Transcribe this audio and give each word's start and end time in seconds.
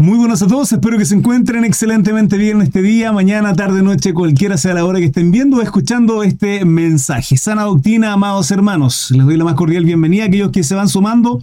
Muy 0.00 0.16
buenos 0.16 0.40
a 0.42 0.46
todos, 0.46 0.70
espero 0.70 0.96
que 0.96 1.04
se 1.04 1.16
encuentren 1.16 1.64
excelentemente 1.64 2.38
bien 2.38 2.62
este 2.62 2.82
día, 2.82 3.10
mañana, 3.10 3.52
tarde, 3.54 3.82
noche, 3.82 4.14
cualquiera 4.14 4.56
sea 4.56 4.72
la 4.72 4.84
hora 4.84 5.00
que 5.00 5.06
estén 5.06 5.32
viendo 5.32 5.56
o 5.56 5.60
escuchando 5.60 6.22
este 6.22 6.64
mensaje. 6.64 7.36
Sana 7.36 7.64
doctrina, 7.64 8.12
amados 8.12 8.52
hermanos, 8.52 9.10
les 9.10 9.26
doy 9.26 9.36
la 9.36 9.42
más 9.42 9.54
cordial 9.54 9.84
bienvenida 9.84 10.22
a 10.22 10.26
aquellos 10.26 10.52
que 10.52 10.62
se 10.62 10.76
van 10.76 10.88
sumando 10.88 11.42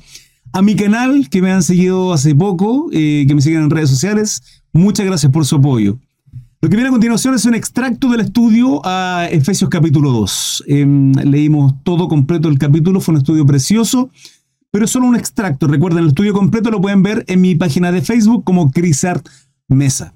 a 0.53 0.61
mi 0.61 0.77
canal, 0.77 1.27
que 1.29 1.41
me 1.41 1.51
han 1.51 1.63
seguido 1.63 2.13
hace 2.13 2.33
poco, 2.33 2.87
eh, 2.93 3.25
que 3.27 3.35
me 3.35 3.41
siguen 3.41 3.63
en 3.63 3.69
redes 3.69 3.89
sociales. 3.89 4.41
Muchas 4.71 5.05
gracias 5.05 5.33
por 5.33 5.45
su 5.45 5.57
apoyo. 5.57 5.99
Lo 6.61 6.69
que 6.69 6.77
viene 6.77 6.87
a 6.87 6.93
continuación 6.93 7.35
es 7.35 7.43
un 7.43 7.55
extracto 7.55 8.09
del 8.09 8.21
estudio 8.21 8.79
a 8.85 9.27
Efesios 9.29 9.69
capítulo 9.69 10.11
2. 10.11 10.63
Em, 10.67 11.11
leímos 11.11 11.73
todo 11.83 12.07
completo 12.07 12.47
el 12.47 12.57
capítulo, 12.57 13.01
fue 13.01 13.15
un 13.15 13.17
estudio 13.17 13.45
precioso 13.45 14.11
pero 14.75 14.83
es 14.83 14.91
solo 14.91 15.07
un 15.07 15.15
extracto. 15.15 15.67
Recuerden, 15.67 16.03
el 16.03 16.09
estudio 16.09 16.33
completo 16.33 16.69
lo 16.69 16.81
pueden 16.81 17.01
ver 17.01 17.23
en 17.29 17.39
mi 17.39 17.55
página 17.55 17.93
de 17.93 18.01
Facebook 18.01 18.43
como 18.43 18.71
Crisart 18.71 19.25
Mesa. 19.69 20.13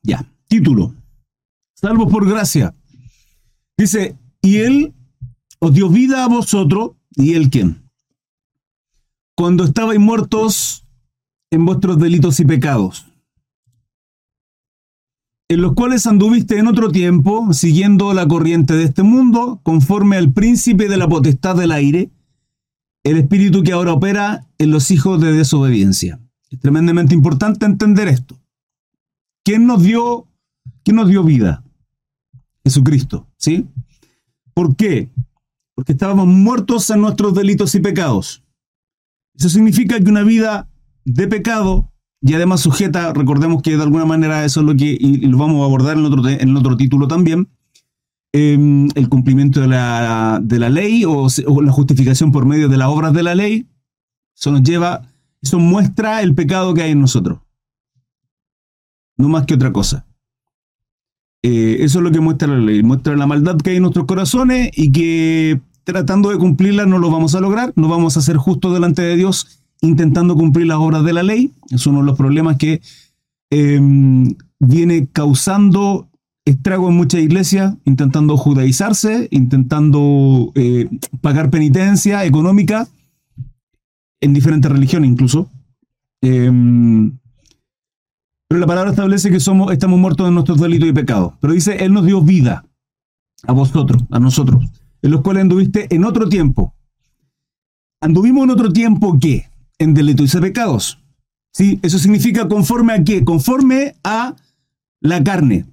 Ya, 0.00 0.24
título. 0.46 0.94
Salvo 1.74 2.08
por 2.08 2.24
gracia. 2.24 2.72
Dice, 3.76 4.16
y 4.42 4.58
Él 4.58 4.94
os 5.58 5.74
dio 5.74 5.88
vida 5.88 6.22
a 6.22 6.28
vosotros, 6.28 6.92
¿y 7.16 7.34
Él 7.34 7.50
quién? 7.50 7.82
Cuando 9.36 9.64
estabais 9.64 9.98
muertos 9.98 10.86
en 11.50 11.66
vuestros 11.66 11.98
delitos 11.98 12.38
y 12.38 12.44
pecados, 12.44 13.06
en 15.48 15.62
los 15.62 15.74
cuales 15.74 16.06
anduviste 16.06 16.58
en 16.58 16.68
otro 16.68 16.92
tiempo, 16.92 17.52
siguiendo 17.52 18.14
la 18.14 18.28
corriente 18.28 18.74
de 18.74 18.84
este 18.84 19.02
mundo, 19.02 19.58
conforme 19.64 20.16
al 20.16 20.32
príncipe 20.32 20.86
de 20.86 20.96
la 20.96 21.08
potestad 21.08 21.56
del 21.56 21.72
aire, 21.72 22.12
el 23.04 23.16
espíritu 23.16 23.62
que 23.62 23.72
ahora 23.72 23.92
opera 23.92 24.46
en 24.58 24.70
los 24.70 24.90
hijos 24.90 25.20
de 25.20 25.32
desobediencia. 25.32 26.20
Es 26.50 26.58
tremendamente 26.60 27.14
importante 27.14 27.66
entender 27.66 28.08
esto. 28.08 28.38
¿Quién 29.44 29.66
nos 29.66 29.82
dio, 29.82 30.26
quién 30.84 30.96
nos 30.96 31.08
dio 31.08 31.24
vida? 31.24 31.64
Jesucristo, 32.64 33.26
¿sí? 33.36 33.66
¿Por 34.52 34.76
qué? 34.76 35.10
Porque 35.74 35.92
estábamos 35.92 36.26
muertos 36.26 36.90
en 36.90 37.00
nuestros 37.00 37.34
delitos 37.34 37.74
y 37.74 37.80
pecados. 37.80 38.44
Eso 39.34 39.48
significa 39.48 39.98
que 39.98 40.10
una 40.10 40.22
vida 40.22 40.68
de 41.04 41.26
pecado 41.26 41.90
y 42.22 42.34
además 42.34 42.60
sujeta, 42.60 43.12
recordemos 43.14 43.62
que 43.62 43.76
de 43.76 43.82
alguna 43.82 44.04
manera 44.04 44.44
eso 44.44 44.60
es 44.60 44.66
lo 44.66 44.76
que, 44.76 44.96
y 45.00 45.26
lo 45.26 45.38
vamos 45.38 45.62
a 45.62 45.64
abordar 45.64 45.96
en 45.96 46.04
otro, 46.04 46.28
en 46.28 46.56
otro 46.56 46.76
título 46.76 47.08
también, 47.08 47.48
Em, 48.32 48.88
el 48.94 49.08
cumplimiento 49.08 49.60
de 49.60 49.66
la, 49.66 50.40
ley 50.40 51.04
o, 51.04 51.26
la 51.62 51.72
justificación 51.72 52.30
por 52.30 52.46
medio 52.46 52.68
de 52.68 52.76
las 52.76 52.88
obras 52.88 53.12
de 53.12 53.24
la 53.24 53.34
ley, 53.34 53.66
eso 54.36 54.52
nos 54.52 54.62
lleva, 54.62 55.02
eso 55.42 55.58
muestra 55.58 56.22
el 56.22 56.34
pecado 56.34 56.72
que 56.72 56.82
hay 56.82 56.92
en 56.92 57.00
nosotros. 57.00 57.40
No 59.16 59.28
más 59.28 59.46
que 59.46 59.54
otra 59.54 59.72
cosa. 59.72 60.06
Eh, 61.42 61.78
eso 61.80 61.98
es 61.98 62.04
lo 62.04 62.12
que 62.12 62.20
muestra 62.20 62.46
la 62.46 62.58
ley, 62.58 62.82
muestra 62.84 63.16
la 63.16 63.26
maldad 63.26 63.56
que 63.56 63.70
hay 63.70 63.76
en 63.76 63.82
nuestros 63.82 64.06
corazones 64.06 64.70
y 64.76 64.92
que 64.92 65.60
tratando 65.82 66.30
de 66.30 66.38
cumplirla 66.38 66.86
no 66.86 66.98
lo 66.98 67.10
vamos 67.10 67.34
a 67.34 67.40
lograr, 67.40 67.72
no 67.74 67.88
vamos 67.88 68.16
a 68.16 68.20
ser 68.20 68.36
justos 68.36 68.72
delante 68.72 69.02
de 69.02 69.16
Dios 69.16 69.60
intentando 69.80 70.36
cumplir 70.36 70.66
las 70.66 70.78
obras 70.78 71.02
de 71.02 71.14
la 71.14 71.24
ley. 71.24 71.52
Es 71.70 71.86
uno 71.86 72.00
de 72.00 72.06
los 72.06 72.16
problemas 72.16 72.58
que 72.58 72.80
em, 73.50 74.36
viene 74.60 75.08
causando 75.12 76.09
estrago 76.44 76.88
en 76.88 76.96
muchas 76.96 77.20
iglesias, 77.20 77.74
intentando 77.84 78.36
judaizarse, 78.36 79.28
intentando 79.30 80.52
eh, 80.54 80.88
pagar 81.20 81.50
penitencia 81.50 82.24
económica, 82.24 82.88
en 84.20 84.34
diferentes 84.34 84.70
religiones 84.70 85.10
incluso. 85.10 85.50
Em, 86.22 87.18
pero 88.48 88.60
la 88.60 88.66
palabra 88.66 88.90
establece 88.90 89.30
que 89.30 89.40
somos, 89.40 89.72
estamos 89.72 89.98
muertos 89.98 90.28
en 90.28 90.34
nuestros 90.34 90.60
delitos 90.60 90.88
y 90.88 90.92
pecados. 90.92 91.34
Pero 91.40 91.54
dice, 91.54 91.84
Él 91.84 91.92
nos 91.92 92.04
dio 92.04 92.20
vida 92.20 92.64
a 93.46 93.52
vosotros, 93.52 94.02
a 94.10 94.18
nosotros, 94.18 94.64
en 95.02 95.10
los 95.10 95.22
cuales 95.22 95.42
anduviste 95.42 95.94
en 95.94 96.04
otro 96.04 96.28
tiempo. 96.28 96.74
¿Anduvimos 98.02 98.44
en 98.44 98.50
otro 98.50 98.72
tiempo 98.72 99.18
qué? 99.20 99.48
En 99.78 99.94
delitos 99.94 100.34
y 100.34 100.40
pecados. 100.40 100.98
¿Sí? 101.52 101.78
Eso 101.82 101.98
significa 101.98 102.48
conforme 102.48 102.92
a 102.92 103.04
qué? 103.04 103.24
Conforme 103.24 103.94
a 104.04 104.36
la 105.00 105.24
carne 105.24 105.66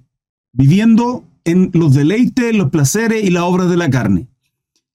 viviendo 0.58 1.24
en 1.44 1.70
los 1.72 1.94
deleites, 1.94 2.54
los 2.54 2.70
placeres 2.70 3.24
y 3.24 3.30
las 3.30 3.44
obras 3.44 3.70
de 3.70 3.76
la 3.76 3.88
carne, 3.88 4.26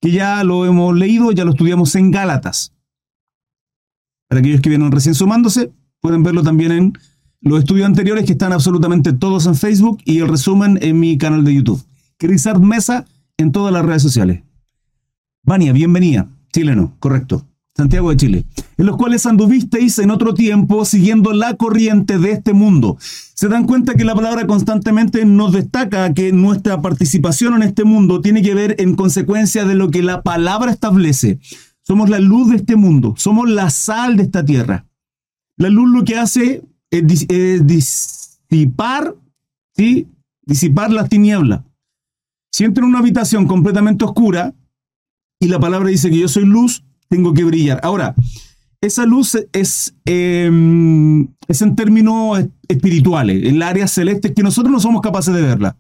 que 0.02 0.12
ya 0.12 0.44
lo 0.44 0.66
hemos 0.66 0.96
leído, 0.96 1.32
ya 1.32 1.46
lo 1.46 1.52
estudiamos 1.52 1.96
en 1.96 2.12
Gálatas. 2.12 2.74
Para 4.28 4.42
aquellos 4.42 4.62
que 4.62 4.70
vienen 4.70 4.92
recién 4.92 5.16
sumándose, 5.16 5.72
pueden 6.02 6.22
verlo 6.22 6.44
también 6.44 6.72
en 6.74 6.94
los 7.40 7.60
estudios 7.60 7.88
anteriores 7.88 8.26
que 8.26 8.34
están 8.34 8.52
absolutamente 8.52 9.14
todos 9.14 9.46
en 9.46 9.56
Facebook 9.56 10.00
y 10.06 10.20
el 10.20 10.28
resumen 10.28 10.78
en 10.82 11.00
mi 11.00 11.18
canal 11.18 11.44
de 11.46 11.56
YouTube. 11.56 11.84
Crisart 12.18 12.60
Mesa 12.62 13.06
en 13.38 13.52
todas 13.52 13.74
las 13.74 13.86
redes 13.86 14.02
sociales. 14.02 14.44
Vania, 15.44 15.72
bienvenida. 15.72 16.30
Chileno, 16.52 16.96
correcto. 17.00 17.48
Santiago 17.76 18.12
de 18.12 18.18
Chile, 18.18 18.46
en 18.78 18.86
los 18.86 18.98
cuales 18.98 19.26
anduvisteis 19.26 19.98
en 19.98 20.12
otro 20.12 20.36
tiempo 20.36 20.86
siguiendo 20.86 21.34
la 21.34 21.56
corriente 21.56 22.20
de 22.20 22.32
este 22.32 22.54
mundo. 22.54 22.98
Se 23.00 23.48
dan 23.48 23.66
cuenta 23.66 23.96
que 23.96 24.06
la 24.06 24.14
palabra 24.14 24.46
constantemente 24.46 25.26
nos 25.26 25.54
destaca 25.54 26.14
que 26.14 26.32
nuestra 26.32 26.84
participación 26.84 27.56
en 27.56 27.64
este 27.64 27.84
mundo 27.84 28.22
tiene 28.22 28.44
que 28.44 28.54
ver 28.54 28.76
en 28.78 28.96
consecuencia 28.96 29.66
de 29.66 29.74
lo 29.74 29.90
que 29.90 30.04
la 30.04 30.22
palabra 30.22 30.72
establece. 30.72 31.40
Somos 31.82 32.12
la 32.12 32.20
luz 32.20 32.52
de 32.52 32.58
este 32.58 32.76
mundo, 32.76 33.16
somos 33.18 33.50
la 33.50 33.72
sal 33.72 34.18
de 34.18 34.24
esta 34.24 34.46
tierra. 34.46 34.86
La 35.58 35.70
luz 35.70 35.90
lo 35.90 36.04
que 36.04 36.18
hace 36.18 36.64
es, 36.92 37.66
disipar, 37.66 39.16
¿sí? 39.76 40.08
disipar 40.46 40.92
las 40.92 41.10
tinieblas. 41.10 41.62
Si 42.52 42.66
entro 42.66 42.84
en 42.84 42.92
una 42.92 43.00
habitación 43.00 43.48
completamente 43.48 44.06
oscura 44.06 44.54
y 45.40 45.48
la 45.48 45.60
palabra 45.60 45.90
dice 45.90 46.12
que 46.12 46.20
yo 46.20 46.28
soy 46.28 46.46
luz, 46.46 46.84
tengo 47.10 47.34
que 47.34 47.44
brillar. 47.44 47.80
Ahora, 47.84 48.16
esa 48.82 49.06
luz 49.06 49.38
es, 49.54 49.96
em, 50.06 51.28
es 51.48 51.62
en 51.62 51.76
términos 51.76 52.46
espirituales, 52.68 53.46
en 53.46 53.58
la 53.58 53.70
área 53.70 53.88
celeste, 53.88 54.34
que 54.34 54.44
nosotros 54.44 54.72
no 54.72 54.80
somos 54.80 55.02
capaces 55.02 55.34
de 55.34 55.42
verla. 55.42 55.78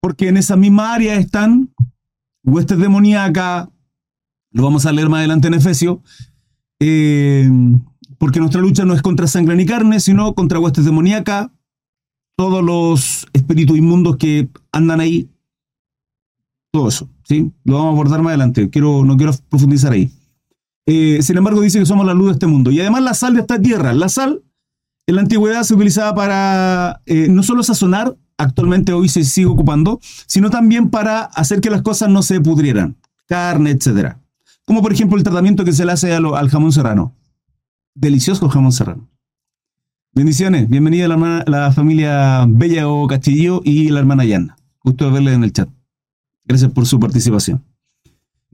Porque 0.00 0.28
en 0.28 0.38
esa 0.38 0.56
misma 0.56 0.94
área 0.94 1.16
están 1.16 1.74
huestes 2.42 2.78
demoníacas, 2.78 3.68
lo 4.52 4.62
vamos 4.62 4.86
a 4.86 4.92
leer 4.92 5.10
más 5.10 5.18
adelante 5.18 5.48
en 5.48 5.54
Efesios, 5.54 5.98
em, 6.80 7.80
porque 8.18 8.40
nuestra 8.40 8.62
lucha 8.62 8.86
no 8.86 8.94
es 8.94 9.02
contra 9.02 9.26
sangre 9.26 9.54
ni 9.54 9.66
carne, 9.66 10.00
sino 10.00 10.34
contra 10.34 10.58
huestes 10.58 10.86
demoníacas, 10.86 11.50
todos 12.34 12.64
los 12.64 13.26
espíritus 13.34 13.76
inmundos 13.76 14.16
que 14.16 14.48
andan 14.72 15.00
ahí, 15.00 15.28
todo 16.72 16.88
eso, 16.88 17.10
¿sí? 17.24 17.52
Lo 17.64 17.74
vamos 17.74 17.88
a 17.88 17.92
abordar 17.92 18.22
más 18.22 18.30
adelante, 18.30 18.70
quiero, 18.70 19.04
no 19.04 19.18
quiero 19.18 19.32
profundizar 19.50 19.92
ahí. 19.92 20.10
Eh, 20.86 21.20
sin 21.20 21.36
embargo, 21.36 21.60
dice 21.60 21.80
que 21.80 21.86
somos 21.86 22.06
la 22.06 22.14
luz 22.14 22.26
de 22.26 22.32
este 22.34 22.46
mundo. 22.46 22.70
Y 22.70 22.80
además 22.80 23.02
la 23.02 23.14
sal 23.14 23.34
de 23.34 23.40
esta 23.40 23.60
tierra. 23.60 23.92
La 23.92 24.08
sal 24.08 24.42
en 25.06 25.16
la 25.16 25.22
antigüedad 25.22 25.62
se 25.62 25.74
utilizaba 25.74 26.14
para 26.14 27.00
eh, 27.06 27.28
no 27.28 27.42
solo 27.42 27.62
sazonar, 27.62 28.16
actualmente 28.38 28.92
hoy 28.92 29.08
se 29.08 29.24
sigue 29.24 29.46
ocupando, 29.46 30.00
sino 30.26 30.50
también 30.50 30.90
para 30.90 31.22
hacer 31.22 31.60
que 31.60 31.70
las 31.70 31.82
cosas 31.82 32.08
no 32.08 32.22
se 32.22 32.40
pudrieran. 32.40 32.96
Carne, 33.26 33.70
etc. 33.70 34.16
Como 34.64 34.82
por 34.82 34.92
ejemplo 34.92 35.16
el 35.16 35.24
tratamiento 35.24 35.64
que 35.64 35.72
se 35.72 35.84
le 35.84 35.92
hace 35.92 36.12
al 36.12 36.48
jamón 36.48 36.72
serrano. 36.72 37.14
Delicioso 37.94 38.48
jamón 38.48 38.72
serrano. 38.72 39.08
Bendiciones. 40.12 40.68
Bienvenida 40.68 41.06
a 41.06 41.08
la, 41.08 41.44
la 41.46 41.72
familia 41.72 42.46
Bella 42.48 42.88
o 42.88 43.06
Castillo 43.06 43.60
y 43.64 43.90
la 43.90 44.00
hermana 44.00 44.24
Yana. 44.24 44.56
Gusto 44.82 45.06
de 45.06 45.10
verle 45.10 45.34
en 45.34 45.44
el 45.44 45.52
chat. 45.52 45.68
Gracias 46.44 46.70
por 46.70 46.86
su 46.86 46.98
participación. 46.98 47.62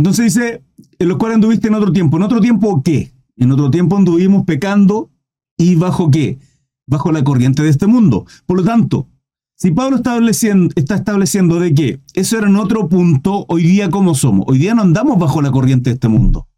Entonces 0.02 0.34
dice, 0.34 0.64
en 0.98 1.06
los 1.06 1.16
cuales 1.16 1.36
anduviste 1.36 1.68
en 1.68 1.74
otro 1.74 1.92
tiempo. 1.92 2.16
¿En 2.16 2.24
otro 2.24 2.40
tiempo 2.40 2.82
qué? 2.82 3.12
En 3.36 3.52
otro 3.52 3.70
tiempo 3.70 3.96
anduvimos 3.96 4.44
pecando 4.44 5.12
y 5.56 5.76
bajo 5.76 6.10
qué? 6.10 6.40
Bajo 6.88 7.12
la 7.12 7.22
corriente 7.22 7.62
de 7.62 7.68
este 7.68 7.86
mundo. 7.86 8.26
Por 8.44 8.56
lo 8.56 8.64
tanto, 8.64 9.06
si 9.54 9.70
Pablo 9.70 9.98
estableciendo, 9.98 10.74
está 10.74 10.96
estableciendo 10.96 11.60
de 11.60 11.72
que 11.72 12.00
eso 12.14 12.36
era 12.36 12.48
en 12.48 12.56
otro 12.56 12.88
punto, 12.88 13.46
hoy 13.46 13.62
día 13.62 13.90
¿cómo 13.90 14.16
somos? 14.16 14.44
Hoy 14.48 14.58
día 14.58 14.74
no 14.74 14.82
andamos 14.82 15.20
bajo 15.20 15.40
la 15.40 15.52
corriente 15.52 15.90
de 15.90 15.94
este 15.94 16.08
mundo. 16.08 16.48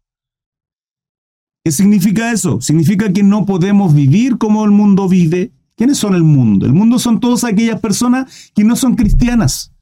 ¿Qué 1.63 1.71
significa 1.71 2.31
eso? 2.31 2.59
Significa 2.61 3.13
que 3.13 3.21
no 3.21 3.45
podemos 3.45 3.93
vivir 3.93 4.39
como 4.39 4.65
el 4.65 4.71
mundo 4.71 5.07
vive. 5.07 5.51
¿Quiénes 5.75 5.99
son 5.99 6.15
el 6.15 6.23
mundo? 6.23 6.65
El 6.65 6.73
mundo 6.73 6.97
son 6.97 7.19
todas 7.19 7.43
aquellas 7.43 7.79
personas 7.79 8.51
que 8.55 8.63
no 8.63 8.75
son 8.75 8.95
cristianas. 8.95 9.74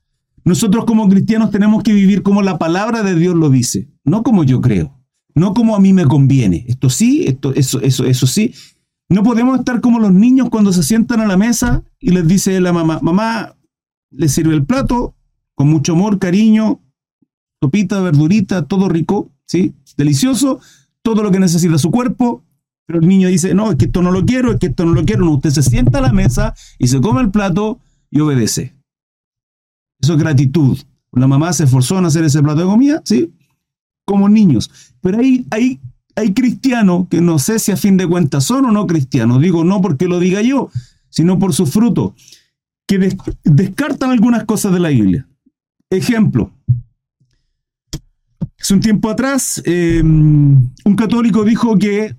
Nosotros 0.46 0.86
como 0.86 1.08
cristianos 1.08 1.52
tenemos 1.52 1.84
que 1.84 1.94
vivir 1.94 2.22
como 2.22 2.42
la 2.42 2.58
palabra 2.58 3.04
de 3.04 3.16
Dios 3.16 3.36
lo 3.36 3.50
dice, 3.50 3.90
no 4.04 4.24
como 4.24 4.44
yo 4.44 4.62
creo, 4.62 5.00
no 5.36 5.54
como 5.54 5.76
a 5.76 5.80
mí 5.80 5.94
me 5.94 6.06
conviene. 6.06 6.66
Esto 6.68 6.90
sí, 6.90 7.24
esto, 7.26 7.54
eso, 7.54 7.82
eso, 7.82 8.06
eso 8.06 8.28
sí. 8.28 8.54
No 9.10 9.24
podemos 9.24 9.60
estar 9.60 9.80
como 9.82 10.00
los 10.00 10.14
niños 10.14 10.50
cuando 10.50 10.74
se 10.74 10.84
sientan 10.84 11.22
a 11.22 11.28
la 11.28 11.38
mesa 11.38 11.84
y 12.00 12.12
les 12.12 12.28
dice 12.28 12.60
la 12.60 12.74
mamá, 12.74 13.00
mamá, 13.02 13.56
le 14.12 14.28
sirve 14.28 14.54
el 14.54 14.66
plato 14.66 15.16
con 15.56 15.70
mucho 15.70 15.94
amor, 15.94 16.20
cariño, 16.20 16.82
sopita, 17.62 18.02
verdurita, 18.02 18.66
todo 18.66 18.90
rico, 18.90 19.32
¿sí? 19.46 19.76
Delicioso, 19.98 20.60
todo 21.02 21.24
lo 21.24 21.32
que 21.32 21.40
necesita 21.40 21.78
su 21.78 21.92
cuerpo, 21.92 22.44
Pero 22.86 23.00
el 23.00 23.08
niño 23.08 23.30
dice, 23.30 23.54
no, 23.54 23.72
es 23.72 23.78
que 23.78 23.86
esto 23.86 24.02
no 24.02 24.12
lo 24.12 24.26
quiero, 24.26 24.52
es 24.52 24.60
que 24.60 24.68
esto 24.68 24.86
no 24.86 24.94
lo 24.94 25.06
quiero. 25.06 25.24
No, 25.24 25.36
usted 25.36 25.52
se 25.52 25.64
sienta 25.64 26.00
a 26.00 26.02
la 26.02 26.12
mesa 26.12 26.54
y 26.78 26.88
se 26.88 27.00
come 27.00 27.22
el 27.22 27.32
plato 27.32 27.80
y 28.12 28.20
obedece. 28.20 28.76
Eso 30.04 30.14
es 30.16 30.20
gratitud. 30.20 30.78
La 31.14 31.28
mamá 31.28 31.54
se 31.54 31.64
esforzó 31.64 31.98
en 31.98 32.06
hacer 32.06 32.26
ese 32.26 32.44
plato 32.44 32.60
de 32.60 32.66
comida, 32.66 33.02
¿sí? 33.06 33.32
Como 34.04 34.28
niños. 34.28 34.70
Pero 35.00 35.20
hay, 35.20 35.48
hay, 35.50 35.80
hay 36.14 36.34
cristianos 36.34 37.08
que 37.10 37.22
no 37.22 37.40
sé 37.40 37.58
si 37.58 37.72
a 37.72 37.78
fin 37.78 37.96
de 37.96 38.06
cuentas 38.06 38.44
son 38.44 38.66
o 38.66 38.72
no 38.72 38.86
cristianos. 38.86 39.40
Digo 39.40 39.64
no 39.64 39.80
porque 39.82 40.10
lo 40.10 40.20
diga 40.20 40.42
yo, 40.42 40.70
sino 41.10 41.40
por 41.40 41.54
su 41.54 41.66
fruto. 41.68 42.16
Que 42.86 43.16
descartan 43.46 44.12
algunas 44.12 44.44
cosas 44.44 44.74
de 44.74 44.82
la 44.82 44.90
Biblia. 44.90 45.26
Ejemplo. 45.90 46.52
Hace 48.60 48.74
un 48.74 48.82
tiempo 48.82 49.10
atrás, 49.10 49.62
em, 49.66 50.70
un 50.84 50.96
católico 50.98 51.46
dijo 51.46 51.78
que 51.78 52.14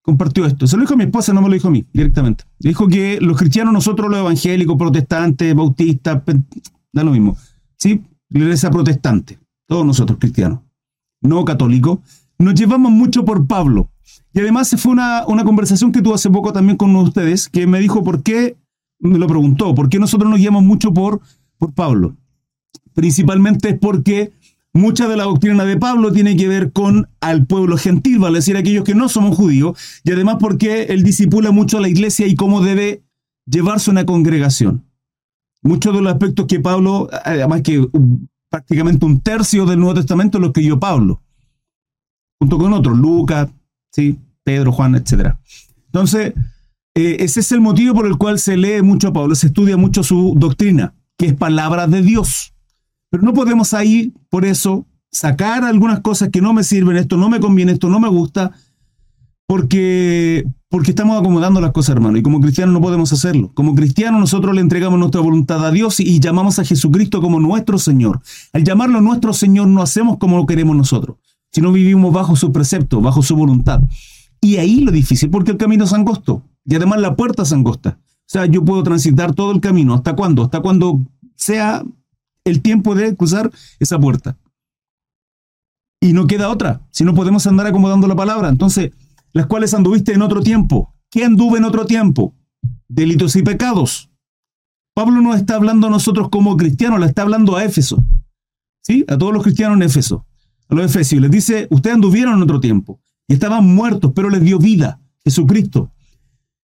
compartió 0.00 0.46
esto. 0.46 0.68
Se 0.68 0.76
lo 0.76 0.82
dijo 0.82 0.94
a 0.94 0.96
mi 0.96 1.04
esposa, 1.04 1.32
no 1.32 1.42
me 1.42 1.48
lo 1.48 1.54
dijo 1.54 1.66
a 1.66 1.72
mí 1.72 1.84
directamente. 1.92 2.44
Dijo 2.60 2.86
que 2.86 3.18
los 3.20 3.36
cristianos, 3.36 3.72
nosotros 3.72 4.08
los 4.08 4.20
evangélicos, 4.20 4.76
protestantes, 4.76 5.52
bautistas, 5.56 6.22
da 6.96 7.04
lo 7.04 7.12
mismo. 7.12 7.36
¿Sí? 7.78 8.02
Iglesia 8.30 8.70
protestante, 8.70 9.38
todos 9.68 9.86
nosotros 9.86 10.18
cristianos, 10.18 10.60
no 11.20 11.44
católicos, 11.44 12.00
nos 12.38 12.54
llevamos 12.54 12.90
mucho 12.90 13.24
por 13.24 13.46
Pablo. 13.46 13.90
Y 14.32 14.40
además 14.40 14.74
fue 14.78 14.92
una, 14.92 15.24
una 15.26 15.44
conversación 15.44 15.92
que 15.92 16.02
tuve 16.02 16.14
hace 16.14 16.30
poco 16.30 16.52
también 16.52 16.76
con 16.76 16.94
ustedes, 16.96 17.48
que 17.48 17.66
me 17.66 17.78
dijo 17.78 18.02
por 18.02 18.22
qué, 18.22 18.56
me 18.98 19.18
lo 19.18 19.26
preguntó, 19.26 19.74
por 19.74 19.88
qué 19.88 19.98
nosotros 19.98 20.28
nos 20.28 20.38
guiamos 20.38 20.62
mucho 20.62 20.92
por, 20.92 21.20
por 21.58 21.72
Pablo. 21.72 22.16
Principalmente 22.94 23.70
es 23.70 23.78
porque 23.78 24.32
Mucha 24.76 25.08
de 25.08 25.16
la 25.16 25.24
doctrina 25.24 25.64
de 25.64 25.78
Pablo 25.78 26.12
tiene 26.12 26.36
que 26.36 26.48
ver 26.48 26.70
con 26.70 27.08
al 27.20 27.46
pueblo 27.46 27.78
gentil, 27.78 28.18
vale 28.18 28.40
decir, 28.40 28.58
aquellos 28.58 28.84
que 28.84 28.94
no 28.94 29.08
somos 29.08 29.34
judíos, 29.34 29.78
y 30.04 30.12
además 30.12 30.36
porque 30.38 30.82
él 30.90 31.02
disipula 31.02 31.50
mucho 31.50 31.78
a 31.78 31.80
la 31.80 31.88
iglesia 31.88 32.26
y 32.26 32.34
cómo 32.34 32.60
debe 32.60 33.02
llevarse 33.46 33.90
una 33.90 34.04
congregación. 34.04 34.84
Muchos 35.66 35.94
de 35.94 36.00
los 36.00 36.12
aspectos 36.12 36.46
que 36.46 36.60
Pablo, 36.60 37.08
además 37.24 37.62
que 37.62 37.86
prácticamente 38.48 39.04
un 39.04 39.20
tercio 39.20 39.66
del 39.66 39.80
Nuevo 39.80 39.94
Testamento 39.94 40.38
lo 40.38 40.48
escribió 40.48 40.78
Pablo, 40.78 41.22
junto 42.38 42.58
con 42.58 42.72
otros, 42.72 42.96
Lucas, 42.96 43.48
¿sí? 43.92 44.18
Pedro, 44.44 44.72
Juan, 44.72 44.94
etc. 44.94 45.34
Entonces, 45.86 46.34
eh, 46.94 47.16
ese 47.20 47.40
es 47.40 47.52
el 47.52 47.60
motivo 47.60 47.94
por 47.94 48.06
el 48.06 48.16
cual 48.16 48.38
se 48.38 48.56
lee 48.56 48.80
mucho 48.82 49.08
a 49.08 49.12
Pablo, 49.12 49.34
se 49.34 49.48
estudia 49.48 49.76
mucho 49.76 50.02
su 50.02 50.34
doctrina, 50.36 50.94
que 51.18 51.26
es 51.26 51.34
palabra 51.34 51.86
de 51.86 52.00
Dios. 52.00 52.54
Pero 53.10 53.22
no 53.22 53.34
podemos 53.34 53.74
ahí, 53.74 54.14
por 54.30 54.44
eso, 54.44 54.86
sacar 55.10 55.64
algunas 55.64 56.00
cosas 56.00 56.28
que 56.30 56.40
no 56.40 56.52
me 56.52 56.62
sirven, 56.62 56.96
esto 56.96 57.16
no 57.16 57.28
me 57.28 57.40
conviene, 57.40 57.72
esto 57.72 57.88
no 57.88 57.98
me 57.98 58.08
gusta, 58.08 58.52
porque, 59.46 60.44
porque 60.68 60.90
estamos 60.90 61.18
acomodando 61.18 61.60
las 61.60 61.72
cosas, 61.72 61.94
hermano. 61.94 62.18
Y 62.18 62.22
como 62.22 62.40
cristianos 62.40 62.72
no 62.72 62.80
podemos 62.80 63.12
hacerlo. 63.12 63.52
Como 63.54 63.74
cristianos 63.74 64.20
nosotros 64.20 64.54
le 64.54 64.60
entregamos 64.60 64.98
nuestra 64.98 65.20
voluntad 65.20 65.64
a 65.64 65.70
Dios 65.70 66.00
y, 66.00 66.18
llamamos 66.20 66.58
a 66.58 66.64
Jesucristo 66.64 67.20
como 67.20 67.40
nuestro 67.40 67.78
Señor. 67.78 68.20
Al 68.52 68.64
llamarlo 68.64 69.00
nuestro 69.00 69.32
Señor 69.32 69.68
no 69.68 69.82
hacemos 69.82 70.18
como 70.18 70.36
lo 70.36 70.46
queremos 70.46 70.76
nosotros, 70.76 71.16
sino 71.52 71.72
vivimos 71.72 72.12
bajo 72.12 72.34
su 72.36 72.52
precepto, 72.52 73.00
bajo 73.00 73.22
su 73.22 73.36
voluntad. 73.36 73.80
Y 74.40 74.56
ahí 74.56 74.80
lo 74.80 74.92
difícil, 74.92 75.30
porque 75.30 75.52
el 75.52 75.56
camino 75.56 75.84
es 75.84 75.92
angosto. 75.92 76.42
Y 76.64 76.74
además 76.74 77.00
la 77.00 77.14
puerta 77.14 77.44
es 77.44 77.52
angosta. 77.52 77.98
O 78.00 78.28
sea, 78.28 78.46
yo 78.46 78.64
puedo 78.64 78.82
transitar 78.82 79.32
todo 79.34 79.52
el 79.52 79.60
camino. 79.60 79.94
¿Hasta 79.94 80.16
cuándo? 80.16 80.42
Hasta 80.42 80.60
cuando 80.60 81.00
sea 81.36 81.84
el 82.44 82.60
tiempo 82.60 82.94
de 82.94 83.14
cruzar 83.14 83.50
esa 83.78 83.98
puerta. 83.98 84.36
Y 86.00 86.12
no 86.12 86.26
queda 86.26 86.50
otra, 86.50 86.82
si 86.90 87.04
no 87.04 87.14
podemos 87.14 87.46
andar 87.46 87.66
acomodando 87.66 88.06
la 88.06 88.16
palabra. 88.16 88.48
Entonces, 88.48 88.92
las 89.36 89.46
cuales 89.46 89.74
anduviste 89.74 90.12
en 90.12 90.22
otro 90.22 90.40
tiempo. 90.42 90.94
¿Qué 91.10 91.24
anduve 91.24 91.58
en 91.58 91.64
otro 91.64 91.86
tiempo? 91.86 92.34
Delitos 92.88 93.36
y 93.36 93.42
pecados. 93.42 94.10
Pablo 94.94 95.20
no 95.20 95.34
está 95.34 95.56
hablando 95.56 95.86
a 95.86 95.90
nosotros 95.90 96.28
como 96.30 96.56
cristianos, 96.56 97.00
le 97.00 97.06
está 97.06 97.22
hablando 97.22 97.56
a 97.56 97.64
Éfeso. 97.64 97.98
¿Sí? 98.82 99.04
A 99.08 99.18
todos 99.18 99.32
los 99.32 99.42
cristianos 99.42 99.76
en 99.76 99.82
Éfeso. 99.82 100.26
A 100.68 100.74
los 100.74 100.84
efesios. 100.84 101.20
Les 101.20 101.30
dice, 101.30 101.66
ustedes 101.70 101.94
anduvieron 101.94 102.34
en 102.34 102.42
otro 102.42 102.60
tiempo. 102.60 103.00
Y 103.28 103.34
estaban 103.34 103.74
muertos, 103.74 104.12
pero 104.14 104.30
les 104.30 104.42
dio 104.42 104.58
vida. 104.58 105.00
Jesucristo. 105.24 105.92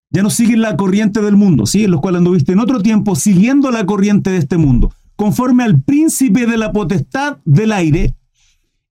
Ya 0.09 0.23
no 0.23 0.29
siguen 0.29 0.61
la 0.61 0.75
corriente 0.77 1.21
del 1.21 1.35
mundo, 1.35 1.65
¿sí? 1.65 1.83
En 1.83 1.91
los 1.91 2.01
cuales 2.01 2.19
anduviste 2.19 2.53
en 2.53 2.59
otro 2.59 2.81
tiempo, 2.81 3.15
siguiendo 3.15 3.71
la 3.71 3.85
corriente 3.85 4.29
de 4.31 4.37
este 4.37 4.57
mundo 4.57 4.93
conforme 5.15 5.63
al 5.63 5.81
príncipe 5.81 6.45
de 6.45 6.57
la 6.57 6.71
potestad 6.71 7.37
del 7.45 7.71
aire, 7.71 8.15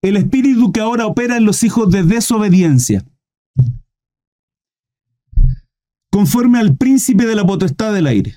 el 0.03 0.17
espíritu 0.17 0.73
que 0.73 0.81
ahora 0.81 1.07
opera 1.07 1.37
en 1.37 1.45
los 1.45 1.63
hijos 1.63 1.91
de 1.91 2.03
desobediencia. 2.03 3.05
Conforme 6.13 6.59
al 6.59 6.77
príncipe 6.77 7.25
de 7.25 7.35
la 7.35 7.45
potestad 7.45 7.95
del 7.95 8.07
aire. 8.07 8.37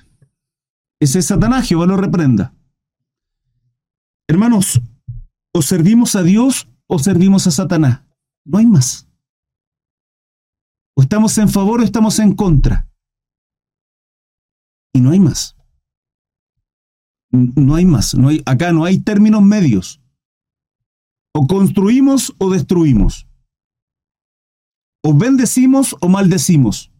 Ese 0.98 1.18
es 1.18 1.26
Satanás, 1.26 1.68
Jehová 1.68 1.86
lo 1.86 1.98
reprenda. 1.98 2.54
Hermanos, 4.28 4.80
o 5.54 5.62
servimos 5.62 6.16
a 6.16 6.22
Dios 6.22 6.68
o 6.86 6.98
servimos 6.98 7.46
a 7.46 7.50
Satanás. 7.50 8.02
No 8.44 8.58
hay 8.58 8.66
más. 8.66 9.08
O 10.96 11.02
estamos 11.02 11.36
en 11.36 11.48
favor 11.48 11.80
o 11.80 11.84
estamos 11.84 12.18
en 12.18 12.34
contra. 12.34 12.88
Y 14.94 15.00
no 15.00 15.10
hay 15.10 15.20
más. 15.20 15.56
No 17.30 17.74
hay 17.74 17.84
más. 17.84 18.14
No 18.14 18.28
hay, 18.28 18.42
acá 18.46 18.72
no 18.72 18.84
hay 18.84 19.00
términos 19.00 19.42
medios. 19.42 20.00
O 21.34 21.46
construimos 21.46 22.34
o 22.38 22.50
destruimos. 22.50 23.28
O 25.02 25.14
bendecimos 25.14 25.94
o 26.00 26.08
maldecimos. 26.08 26.90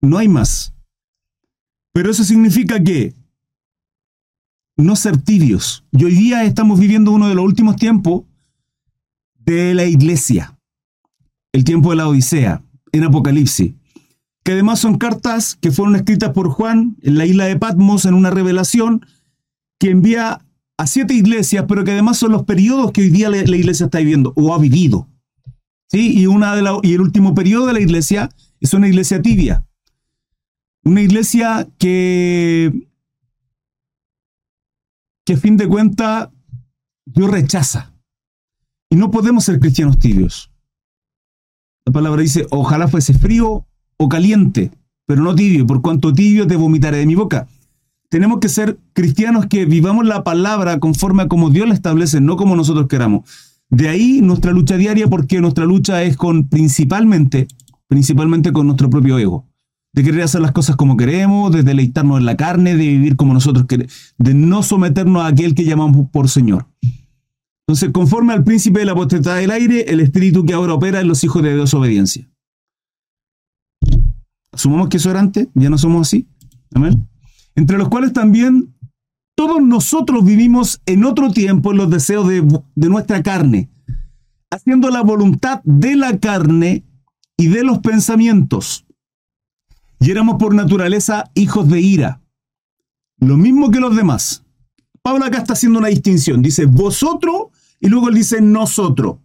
No 0.00 0.18
hay 0.18 0.28
más. 0.28 0.74
Pero 1.92 2.10
eso 2.10 2.24
significa 2.24 2.82
que 2.82 3.14
no 4.76 4.96
ser 4.96 5.16
tibios. 5.16 5.84
Y 5.92 6.04
hoy 6.04 6.14
día 6.14 6.44
estamos 6.44 6.78
viviendo 6.78 7.10
uno 7.10 7.28
de 7.28 7.34
los 7.34 7.44
últimos 7.44 7.76
tiempos 7.76 8.24
de 9.38 9.74
la 9.74 9.84
iglesia. 9.84 10.58
El 11.52 11.64
tiempo 11.64 11.90
de 11.90 11.96
la 11.96 12.08
Odisea, 12.08 12.62
en 12.92 13.04
Apocalipsis 13.04 13.72
que 14.46 14.52
además 14.52 14.78
son 14.78 14.96
cartas 14.96 15.58
que 15.60 15.72
fueron 15.72 15.96
escritas 15.96 16.30
por 16.30 16.50
Juan 16.50 16.96
en 17.02 17.18
la 17.18 17.26
isla 17.26 17.46
de 17.46 17.56
Patmos 17.56 18.04
en 18.04 18.14
una 18.14 18.30
revelación 18.30 19.04
que 19.80 19.90
envía 19.90 20.40
a 20.78 20.86
siete 20.86 21.14
iglesias, 21.14 21.64
pero 21.66 21.82
que 21.82 21.90
además 21.90 22.18
son 22.18 22.30
los 22.30 22.44
periodos 22.44 22.92
que 22.92 23.00
hoy 23.00 23.10
día 23.10 23.28
la, 23.28 23.38
iglesia 23.38 23.86
está 23.86 23.98
viviendo 23.98 24.32
o 24.36 24.54
ha 24.54 24.58
vivido. 24.58 25.08
¿Sí? 25.90 26.16
Y, 26.16 26.28
una 26.28 26.54
de 26.54 26.62
y 26.84 26.94
el 26.94 27.00
último 27.00 27.34
periodo 27.34 27.66
de 27.66 27.72
la 27.72 27.80
iglesia 27.80 28.28
es 28.60 28.72
una 28.72 28.86
iglesia 28.86 29.20
tibia. 29.20 29.65
Una 30.86 31.02
iglesia 31.02 31.66
que, 31.78 32.86
que 35.24 35.32
a 35.32 35.36
fin 35.36 35.56
de 35.56 35.66
cuentas 35.66 36.28
Dios 37.04 37.28
rechaza. 37.28 37.92
Y 38.88 38.94
no 38.94 39.10
podemos 39.10 39.42
ser 39.42 39.58
cristianos 39.58 39.98
tibios. 39.98 40.52
La 41.86 41.92
palabra 41.92 42.22
dice, 42.22 42.46
ojalá 42.50 42.86
fuese 42.86 43.14
frío 43.14 43.66
o 43.96 44.08
caliente, 44.08 44.70
pero 45.06 45.24
no 45.24 45.34
tibio, 45.34 45.66
por 45.66 45.82
cuanto 45.82 46.12
tibio 46.12 46.46
te 46.46 46.54
vomitaré 46.54 46.98
de 46.98 47.06
mi 47.06 47.16
boca. 47.16 47.48
Tenemos 48.08 48.38
que 48.38 48.48
ser 48.48 48.78
cristianos 48.92 49.46
que 49.46 49.64
vivamos 49.64 50.06
la 50.06 50.22
palabra 50.22 50.78
conforme 50.78 51.24
a 51.24 51.28
como 51.28 51.50
Dios 51.50 51.66
la 51.66 51.74
establece, 51.74 52.20
no 52.20 52.36
como 52.36 52.54
nosotros 52.54 52.86
queramos. 52.86 53.28
De 53.70 53.88
ahí 53.88 54.20
nuestra 54.22 54.52
lucha 54.52 54.76
diaria, 54.76 55.08
porque 55.08 55.40
nuestra 55.40 55.64
lucha 55.64 56.04
es 56.04 56.16
con 56.16 56.46
principalmente, 56.46 57.48
principalmente 57.88 58.52
con 58.52 58.66
nuestro 58.66 58.88
propio 58.88 59.18
ego. 59.18 59.46
De 59.96 60.04
querer 60.04 60.22
hacer 60.22 60.42
las 60.42 60.52
cosas 60.52 60.76
como 60.76 60.96
queremos, 60.96 61.50
de 61.50 61.64
deleitarnos 61.64 62.20
en 62.20 62.26
la 62.26 62.36
carne, 62.36 62.76
de 62.76 62.86
vivir 62.86 63.16
como 63.16 63.34
nosotros 63.34 63.66
queremos, 63.66 64.14
de 64.18 64.34
no 64.34 64.62
someternos 64.62 65.24
a 65.24 65.26
aquel 65.26 65.54
que 65.54 65.64
llamamos 65.64 66.08
por 66.10 66.28
Señor. 66.28 66.66
Entonces, 67.66 67.90
conforme 67.92 68.32
al 68.32 68.44
príncipe 68.44 68.78
de 68.78 68.84
la 68.84 68.94
potestad 68.94 69.36
del 69.36 69.50
aire, 69.50 69.86
el 69.88 70.00
espíritu 70.00 70.44
que 70.44 70.52
ahora 70.52 70.74
opera 70.74 71.00
en 71.00 71.08
los 71.08 71.24
hijos 71.24 71.42
de 71.42 71.56
desobediencia. 71.56 72.30
Asumamos 74.52 74.88
que 74.88 74.98
eso 74.98 75.10
era 75.10 75.20
antes, 75.20 75.48
ya 75.54 75.68
no 75.68 75.76
somos 75.76 76.06
así. 76.06 76.28
Amén. 76.74 77.08
Entre 77.56 77.76
los 77.76 77.88
cuales 77.88 78.12
también 78.12 78.74
todos 79.34 79.60
nosotros 79.60 80.24
vivimos 80.24 80.80
en 80.86 81.04
otro 81.04 81.32
tiempo 81.32 81.72
en 81.72 81.78
los 81.78 81.90
deseos 81.90 82.28
de, 82.28 82.46
de 82.74 82.88
nuestra 82.88 83.22
carne, 83.22 83.68
haciendo 84.50 84.88
la 84.90 85.02
voluntad 85.02 85.60
de 85.64 85.96
la 85.96 86.18
carne 86.18 86.84
y 87.36 87.48
de 87.48 87.64
los 87.64 87.80
pensamientos 87.80 88.85
y 90.00 90.10
éramos 90.10 90.36
por 90.38 90.54
naturaleza 90.54 91.30
hijos 91.34 91.68
de 91.68 91.80
ira, 91.80 92.20
lo 93.18 93.36
mismo 93.36 93.70
que 93.70 93.80
los 93.80 93.96
demás. 93.96 94.44
Pablo 95.02 95.24
acá 95.24 95.38
está 95.38 95.52
haciendo 95.52 95.78
una 95.78 95.88
distinción, 95.88 96.42
dice 96.42 96.66
vosotros 96.66 97.46
y 97.80 97.88
luego 97.88 98.08
él 98.08 98.14
dice 98.14 98.40
nosotros. 98.40 99.18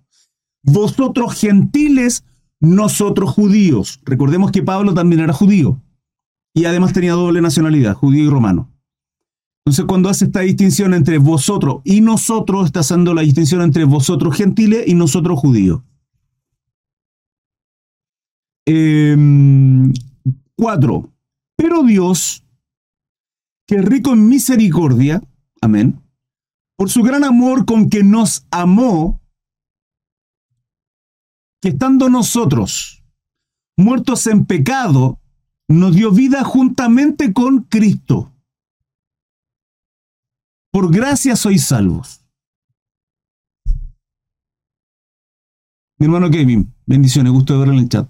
Vosotros 0.63 1.33
gentiles, 1.33 2.23
nosotros 2.59 3.31
judíos. 3.31 3.99
Recordemos 4.05 4.51
que 4.51 4.61
Pablo 4.61 4.93
también 4.93 5.21
era 5.21 5.33
judío 5.33 5.81
y 6.53 6.65
además 6.65 6.93
tenía 6.93 7.13
doble 7.13 7.41
nacionalidad, 7.41 7.95
judío 7.95 8.25
y 8.25 8.29
romano. 8.29 8.69
Entonces 9.65 9.85
cuando 9.85 10.09
hace 10.09 10.25
esta 10.25 10.41
distinción 10.41 10.93
entre 10.93 11.17
vosotros 11.17 11.81
y 11.83 12.01
nosotros, 12.01 12.67
está 12.67 12.81
haciendo 12.81 13.13
la 13.13 13.21
distinción 13.21 13.61
entre 13.61 13.83
vosotros 13.85 14.35
gentiles 14.35 14.83
y 14.87 14.93
nosotros 14.93 15.39
judíos. 15.39 15.81
Eh, 18.67 19.15
4. 20.58 21.13
Pero 21.55 21.84
Dios, 21.84 22.46
que 23.67 23.75
es 23.75 23.86
rico 23.86 24.13
en 24.13 24.27
misericordia, 24.27 25.22
amén, 25.62 26.01
por 26.77 26.89
su 26.89 27.03
gran 27.03 27.24
amor 27.24 27.65
con 27.65 27.89
que 27.89 28.03
nos 28.03 28.46
amó, 28.50 29.22
que 31.62 31.70
estando 31.70 32.10
nosotros 32.10 33.03
muertos 33.77 34.25
en 34.27 34.46
pecado, 34.46 35.20
nos 35.67 35.96
dio 35.96 36.12
vida 36.12 36.43
juntamente 36.43 37.34
con 37.34 37.63
Cristo. 37.63 38.34
Por 40.72 40.91
gracia 40.91 41.36
sois 41.36 41.65
salvos. 41.65 42.25
Mi 46.00 46.05
hermano 46.05 46.29
Kevin, 46.31 46.74
bendiciones, 46.86 47.31
gusto 47.31 47.53
de 47.53 47.60
verlo 47.60 47.74
en 47.74 47.79
el 47.79 47.89
chat. 47.89 48.10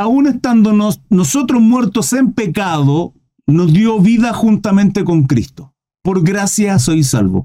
Aún 0.00 0.26
estando 0.26 0.72
nosotros 1.10 1.60
muertos 1.60 2.14
en 2.14 2.32
pecado, 2.32 3.12
nos 3.46 3.70
dio 3.70 4.00
vida 4.00 4.32
juntamente 4.32 5.04
con 5.04 5.24
Cristo. 5.24 5.74
Por 6.02 6.22
gracia 6.22 6.78
sois 6.78 7.08
salvos. 7.08 7.44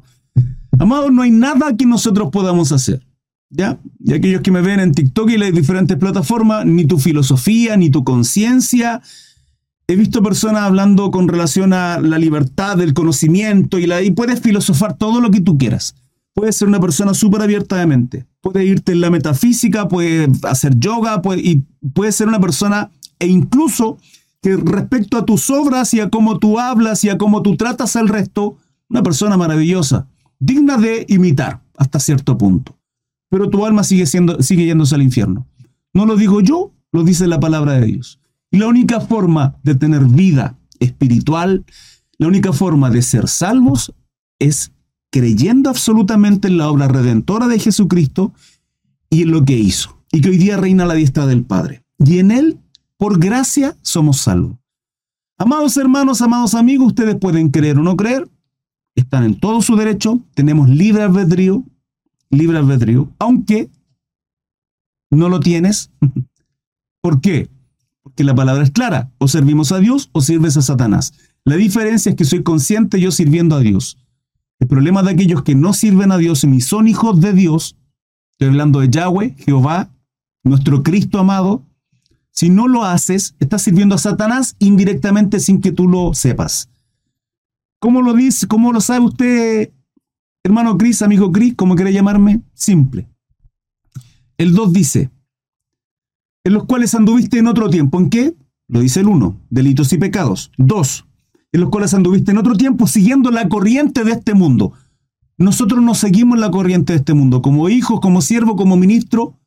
Amados, 0.79 1.11
no 1.11 1.23
hay 1.23 1.31
nada 1.31 1.75
que 1.75 1.85
nosotros 1.85 2.29
podamos 2.31 2.71
hacer. 2.71 3.05
¿Ya? 3.49 3.77
Y 3.99 4.13
aquellos 4.13 4.41
que 4.41 4.51
me 4.51 4.61
ven 4.61 4.79
en 4.79 4.93
TikTok 4.93 5.31
y 5.31 5.37
las 5.37 5.53
diferentes 5.53 5.97
plataformas, 5.97 6.65
ni 6.65 6.85
tu 6.85 6.97
filosofía, 6.97 7.75
ni 7.75 7.89
tu 7.89 8.05
conciencia. 8.05 9.01
He 9.87 9.97
visto 9.97 10.23
personas 10.23 10.61
hablando 10.63 11.11
con 11.11 11.27
relación 11.27 11.73
a 11.73 11.99
la 11.99 12.17
libertad 12.17 12.77
del 12.77 12.93
conocimiento 12.93 13.79
y, 13.79 13.85
la, 13.85 14.01
y 14.01 14.11
puedes 14.11 14.39
filosofar 14.39 14.97
todo 14.97 15.19
lo 15.19 15.29
que 15.29 15.41
tú 15.41 15.57
quieras. 15.57 15.93
Puedes 16.35 16.57
ser 16.57 16.67
una 16.67 16.81
persona 16.81 17.13
súper 17.13 17.41
abierta 17.41 17.77
de 17.77 17.87
mente. 17.87 18.27
Puedes 18.41 18.67
irte 18.67 18.91
en 18.91 18.99
la 18.99 19.09
metafísica, 19.09 19.87
puedes 19.87 20.43
hacer 20.43 20.77
yoga, 20.77 21.21
puede, 21.21 21.41
y 21.41 21.65
puedes 21.93 22.17
ser 22.17 22.27
una 22.27 22.41
persona 22.41 22.91
e 23.19 23.27
incluso 23.27 23.97
que 24.41 24.57
respecto 24.57 25.17
a 25.17 25.25
tus 25.25 25.49
obras 25.49 25.93
y 25.93 26.01
a 26.01 26.09
cómo 26.09 26.37
tú 26.37 26.59
hablas 26.59 27.05
y 27.05 27.09
a 27.09 27.17
cómo 27.17 27.41
tú 27.41 27.55
tratas 27.55 27.95
al 27.95 28.09
resto, 28.09 28.57
una 28.89 29.01
persona 29.01 29.37
maravillosa, 29.37 30.07
digna 30.37 30.77
de 30.77 31.05
imitar 31.07 31.63
hasta 31.77 32.01
cierto 32.01 32.37
punto. 32.37 32.77
Pero 33.29 33.49
tu 33.49 33.65
alma 33.65 33.85
sigue, 33.85 34.05
siendo, 34.05 34.43
sigue 34.43 34.65
yéndose 34.65 34.93
al 34.93 35.01
infierno. 35.01 35.47
No 35.93 36.05
lo 36.05 36.17
digo 36.17 36.41
yo, 36.41 36.73
lo 36.91 37.03
dice 37.03 37.27
la 37.27 37.39
palabra 37.39 37.73
de 37.73 37.85
Dios. 37.85 38.19
Y 38.51 38.57
la 38.57 38.67
única 38.67 38.99
forma 38.99 39.55
de 39.63 39.75
tener 39.75 40.03
vida 40.03 40.57
espiritual, 40.79 41.65
la 42.17 42.27
única 42.27 42.51
forma 42.51 42.89
de 42.89 43.01
ser 43.01 43.29
salvos 43.29 43.93
es 44.37 44.73
creyendo 45.15 45.69
absolutamente 45.69 46.49
en 46.49 46.57
la 46.57 46.69
obra 46.69 46.89
redentora 46.89 47.47
de 47.47 47.57
Jesucristo 47.57 48.33
y 49.09 49.21
en 49.21 49.31
lo 49.31 49.45
que 49.45 49.57
hizo, 49.57 49.97
y 50.11 50.19
que 50.19 50.27
hoy 50.27 50.37
día 50.37 50.57
reina 50.57 50.85
la 50.85 50.93
diestra 50.93 51.25
del 51.25 51.45
Padre. 51.45 51.85
Y 51.99 52.19
en 52.19 52.31
Él 52.31 52.59
por 52.97 53.17
gracia 53.17 53.77
somos 53.81 54.17
salvos. 54.17 54.57
Amados 55.37 55.77
hermanos, 55.77 56.21
amados 56.21 56.53
amigos, 56.53 56.87
ustedes 56.87 57.15
pueden 57.15 57.49
creer 57.49 57.79
o 57.79 57.81
no 57.81 57.95
creer, 57.95 58.29
están 58.93 59.23
en 59.23 59.39
todo 59.39 59.61
su 59.61 59.77
derecho, 59.77 60.19
tenemos 60.33 60.67
libre 60.67 61.03
albedrío, 61.03 61.63
libre 62.29 62.57
albedrío, 62.57 63.09
aunque 63.17 63.69
no 65.11 65.29
lo 65.29 65.39
tienes. 65.39 65.91
¿Por 67.01 67.21
qué? 67.21 67.49
Porque 68.03 68.25
la 68.25 68.35
palabra 68.35 68.65
es 68.65 68.71
clara, 68.71 69.13
o 69.19 69.29
servimos 69.29 69.71
a 69.71 69.79
Dios 69.79 70.09
o 70.11 70.19
sirves 70.19 70.57
a 70.57 70.61
Satanás. 70.61 71.13
La 71.45 71.55
diferencia 71.55 72.09
es 72.09 72.17
que 72.17 72.25
soy 72.25 72.43
consciente 72.43 72.99
yo 72.99 73.11
sirviendo 73.11 73.55
a 73.55 73.61
Dios. 73.61 73.97
El 74.59 74.67
problema 74.67 75.03
de 75.03 75.11
aquellos 75.11 75.43
que 75.43 75.55
no 75.55 75.73
sirven 75.73 76.11
a 76.11 76.17
Dios 76.17 76.45
ni 76.45 76.61
son 76.61 76.87
hijos 76.87 77.19
de 77.19 77.33
Dios, 77.33 77.75
estoy 78.31 78.47
hablando 78.49 78.79
de 78.79 78.89
Yahweh, 78.89 79.35
Jehová, 79.37 79.91
nuestro 80.43 80.83
Cristo 80.83 81.19
amado, 81.19 81.63
si 82.31 82.49
no 82.49 82.67
lo 82.67 82.83
haces, 82.83 83.35
estás 83.39 83.61
sirviendo 83.61 83.95
a 83.95 83.97
Satanás 83.97 84.55
indirectamente 84.59 85.39
sin 85.39 85.61
que 85.61 85.71
tú 85.71 85.87
lo 85.87 86.13
sepas. 86.13 86.69
¿Cómo 87.79 88.01
lo 88.01 88.13
dice? 88.13 88.47
¿Cómo 88.47 88.73
lo 88.73 88.81
sabe 88.81 89.05
usted, 89.05 89.71
hermano 90.43 90.77
Cris, 90.77 91.01
amigo 91.01 91.31
Cris? 91.31 91.55
¿Cómo 91.55 91.75
quiere 91.75 91.93
llamarme? 91.93 92.41
Simple. 92.53 93.07
El 94.37 94.53
2 94.53 94.73
dice, 94.73 95.11
en 96.43 96.53
los 96.53 96.65
cuales 96.65 96.93
anduviste 96.93 97.39
en 97.39 97.47
otro 97.47 97.69
tiempo. 97.69 97.99
¿En 97.99 98.09
qué? 98.09 98.35
Lo 98.67 98.81
dice 98.81 98.99
el 98.99 99.07
1, 99.07 99.41
delitos 99.49 99.93
y 99.93 99.97
pecados. 99.97 100.51
2, 100.57 101.05
en 101.55 101.61
los 101.61 101.69
cuales 101.69 101.93
anduviste 101.93 102.31
en 102.31 102.37
otro 102.37 102.57
tiempo 102.57 102.85
siguiendo 102.85 103.31
la 103.31 103.47
corriente 103.47 104.03
de 104.03 104.11
este 104.11 104.33
mundo. 104.33 104.73
Nosotros 105.37 105.81
no 105.81 105.95
seguimos 105.95 106.37
la 106.37 106.51
corriente 106.51 106.91
de 106.91 106.99
este 106.99 107.13
mundo. 107.13 107.41
Como 107.41 107.69
hijos, 107.69 108.01
como 108.01 108.21
siervo, 108.21 108.57
como 108.57 108.75
ministro, 108.75 109.39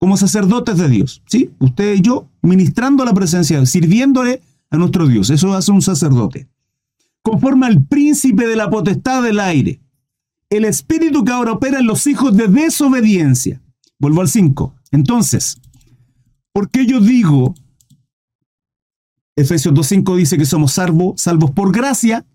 como 0.00 0.16
sacerdotes 0.16 0.78
de 0.78 0.88
Dios, 0.88 1.22
¿sí? 1.26 1.52
Usted 1.60 1.94
y 1.94 2.00
yo 2.00 2.28
ministrando 2.42 3.04
la 3.04 3.14
presencia, 3.14 3.64
sirviéndole 3.66 4.42
a 4.68 4.78
nuestro 4.78 5.06
Dios. 5.06 5.30
Eso 5.30 5.54
hace 5.54 5.70
un 5.70 5.80
sacerdote. 5.80 6.48
Conforme 7.22 7.66
al 7.66 7.84
príncipe 7.84 8.48
de 8.48 8.56
la 8.56 8.68
potestad 8.68 9.22
del 9.22 9.38
aire, 9.38 9.80
el 10.50 10.64
espíritu 10.64 11.24
que 11.24 11.30
ahora 11.30 11.52
opera 11.52 11.78
en 11.78 11.86
los 11.86 12.08
hijos 12.08 12.36
de 12.36 12.48
desobediencia. 12.48 13.62
Vuelvo 14.00 14.22
al 14.22 14.28
5. 14.28 14.74
Entonces, 14.90 15.60
¿por 16.52 16.68
qué 16.68 16.84
yo 16.84 16.98
digo, 16.98 17.54
Efesios 19.38 19.72
2.5 19.72 20.16
dice 20.16 20.36
que 20.36 20.44
somos 20.44 20.72
salvos, 20.72 21.50
por 21.54 21.72
gracia? 21.72 22.26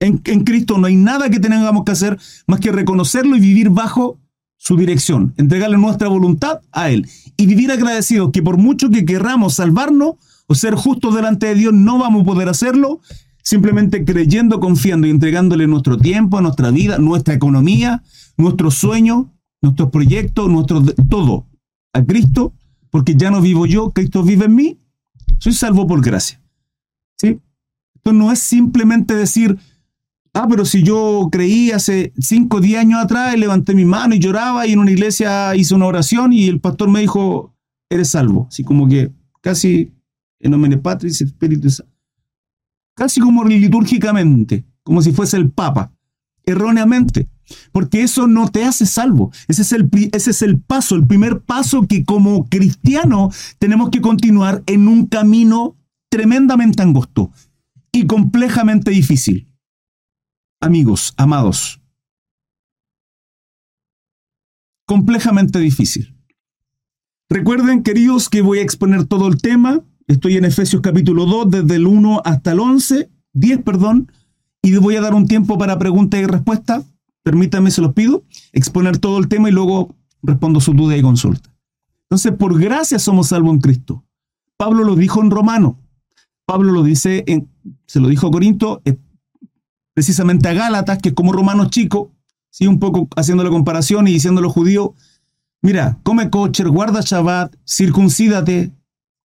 En, 0.00 0.20
en 0.26 0.44
Cristo 0.44 0.76
no 0.76 0.86
hay 0.86 0.96
nada 0.96 1.30
que 1.30 1.40
tengamos 1.40 1.84
que 1.84 1.92
hacer 1.92 2.18
más 2.46 2.60
que 2.60 2.70
reconocerlo 2.70 3.36
y 3.36 3.40
vivir 3.40 3.70
bajo 3.70 4.18
su 4.58 4.76
dirección, 4.76 5.32
entregarle 5.38 5.78
nuestra 5.78 6.08
voluntad 6.08 6.60
a 6.72 6.90
Él 6.90 7.08
y 7.38 7.46
vivir 7.46 7.72
agradecidos 7.72 8.30
que 8.32 8.42
por 8.42 8.58
mucho 8.58 8.90
que 8.90 9.06
querramos 9.06 9.54
salvarnos 9.54 10.16
o 10.46 10.54
ser 10.54 10.74
justos 10.74 11.14
delante 11.14 11.46
de 11.46 11.54
Dios, 11.54 11.72
no 11.72 11.98
vamos 11.98 12.22
a 12.22 12.24
poder 12.26 12.50
hacerlo 12.50 13.00
simplemente 13.42 14.04
creyendo, 14.04 14.60
confiando 14.60 15.06
y 15.06 15.10
entregándole 15.10 15.66
nuestro 15.66 15.96
tiempo, 15.96 16.38
nuestra 16.42 16.70
vida, 16.70 16.98
nuestra 16.98 17.32
economía, 17.32 18.02
nuestros 18.36 18.74
sueños, 18.74 19.28
nuestros 19.62 19.90
proyectos, 19.90 20.50
nuestro, 20.50 20.82
todo 21.08 21.46
a 21.94 22.04
Cristo, 22.04 22.52
porque 22.90 23.14
ya 23.14 23.30
no 23.30 23.40
vivo 23.40 23.64
yo, 23.64 23.90
Cristo 23.92 24.22
vive 24.22 24.44
en 24.44 24.54
mí, 24.54 24.78
soy 25.38 25.52
salvo 25.52 25.86
por 25.86 26.04
gracia. 26.04 26.40
¿Sí? 27.16 27.40
Esto 27.94 28.12
no 28.12 28.30
es 28.30 28.38
simplemente 28.38 29.14
decir, 29.14 29.58
Ah, 30.34 30.46
pero 30.48 30.64
si 30.64 30.84
yo 30.84 31.28
creí 31.32 31.72
hace 31.72 32.12
5 32.16 32.58
o 32.58 32.60
10 32.60 32.78
años 32.80 33.02
atrás, 33.02 33.36
levanté 33.36 33.74
mi 33.74 33.84
mano 33.84 34.14
y 34.14 34.20
lloraba 34.20 34.66
y 34.66 34.72
en 34.72 34.78
una 34.78 34.92
iglesia 34.92 35.56
hice 35.56 35.74
una 35.74 35.86
oración 35.86 36.32
y 36.32 36.46
el 36.46 36.60
pastor 36.60 36.88
me 36.88 37.00
dijo, 37.00 37.56
eres 37.90 38.10
salvo. 38.10 38.46
Así 38.48 38.62
como 38.62 38.86
que 38.86 39.10
casi 39.40 39.92
en 40.38 40.50
nombre 40.52 40.76
Patris, 40.78 41.20
Espíritu 41.22 41.70
Santo. 41.70 41.92
Casi 42.94 43.20
como 43.20 43.44
litúrgicamente, 43.44 44.64
como 44.82 45.02
si 45.02 45.12
fuese 45.12 45.36
el 45.36 45.50
Papa. 45.50 45.92
Erróneamente. 46.44 47.28
Porque 47.72 48.02
eso 48.02 48.26
no 48.26 48.48
te 48.48 48.64
hace 48.64 48.86
salvo. 48.86 49.32
Ese 49.48 49.62
es, 49.62 49.72
el, 49.72 49.88
ese 50.12 50.30
es 50.30 50.42
el 50.42 50.60
paso, 50.60 50.96
el 50.96 51.06
primer 51.06 51.40
paso 51.40 51.86
que 51.86 52.04
como 52.04 52.48
cristiano 52.48 53.30
tenemos 53.58 53.90
que 53.90 54.00
continuar 54.00 54.62
en 54.66 54.88
un 54.88 55.06
camino 55.06 55.76
tremendamente 56.10 56.82
angosto 56.82 57.30
y 57.92 58.06
complejamente 58.06 58.90
difícil 58.90 59.48
amigos, 60.60 61.14
amados, 61.16 61.80
complejamente 64.86 65.58
difícil. 65.58 66.14
Recuerden, 67.30 67.82
queridos, 67.82 68.28
que 68.28 68.42
voy 68.42 68.58
a 68.58 68.62
exponer 68.62 69.04
todo 69.04 69.28
el 69.28 69.40
tema. 69.40 69.84
Estoy 70.06 70.36
en 70.36 70.46
Efesios 70.46 70.80
capítulo 70.80 71.26
2, 71.26 71.50
desde 71.50 71.76
el 71.76 71.86
1 71.86 72.22
hasta 72.24 72.52
el 72.52 72.60
11, 72.60 73.10
10, 73.34 73.62
perdón, 73.62 74.10
y 74.62 74.74
voy 74.76 74.96
a 74.96 75.02
dar 75.02 75.14
un 75.14 75.26
tiempo 75.26 75.58
para 75.58 75.78
pregunta 75.78 76.18
y 76.18 76.24
respuesta. 76.24 76.82
Permítanme, 77.28 77.70
se 77.70 77.82
los 77.82 77.92
pido, 77.92 78.24
exponer 78.54 78.96
todo 78.96 79.18
el 79.18 79.28
tema 79.28 79.50
y 79.50 79.52
luego 79.52 79.94
respondo 80.22 80.62
su 80.62 80.72
duda 80.72 80.96
y 80.96 81.02
consulta. 81.02 81.54
Entonces, 82.04 82.32
por 82.32 82.58
gracia 82.58 82.98
somos 82.98 83.28
salvos 83.28 83.52
en 83.52 83.60
Cristo. 83.60 84.02
Pablo 84.56 84.82
lo 84.82 84.96
dijo 84.96 85.20
en 85.20 85.30
Romano. 85.30 85.78
Pablo 86.46 86.72
lo 86.72 86.82
dice, 86.82 87.24
en, 87.26 87.50
se 87.84 88.00
lo 88.00 88.08
dijo 88.08 88.28
a 88.28 88.30
Corinto, 88.30 88.80
precisamente 89.92 90.48
a 90.48 90.54
Gálatas, 90.54 91.02
que 91.02 91.12
como 91.12 91.32
romanos 91.32 91.68
chico, 91.68 92.12
¿sí? 92.48 92.66
un 92.66 92.78
poco 92.78 93.06
haciendo 93.14 93.44
la 93.44 93.50
comparación 93.50 94.08
y 94.08 94.18
los 94.18 94.52
judíos, 94.54 94.92
mira, 95.60 95.98
come 96.04 96.30
kosher, 96.30 96.70
guarda 96.70 97.02
Shabbat, 97.02 97.54
circuncídate, 97.68 98.72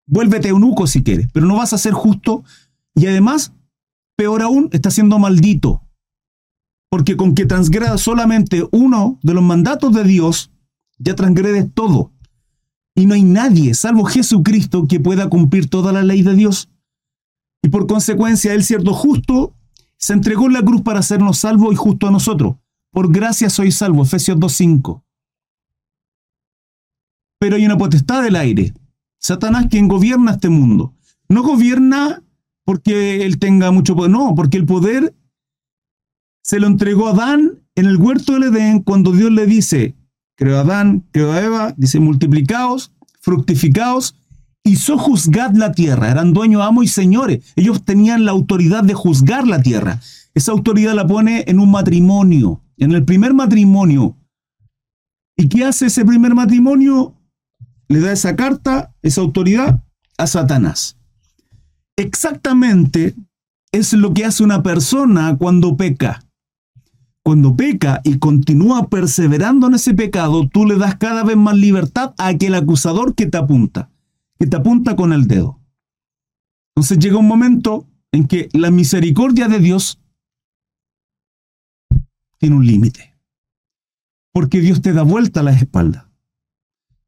vuélvete 0.07 0.51
eunuco 0.51 0.87
si 0.87 1.03
quieres, 1.03 1.27
pero 1.33 1.47
no 1.47 1.57
vas 1.57 1.73
a 1.73 1.79
ser 1.79 1.95
justo 1.95 2.45
y 2.95 3.09
además, 3.09 3.55
peor 4.15 4.41
aún, 4.41 4.69
estás 4.71 4.95
siendo 4.95 5.19
maldito. 5.19 5.83
Porque 6.91 7.17
con 7.17 7.35
que 7.35 7.45
transgredas 7.45 8.01
solamente 8.01 8.67
uno 8.73 9.19
de 9.23 9.35
los 9.35 9.43
mandatos 9.43 9.93
de 9.93 10.05
Dios, 10.05 10.51
ya 10.99 11.15
transgredes 11.15 11.73
todo. 11.73 12.13
Y 12.95 13.07
no 13.07 13.15
hay 13.15 13.23
nadie, 13.23 13.75
salvo 13.75 14.05
Jesucristo, 14.05 14.87
que 14.89 14.99
pueda 14.99 15.29
cumplir 15.29 15.69
toda 15.69 15.93
la 15.93 16.03
ley 16.03 16.23
de 16.23 16.35
Dios. 16.35 16.71
Y 17.63 17.69
por 17.69 17.87
consecuencia, 17.87 18.55
Él, 18.55 18.65
cierto 18.65 18.95
justo, 18.95 19.55
se 19.99 20.13
entregó 20.13 20.47
en 20.47 20.55
la 20.55 20.63
cruz 20.63 20.83
para 20.83 21.01
hacernos 21.01 21.39
salvos 21.39 21.73
y 21.73 21.77
justo 21.77 22.07
a 22.07 22.11
nosotros. 22.11 22.57
Por 22.91 23.13
gracia 23.13 23.51
soy 23.51 23.71
salvo, 23.71 24.03
Efesios 24.03 24.39
2.5. 24.39 25.03
pero 27.39 27.57
hay 27.57 27.67
una 27.67 27.79
potestad 27.79 28.23
del 28.23 28.37
aire. 28.37 28.75
Satanás 29.21 29.67
quien 29.71 29.89
gobierna 29.89 30.33
este 30.33 30.49
mundo. 30.49 30.95
No 31.29 31.43
gobierna 31.43 32.23
porque 32.65 33.25
él 33.25 33.39
tenga 33.39 33.71
mucho 33.71 33.95
poder, 33.95 34.11
no, 34.11 34.35
porque 34.35 34.57
el 34.57 34.67
poder 34.67 35.15
se 36.43 36.61
lo 36.61 36.67
entregó 36.67 37.09
a 37.09 37.13
Adán 37.13 37.61
en 37.75 37.87
el 37.87 37.97
huerto 37.97 38.33
del 38.33 38.45
Edén 38.45 38.83
cuando 38.83 39.13
Dios 39.13 39.31
le 39.31 39.47
dice, 39.47 39.95
creo 40.37 40.59
a 40.59 40.61
Adán, 40.61 41.07
creo 41.11 41.33
a 41.33 41.43
Eva, 41.43 41.75
dice, 41.77 42.01
multiplicaos, 42.01 42.93
fructificaos, 43.21 44.15
y 44.69 44.77
juzgad 44.77 45.55
la 45.55 45.73
tierra. 45.73 46.11
Eran 46.11 46.33
dueños, 46.33 46.63
amos 46.63 46.85
y 46.85 46.89
señores. 46.89 47.53
Ellos 47.57 47.85
tenían 47.85 48.25
la 48.25 48.33
autoridad 48.33 48.85
de 48.85 48.95
juzgar 48.95 49.47
la 49.47 49.63
tierra. 49.63 50.01
Esa 50.35 50.53
autoridad 50.53 50.95
la 50.95 51.07
pone 51.07 51.45
en 51.47 51.59
un 51.59 51.71
matrimonio, 51.71 52.63
en 52.77 52.93
el 52.93 53.05
primer 53.05 53.35
matrimonio. 53.35 54.17
¿Y 55.37 55.49
qué 55.49 55.65
hace 55.65 55.87
ese 55.87 56.05
primer 56.05 56.35
matrimonio? 56.35 57.15
Le 57.89 58.01
da 58.01 58.13
esa 58.13 58.37
carta, 58.37 58.95
esa 59.03 59.21
autoridad 59.23 59.83
a 60.19 60.27
Satanás. 60.27 60.97
Exactamente 61.97 63.15
es 63.73 63.93
lo 63.93 64.13
que 64.13 64.25
hace 64.25 64.45
una 64.45 64.63
persona 64.63 65.37
cuando 65.39 65.77
peca. 65.77 66.28
Cuando 67.29 67.55
peca 67.55 68.01
y 68.05 68.19
continúa 68.19 68.89
perseverando 68.89 69.67
en 69.67 69.75
ese 69.75 69.93
pecado, 69.93 70.49
tú 70.49 70.65
le 70.65 70.77
das 70.77 70.97
cada 70.97 71.25
vez 71.25 71.37
más 71.37 71.55
libertad 71.55 72.15
a 72.17 72.29
aquel 72.29 72.55
acusador 72.55 73.15
que 73.15 73.27
te 73.27 73.37
apunta, 73.37 73.91
que 74.39 74.47
te 74.47 74.57
apunta 74.57 74.97
con 74.97 75.13
el 75.13 75.29
dedo. 75.29 75.61
Entonces 76.75 76.99
llega 76.99 77.19
un 77.19 77.29
momento 77.29 77.87
en 78.13 78.27
que 78.27 78.49
la 78.55 78.71
misericordia 78.71 79.47
de 79.47 79.59
Dios 79.59 80.01
tiene 82.39 82.57
un 82.57 82.65
límite. 82.65 83.15
Porque 84.33 84.63
Dios 84.63 84.81
te 84.81 84.95
da 84.95 85.03
vuelta 85.03 85.41
a 85.41 85.43
la 85.43 85.53
espalda. 85.53 86.11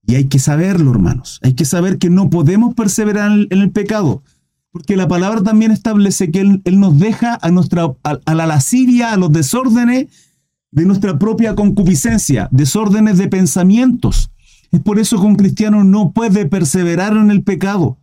Y 0.06 0.16
hay 0.16 0.28
que 0.28 0.38
saberlo, 0.38 0.90
hermanos. 0.90 1.40
Hay 1.42 1.54
que 1.54 1.64
saber 1.64 1.96
que 1.96 2.10
no 2.10 2.28
podemos 2.28 2.74
perseverar 2.74 3.30
en 3.32 3.58
el 3.58 3.70
pecado. 3.70 4.22
Porque 4.72 4.96
la 4.96 5.08
palabra 5.08 5.42
también 5.42 5.72
establece 5.72 6.30
que 6.30 6.40
Él, 6.40 6.62
nos 6.78 6.98
deja 6.98 7.38
a, 7.40 7.50
nuestra, 7.50 7.92
a, 8.04 8.34
la 8.34 8.46
lascivia, 8.46 9.12
a 9.12 9.16
los 9.16 9.32
desórdenes 9.32 10.06
de 10.70 10.84
nuestra 10.84 11.18
propia 11.18 11.56
concupiscencia, 11.56 12.48
desórdenes 12.52 13.18
de 13.18 13.26
pensamientos. 13.26 14.30
Es 14.70 14.80
por 14.80 15.00
eso 15.00 15.20
que 15.20 15.26
un 15.26 15.34
cristiano 15.34 15.82
no 15.82 16.12
puede 16.12 16.46
perseverar 16.46 17.16
en 17.16 17.32
el 17.32 17.42
pecado. 17.42 17.98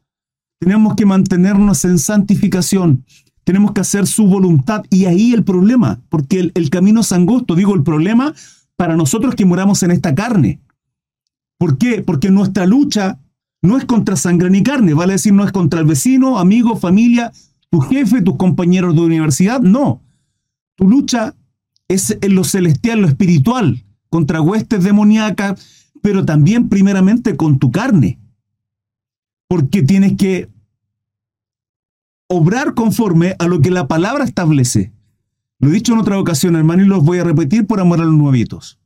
Tenemos 0.59 0.95
que 0.95 1.05
mantenernos 1.05 1.85
en 1.85 1.99
santificación. 1.99 3.05
Tenemos 3.45 3.71
que 3.71 3.81
hacer 3.81 4.05
su 4.05 4.27
voluntad. 4.27 4.83
Y 4.89 5.05
ahí 5.05 5.33
el 5.33 5.45
problema, 5.45 6.01
porque 6.09 6.39
el, 6.39 6.51
el 6.55 6.69
camino 6.69 6.99
es 6.99 7.13
angosto. 7.13 7.55
Digo, 7.55 7.73
el 7.75 7.83
problema 7.83 8.33
para 8.75 8.97
nosotros 8.97 9.35
que 9.35 9.45
moramos 9.45 9.83
en 9.83 9.91
esta 9.91 10.13
carne. 10.13 10.59
¿Por 11.57 11.77
qué? 11.77 12.01
Porque 12.01 12.29
nuestra 12.29 12.65
lucha 12.65 13.19
no 13.61 13.77
es 13.77 13.85
contra 13.85 14.15
sangre 14.15 14.49
ni 14.49 14.63
carne, 14.63 14.93
vale 14.93 15.13
decir, 15.13 15.33
no 15.33 15.45
es 15.45 15.51
contra 15.51 15.79
el 15.79 15.85
vecino, 15.85 16.37
amigo, 16.37 16.77
familia, 16.77 17.31
tu 17.69 17.81
jefe, 17.81 18.21
tus 18.21 18.37
compañeros 18.37 18.95
de 18.95 19.01
universidad, 19.01 19.59
no. 19.61 20.01
Tu 20.75 20.87
lucha 20.87 21.35
es 21.87 22.17
en 22.21 22.35
lo 22.35 22.43
celestial, 22.43 23.01
lo 23.01 23.07
espiritual, 23.07 23.83
contra 24.09 24.41
huestes 24.41 24.83
demoníacas, 24.83 25.91
pero 26.01 26.25
también 26.25 26.69
primeramente 26.69 27.35
con 27.35 27.59
tu 27.59 27.71
carne. 27.71 28.19
Porque 29.47 29.81
tienes 29.81 30.17
que 30.17 30.49
obrar 32.27 32.73
conforme 32.73 33.35
a 33.39 33.47
lo 33.47 33.61
que 33.61 33.71
la 33.71 33.87
palabra 33.87 34.23
establece. 34.23 34.93
Lo 35.59 35.69
he 35.69 35.73
dicho 35.73 35.93
en 35.93 35.99
otra 35.99 36.19
ocasión, 36.19 36.55
hermano, 36.55 36.83
y 36.83 36.87
los 36.87 37.03
voy 37.03 37.19
a 37.19 37.23
repetir 37.23 37.65
por 37.65 37.79
amor 37.79 38.01
a 38.01 38.05
los 38.05 38.13
nuevitos. 38.13 38.79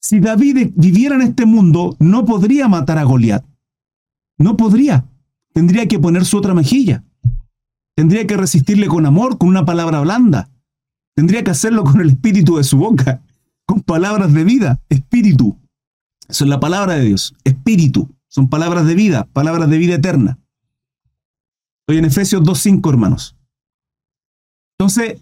Si 0.00 0.20
David 0.20 0.72
viviera 0.76 1.14
en 1.16 1.22
este 1.22 1.46
mundo, 1.46 1.96
no 1.98 2.24
podría 2.24 2.68
matar 2.68 2.98
a 2.98 3.04
Goliat. 3.04 3.44
No 4.38 4.56
podría. 4.56 5.04
Tendría 5.52 5.86
que 5.86 5.98
poner 5.98 6.24
su 6.24 6.38
otra 6.38 6.54
mejilla. 6.54 7.04
Tendría 7.96 8.26
que 8.26 8.36
resistirle 8.36 8.88
con 8.88 9.06
amor, 9.06 9.38
con 9.38 9.48
una 9.48 9.64
palabra 9.64 10.00
blanda. 10.00 10.50
Tendría 11.14 11.44
que 11.44 11.52
hacerlo 11.52 11.84
con 11.84 12.00
el 12.00 12.10
espíritu 12.10 12.56
de 12.56 12.64
su 12.64 12.76
boca, 12.76 13.22
con 13.66 13.82
palabras 13.82 14.32
de 14.32 14.44
vida, 14.44 14.82
espíritu. 14.88 15.56
Eso 16.28 16.44
es 16.44 16.50
la 16.50 16.58
palabra 16.58 16.94
de 16.94 17.04
Dios, 17.04 17.34
espíritu. 17.44 18.10
Son 18.28 18.48
palabras 18.48 18.86
de 18.86 18.94
vida, 18.94 19.28
palabras 19.32 19.70
de 19.70 19.78
vida 19.78 19.94
eterna. 19.94 20.38
Estoy 21.82 21.98
en 21.98 22.06
Efesios 22.06 22.42
2.5, 22.42 22.88
hermanos. 22.88 23.36
Entonces, 24.76 25.20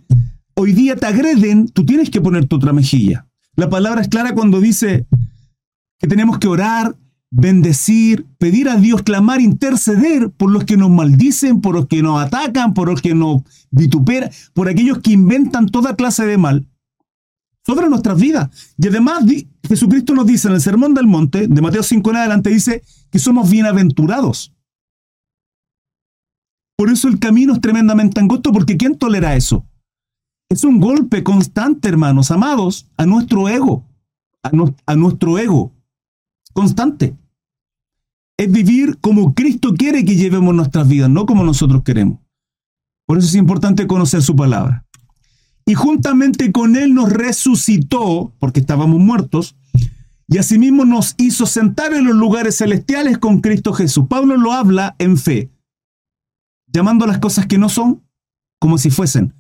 hoy 0.55 0.73
día 0.73 0.97
te 0.97 1.07
agreden, 1.07 1.69
tú 1.69 1.85
tienes 1.85 2.09
que 2.09 2.21
poner 2.23 2.47
tu 2.47 2.57
otra 2.57 2.73
mejilla. 2.73 3.27
La 3.55 3.69
palabra 3.69 4.01
es 4.01 4.09
clara 4.09 4.33
cuando 4.35 4.61
dice 4.61 5.07
que 5.99 6.07
tenemos 6.07 6.39
que 6.39 6.49
orar, 6.49 6.97
bendecir, 7.35 8.27
pedir 8.37 8.68
a 8.68 8.77
Dios, 8.77 9.03
clamar, 9.03 9.40
interceder 9.40 10.31
por 10.31 10.51
los 10.51 10.64
que 10.64 10.77
nos 10.77 10.90
maldicen, 10.90 11.62
por 11.62 11.75
los 11.75 11.87
que 11.87 12.03
nos 12.03 12.23
atacan, 12.23 12.75
por 12.75 12.88
los 12.88 13.01
que 13.01 13.14
nos 13.14 13.42
vituperan, 13.71 14.31
por 14.53 14.68
aquellos 14.68 14.99
que 14.99 15.12
inventan 15.12 15.66
toda 15.66 15.97
clase 15.97 16.27
de 16.27 16.37
mal 16.37 16.68
sobre 17.64 17.88
nuestras 17.88 18.21
vidas. 18.21 18.75
Y 18.77 18.87
además 18.87 19.25
Jesucristo 19.66 20.14
nos 20.14 20.27
dice 20.27 20.49
en 20.49 20.55
el 20.55 20.61
Sermón 20.61 20.92
del 20.92 21.07
Monte, 21.07 21.49
de 21.49 21.62
Mateo 21.62 21.83
5 21.83 22.11
en 22.11 22.16
adelante, 22.16 22.51
dice 22.51 22.83
que 23.11 23.18
somos 23.18 23.51
bienaventurados. 23.51 24.53
Por 26.77 26.90
eso 26.90 27.09
el 27.09 27.18
camino 27.18 27.55
es 27.55 27.62
tremendamente 27.62 28.21
angosto, 28.21 28.53
porque 28.53 28.77
¿quién 28.77 28.99
tolera 28.99 29.37
eso? 29.37 29.66
Es 30.51 30.64
un 30.64 30.81
golpe 30.81 31.23
constante, 31.23 31.88
hermanos, 31.88 32.31
amados, 32.31 32.90
a 32.99 33.07
nuestro 33.07 33.49
ego, 33.49 33.87
a, 34.42 34.51
a 34.85 34.97
nuestro 34.97 35.38
ego, 35.38 35.73
constante 36.53 37.16
es 38.37 38.51
vivir 38.51 38.99
como 39.01 39.35
Cristo 39.35 39.75
quiere 39.75 40.05
que 40.05 40.16
llevemos 40.16 40.55
nuestras 40.55 40.88
vidas, 40.88 41.11
no 41.11 41.27
como 41.27 41.45
nosotros 41.45 41.83
queremos. 41.83 42.18
Por 43.07 43.18
eso 43.18 43.29
es 43.29 43.35
importante 43.35 43.87
conocer 43.87 44.23
su 44.23 44.35
palabra. 44.37 44.87
Y 45.64 45.75
juntamente 45.75 46.51
con 46.51 46.77
Él 46.77 46.95
nos 46.95 47.12
resucitó, 47.12 48.35
porque 48.38 48.61
estábamos 48.61 48.99
muertos, 48.99 49.57
y 50.29 50.38
asimismo 50.38 50.85
nos 50.85 51.14
hizo 51.18 51.47
sentar 51.47 51.92
en 51.92 52.07
los 52.07 52.14
lugares 52.14 52.57
celestiales 52.57 53.18
con 53.18 53.40
Cristo 53.40 53.73
Jesús. 53.73 54.07
Pablo 54.09 54.37
lo 54.37 54.53
habla 54.53 54.97
en 54.99 55.18
fe, 55.18 55.51
llamando 56.66 57.07
las 57.07 57.18
cosas 57.18 57.47
que 57.47 57.59
no 57.59 57.68
son 57.68 58.03
como 58.59 58.79
si 58.79 58.90
fuesen. 58.90 59.35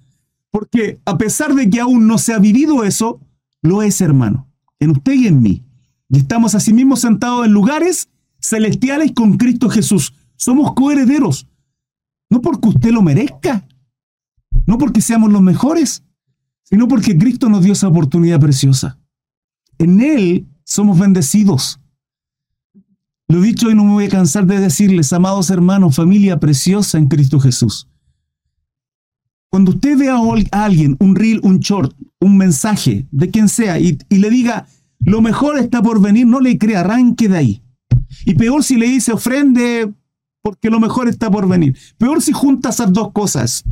Porque 0.50 1.00
a 1.06 1.16
pesar 1.16 1.54
de 1.54 1.70
que 1.70 1.80
aún 1.80 2.06
no 2.06 2.18
se 2.18 2.34
ha 2.34 2.38
vivido 2.38 2.84
eso, 2.84 3.20
lo 3.62 3.82
es, 3.82 4.00
hermano, 4.00 4.48
en 4.80 4.90
usted 4.90 5.14
y 5.14 5.28
en 5.28 5.40
mí. 5.40 5.64
Y 6.10 6.18
estamos 6.18 6.54
asimismo 6.54 6.96
sentados 6.96 7.46
en 7.46 7.52
lugares 7.52 8.10
celestiales 8.42 9.12
con 9.12 9.38
Cristo 9.38 9.70
Jesús. 9.70 10.12
Somos 10.36 10.74
coherederos. 10.74 11.48
No 12.28 12.40
porque 12.40 12.68
usted 12.68 12.90
lo 12.90 13.02
merezca, 13.02 13.66
no 14.66 14.78
porque 14.78 15.00
seamos 15.00 15.30
los 15.30 15.42
mejores, 15.42 16.02
sino 16.62 16.88
porque 16.88 17.16
Cristo 17.16 17.48
nos 17.48 17.62
dio 17.62 17.74
esa 17.74 17.88
oportunidad 17.88 18.40
preciosa. 18.40 18.98
En 19.78 20.00
Él 20.00 20.46
somos 20.64 20.98
bendecidos. 20.98 21.78
Lo 23.28 23.40
dicho 23.40 23.70
y 23.70 23.74
no 23.74 23.84
me 23.84 23.92
voy 23.92 24.04
a 24.06 24.10
cansar 24.10 24.46
de 24.46 24.60
decirles, 24.60 25.12
amados 25.12 25.50
hermanos, 25.50 25.96
familia 25.96 26.40
preciosa 26.40 26.98
en 26.98 27.08
Cristo 27.08 27.38
Jesús. 27.38 27.88
Cuando 29.50 29.72
usted 29.72 29.98
vea 29.98 30.16
a 30.16 30.64
alguien, 30.64 30.96
un 30.98 31.14
reel, 31.14 31.40
un 31.42 31.58
short, 31.58 31.94
un 32.20 32.38
mensaje, 32.38 33.06
de 33.10 33.30
quien 33.30 33.48
sea, 33.48 33.78
y, 33.78 33.98
y 34.08 34.16
le 34.16 34.30
diga, 34.30 34.66
lo 35.00 35.20
mejor 35.20 35.58
está 35.58 35.82
por 35.82 36.00
venir, 36.00 36.26
no 36.26 36.40
le 36.40 36.56
crea, 36.56 36.80
arranque 36.80 37.28
de 37.28 37.36
ahí. 37.36 37.62
Y 38.24 38.34
peor 38.34 38.62
si 38.64 38.76
le 38.76 38.86
dice 38.86 39.12
ofrende 39.12 39.92
porque 40.42 40.70
lo 40.70 40.80
mejor 40.80 41.08
está 41.08 41.30
por 41.30 41.48
venir. 41.48 41.76
Peor 41.98 42.20
si 42.20 42.32
junta 42.32 42.70
esas 42.70 42.92
dos 42.92 43.12
cosas. 43.12 43.64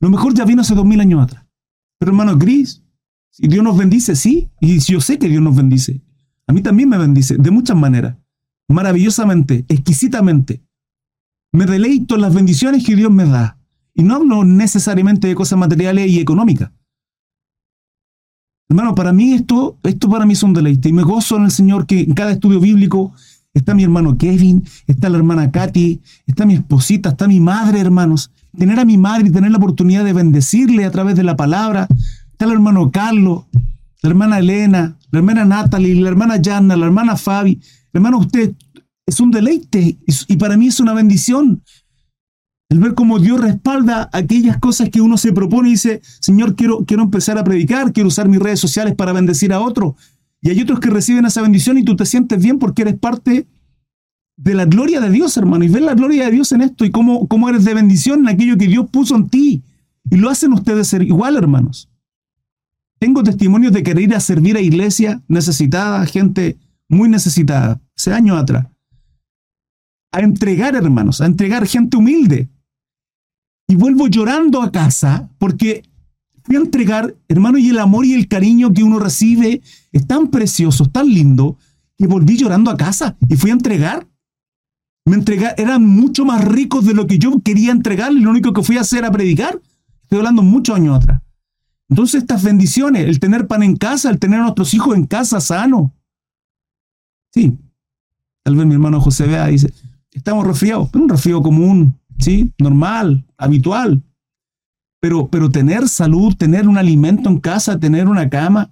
Lo 0.00 0.10
mejor 0.10 0.34
ya 0.34 0.44
vino 0.44 0.62
hace 0.62 0.74
dos 0.74 0.86
mil 0.86 1.00
años 1.00 1.22
atrás. 1.22 1.44
Pero 1.98 2.10
hermano 2.10 2.36
Gris, 2.36 2.82
si 3.30 3.46
Dios 3.48 3.62
nos 3.62 3.76
bendice, 3.76 4.16
sí. 4.16 4.50
Y 4.60 4.78
yo 4.78 5.00
sé 5.00 5.18
que 5.18 5.28
Dios 5.28 5.42
nos 5.42 5.54
bendice. 5.54 6.02
A 6.46 6.52
mí 6.52 6.60
también 6.60 6.88
me 6.88 6.98
bendice, 6.98 7.36
de 7.36 7.50
muchas 7.50 7.76
maneras. 7.76 8.16
Maravillosamente, 8.68 9.64
exquisitamente. 9.68 10.62
Me 11.52 11.66
deleito 11.66 12.14
en 12.14 12.22
las 12.22 12.34
bendiciones 12.34 12.84
que 12.84 12.96
Dios 12.96 13.12
me 13.12 13.26
da. 13.26 13.58
Y 13.94 14.02
no 14.02 14.16
hablo 14.16 14.44
necesariamente 14.44 15.28
de 15.28 15.34
cosas 15.34 15.58
materiales 15.58 16.10
y 16.10 16.18
económicas. 16.18 16.72
Hermano, 18.72 18.94
para 18.94 19.12
mí 19.12 19.34
esto, 19.34 19.76
esto 19.82 20.08
para 20.08 20.24
mí 20.24 20.32
es 20.32 20.42
un 20.42 20.54
deleite. 20.54 20.88
Y 20.88 20.94
me 20.94 21.02
gozo 21.02 21.36
en 21.36 21.44
el 21.44 21.50
Señor 21.50 21.84
que 21.84 22.00
en 22.00 22.14
cada 22.14 22.32
estudio 22.32 22.58
bíblico 22.58 23.12
está 23.52 23.74
mi 23.74 23.82
hermano 23.82 24.16
Kevin, 24.16 24.64
está 24.86 25.10
la 25.10 25.18
hermana 25.18 25.50
Katy, 25.50 26.00
está 26.26 26.46
mi 26.46 26.54
esposita, 26.54 27.10
está 27.10 27.28
mi 27.28 27.38
madre, 27.38 27.80
hermanos. 27.80 28.30
Tener 28.56 28.80
a 28.80 28.86
mi 28.86 28.96
madre 28.96 29.28
y 29.28 29.30
tener 29.30 29.50
la 29.50 29.58
oportunidad 29.58 30.06
de 30.06 30.14
bendecirle 30.14 30.86
a 30.86 30.90
través 30.90 31.16
de 31.16 31.22
la 31.22 31.36
palabra. 31.36 31.86
Está 32.30 32.46
el 32.46 32.52
hermano 32.52 32.90
Carlos, 32.90 33.42
la 34.00 34.08
hermana 34.08 34.38
Elena, 34.38 34.96
la 35.10 35.18
hermana 35.18 35.44
Natalie, 35.44 35.94
la 35.94 36.08
hermana 36.08 36.40
Janna, 36.42 36.74
la 36.74 36.86
hermana 36.86 37.18
Fabi. 37.18 37.60
Hermano, 37.92 38.20
usted 38.20 38.54
es 39.04 39.20
un 39.20 39.30
deleite 39.30 39.98
y 40.28 40.36
para 40.38 40.56
mí 40.56 40.68
es 40.68 40.80
una 40.80 40.94
bendición 40.94 41.62
el 42.72 42.78
ver 42.78 42.94
cómo 42.94 43.18
Dios 43.18 43.38
respalda 43.38 44.08
aquellas 44.14 44.56
cosas 44.56 44.88
que 44.88 45.02
uno 45.02 45.18
se 45.18 45.30
propone 45.32 45.68
y 45.68 45.72
dice, 45.72 46.00
Señor, 46.20 46.56
quiero, 46.56 46.86
quiero 46.86 47.02
empezar 47.02 47.36
a 47.36 47.44
predicar, 47.44 47.92
quiero 47.92 48.08
usar 48.08 48.30
mis 48.30 48.40
redes 48.40 48.60
sociales 48.60 48.94
para 48.94 49.12
bendecir 49.12 49.52
a 49.52 49.60
otro. 49.60 49.94
Y 50.40 50.48
hay 50.48 50.60
otros 50.62 50.80
que 50.80 50.88
reciben 50.88 51.26
esa 51.26 51.42
bendición 51.42 51.76
y 51.76 51.84
tú 51.84 51.96
te 51.96 52.06
sientes 52.06 52.42
bien 52.42 52.58
porque 52.58 52.80
eres 52.80 52.94
parte 52.98 53.46
de 54.38 54.54
la 54.54 54.64
gloria 54.64 55.02
de 55.02 55.10
Dios, 55.10 55.36
hermano. 55.36 55.64
Y 55.64 55.68
ves 55.68 55.82
la 55.82 55.94
gloria 55.94 56.24
de 56.24 56.32
Dios 56.32 56.50
en 56.52 56.62
esto 56.62 56.86
y 56.86 56.90
cómo, 56.90 57.28
cómo 57.28 57.50
eres 57.50 57.66
de 57.66 57.74
bendición 57.74 58.20
en 58.20 58.28
aquello 58.28 58.56
que 58.56 58.68
Dios 58.68 58.88
puso 58.90 59.16
en 59.16 59.28
ti. 59.28 59.62
Y 60.10 60.16
lo 60.16 60.30
hacen 60.30 60.54
ustedes 60.54 60.88
ser 60.88 61.02
igual, 61.02 61.36
hermanos. 61.36 61.90
Tengo 62.98 63.22
testimonios 63.22 63.74
de 63.74 63.82
querer 63.82 64.04
ir 64.04 64.14
a 64.14 64.20
servir 64.20 64.56
a 64.56 64.62
iglesia 64.62 65.20
necesitada, 65.28 66.06
gente 66.06 66.56
muy 66.88 67.10
necesitada, 67.10 67.82
hace 67.98 68.14
años 68.14 68.38
atrás. 68.38 68.66
A 70.10 70.20
entregar, 70.20 70.74
hermanos, 70.74 71.20
a 71.20 71.26
entregar 71.26 71.66
gente 71.66 71.98
humilde. 71.98 72.48
Y 73.72 73.74
vuelvo 73.74 74.06
llorando 74.06 74.60
a 74.60 74.70
casa 74.70 75.30
porque 75.38 75.82
fui 76.44 76.56
a 76.56 76.58
entregar, 76.58 77.16
hermano, 77.26 77.56
y 77.56 77.70
el 77.70 77.78
amor 77.78 78.04
y 78.04 78.12
el 78.12 78.28
cariño 78.28 78.70
que 78.74 78.82
uno 78.82 78.98
recibe 78.98 79.62
es 79.92 80.06
tan 80.06 80.28
precioso, 80.28 80.90
tan 80.90 81.08
lindo, 81.08 81.56
que 81.96 82.06
volví 82.06 82.36
llorando 82.36 82.70
a 82.70 82.76
casa 82.76 83.16
y 83.30 83.36
fui 83.36 83.48
a 83.48 83.54
entregar. 83.54 84.06
Me 85.06 85.14
entregar, 85.14 85.54
eran 85.56 85.86
mucho 85.86 86.26
más 86.26 86.44
ricos 86.44 86.84
de 86.84 86.92
lo 86.92 87.06
que 87.06 87.18
yo 87.18 87.40
quería 87.42 87.72
entregar 87.72 88.12
lo 88.12 88.28
único 88.28 88.52
que 88.52 88.62
fui 88.62 88.76
a 88.76 88.82
hacer 88.82 88.98
era 88.98 89.10
predicar. 89.10 89.58
Estoy 90.02 90.18
hablando 90.18 90.42
muchos 90.42 90.76
años 90.76 90.96
atrás. 90.96 91.22
Entonces 91.88 92.20
estas 92.20 92.42
bendiciones, 92.42 93.06
el 93.08 93.20
tener 93.20 93.46
pan 93.46 93.62
en 93.62 93.76
casa, 93.76 94.10
el 94.10 94.18
tener 94.18 94.40
a 94.40 94.42
nuestros 94.42 94.74
hijos 94.74 94.94
en 94.94 95.06
casa 95.06 95.40
sano. 95.40 95.94
Sí, 97.32 97.56
tal 98.42 98.54
vez 98.54 98.66
mi 98.66 98.74
hermano 98.74 99.00
José 99.00 99.26
vea 99.26 99.48
y 99.48 99.52
dice, 99.52 99.72
estamos 100.10 100.46
resfriados, 100.46 100.90
pero 100.92 101.04
un 101.04 101.08
resfriado 101.08 101.42
común, 101.42 101.98
¿sí? 102.22 102.52
Normal, 102.58 103.26
habitual. 103.36 104.02
Pero, 105.00 105.28
pero 105.28 105.50
tener 105.50 105.88
salud, 105.88 106.34
tener 106.36 106.68
un 106.68 106.78
alimento 106.78 107.28
en 107.28 107.40
casa, 107.40 107.78
tener 107.78 108.08
una 108.08 108.30
cama, 108.30 108.70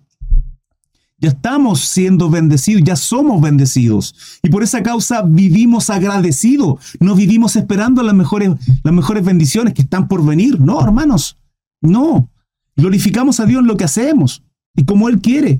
ya 1.18 1.30
estamos 1.30 1.80
siendo 1.80 2.30
bendecidos, 2.30 2.82
ya 2.84 2.96
somos 2.96 3.42
bendecidos. 3.42 4.14
Y 4.42 4.48
por 4.48 4.62
esa 4.62 4.82
causa 4.82 5.22
vivimos 5.22 5.90
agradecidos. 5.90 6.96
No 6.98 7.14
vivimos 7.14 7.56
esperando 7.56 8.02
las 8.02 8.14
mejores, 8.14 8.52
las 8.82 8.94
mejores 8.94 9.24
bendiciones 9.24 9.74
que 9.74 9.82
están 9.82 10.08
por 10.08 10.24
venir. 10.24 10.58
No, 10.60 10.82
hermanos. 10.82 11.36
No. 11.82 12.30
Glorificamos 12.76 13.38
a 13.40 13.46
Dios 13.46 13.60
en 13.60 13.66
lo 13.66 13.76
que 13.76 13.84
hacemos 13.84 14.44
y 14.74 14.84
como 14.84 15.08
Él 15.10 15.20
quiere. 15.20 15.58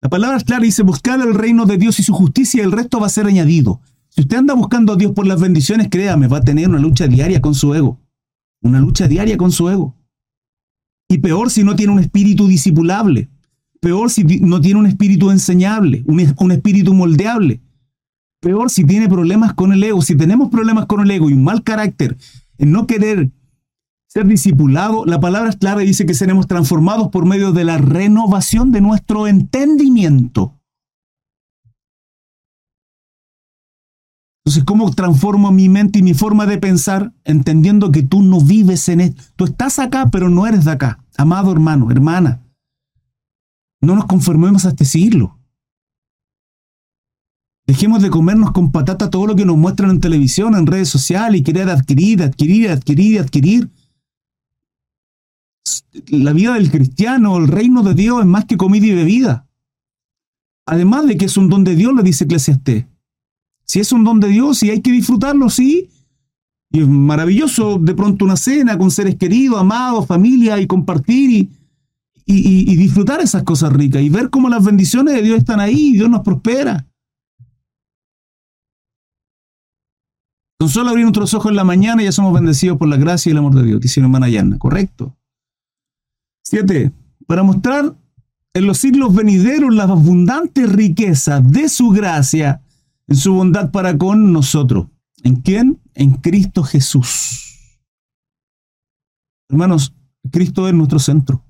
La 0.00 0.08
palabra 0.08 0.36
es 0.38 0.44
clara, 0.44 0.64
dice, 0.64 0.82
buscar 0.82 1.20
el 1.20 1.34
reino 1.34 1.64
de 1.64 1.78
Dios 1.78 2.00
y 2.00 2.02
su 2.02 2.12
justicia 2.12 2.60
y 2.60 2.64
el 2.64 2.72
resto 2.72 2.98
va 2.98 3.06
a 3.06 3.10
ser 3.10 3.26
añadido. 3.26 3.80
Si 4.14 4.20
usted 4.20 4.36
anda 4.36 4.52
buscando 4.52 4.92
a 4.92 4.96
Dios 4.96 5.12
por 5.12 5.26
las 5.26 5.40
bendiciones, 5.40 5.88
créame, 5.90 6.28
va 6.28 6.36
a 6.36 6.42
tener 6.42 6.68
una 6.68 6.78
lucha 6.78 7.06
diaria 7.06 7.40
con 7.40 7.54
su 7.54 7.74
ego. 7.74 7.98
Una 8.60 8.78
lucha 8.78 9.08
diaria 9.08 9.38
con 9.38 9.50
su 9.50 9.70
ego. 9.70 9.96
Y 11.08 11.18
peor 11.18 11.50
si 11.50 11.64
no 11.64 11.74
tiene 11.76 11.94
un 11.94 11.98
espíritu 11.98 12.46
discipulable. 12.46 13.30
Peor 13.80 14.10
si 14.10 14.22
no 14.24 14.60
tiene 14.60 14.80
un 14.80 14.86
espíritu 14.86 15.30
enseñable, 15.30 16.04
un, 16.06 16.50
espíritu 16.50 16.92
moldeable. 16.92 17.62
Peor 18.40 18.70
si 18.70 18.84
tiene 18.84 19.08
problemas 19.08 19.54
con 19.54 19.72
el 19.72 19.82
ego. 19.82 20.02
Si 20.02 20.14
tenemos 20.14 20.50
problemas 20.50 20.84
con 20.84 21.00
el 21.00 21.10
ego 21.10 21.30
y 21.30 21.32
un 21.32 21.44
mal 21.44 21.62
carácter 21.62 22.18
en 22.58 22.70
no 22.70 22.86
querer 22.86 23.30
ser 24.08 24.26
discipulado, 24.26 25.06
la 25.06 25.20
palabra 25.20 25.48
es 25.48 25.56
clara 25.56 25.82
y 25.82 25.86
dice 25.86 26.04
que 26.04 26.12
seremos 26.12 26.46
transformados 26.46 27.08
por 27.08 27.24
medio 27.24 27.52
de 27.52 27.64
la 27.64 27.78
renovación 27.78 28.72
de 28.72 28.82
nuestro 28.82 29.26
entendimiento. 29.26 30.61
Entonces, 34.44 34.64
¿cómo 34.64 34.90
transformo 34.92 35.52
mi 35.52 35.68
mente 35.68 36.00
y 36.00 36.02
mi 36.02 36.14
forma 36.14 36.46
de 36.46 36.58
pensar 36.58 37.12
entendiendo 37.24 37.92
que 37.92 38.02
tú 38.02 38.22
no 38.22 38.40
vives 38.40 38.88
en 38.88 39.00
esto? 39.00 39.22
Tú 39.36 39.44
estás 39.44 39.78
acá, 39.78 40.08
pero 40.10 40.28
no 40.28 40.46
eres 40.46 40.64
de 40.64 40.72
acá. 40.72 40.98
Amado 41.16 41.52
hermano, 41.52 41.90
hermana, 41.92 42.42
no 43.80 43.94
nos 43.94 44.06
conformemos 44.06 44.64
a 44.64 44.70
este 44.70 44.84
siglo. 44.84 45.38
Dejemos 47.66 48.02
de 48.02 48.10
comernos 48.10 48.50
con 48.50 48.72
patata 48.72 49.10
todo 49.10 49.28
lo 49.28 49.36
que 49.36 49.44
nos 49.44 49.56
muestran 49.56 49.90
en 49.90 50.00
televisión, 50.00 50.56
en 50.56 50.66
redes 50.66 50.88
sociales 50.88 51.40
y 51.40 51.44
querer 51.44 51.70
adquirir, 51.70 52.24
adquirir, 52.24 52.70
adquirir, 52.70 53.20
adquirir. 53.20 53.70
La 56.08 56.32
vida 56.32 56.54
del 56.54 56.72
cristiano, 56.72 57.36
el 57.36 57.46
reino 57.46 57.84
de 57.84 57.94
Dios 57.94 58.20
es 58.20 58.26
más 58.26 58.46
que 58.46 58.56
comida 58.56 58.86
y 58.86 58.94
bebida. 58.94 59.46
Además 60.66 61.06
de 61.06 61.16
que 61.16 61.26
es 61.26 61.36
un 61.36 61.48
don 61.48 61.62
de 61.62 61.76
Dios, 61.76 61.94
le 61.94 62.02
dice 62.02 62.24
Eclesiastés. 62.24 62.86
Si 63.72 63.80
es 63.80 63.90
un 63.90 64.04
don 64.04 64.20
de 64.20 64.28
Dios 64.28 64.62
y 64.62 64.68
hay 64.68 64.82
que 64.82 64.92
disfrutarlo, 64.92 65.48
sí. 65.48 65.88
Y 66.72 66.82
es 66.82 66.86
maravilloso 66.86 67.78
de 67.78 67.94
pronto 67.94 68.26
una 68.26 68.36
cena 68.36 68.76
con 68.76 68.90
seres 68.90 69.16
queridos, 69.16 69.58
amados, 69.58 70.06
familia 70.06 70.60
y 70.60 70.66
compartir 70.66 71.30
y, 71.30 71.50
y, 72.26 72.76
disfrutar 72.76 73.22
esas 73.22 73.44
cosas 73.44 73.72
ricas 73.72 74.02
y 74.02 74.10
ver 74.10 74.28
cómo 74.28 74.50
las 74.50 74.62
bendiciones 74.62 75.14
de 75.14 75.22
Dios 75.22 75.38
están 75.38 75.58
ahí 75.58 75.86
y 75.86 75.92
Dios 75.94 76.10
nos 76.10 76.20
prospera. 76.20 76.86
Con 80.60 80.68
solo 80.68 80.90
abrir 80.90 81.06
nuestros 81.06 81.32
ojos 81.32 81.48
en 81.48 81.56
la 81.56 81.64
mañana 81.64 82.02
ya 82.02 82.12
somos 82.12 82.34
bendecidos 82.34 82.76
por 82.76 82.88
la 82.88 82.98
gracia 82.98 83.30
y 83.30 83.32
el 83.32 83.38
amor 83.38 83.54
de 83.54 83.62
Dios, 83.62 83.80
dice 83.80 84.02
mi 84.02 84.04
hermana 84.04 84.28
Yana, 84.28 84.58
¿correcto? 84.58 85.16
Siete, 86.44 86.92
para 87.26 87.42
mostrar 87.42 87.96
en 88.52 88.66
los 88.66 88.76
siglos 88.76 89.14
venideros 89.14 89.74
las 89.74 89.88
abundantes 89.88 90.70
riquezas 90.70 91.50
de 91.50 91.70
su 91.70 91.88
gracia 91.88 92.60
en 93.06 93.16
su 93.16 93.34
bondad 93.34 93.70
para 93.70 93.96
con 93.96 94.32
nosotros. 94.32 94.86
¿En 95.22 95.36
quién? 95.36 95.80
En 95.94 96.14
Cristo 96.14 96.62
Jesús. 96.62 97.78
Hermanos, 99.48 99.94
Cristo 100.30 100.68
es 100.68 100.74
nuestro 100.74 100.98
centro. 100.98 101.44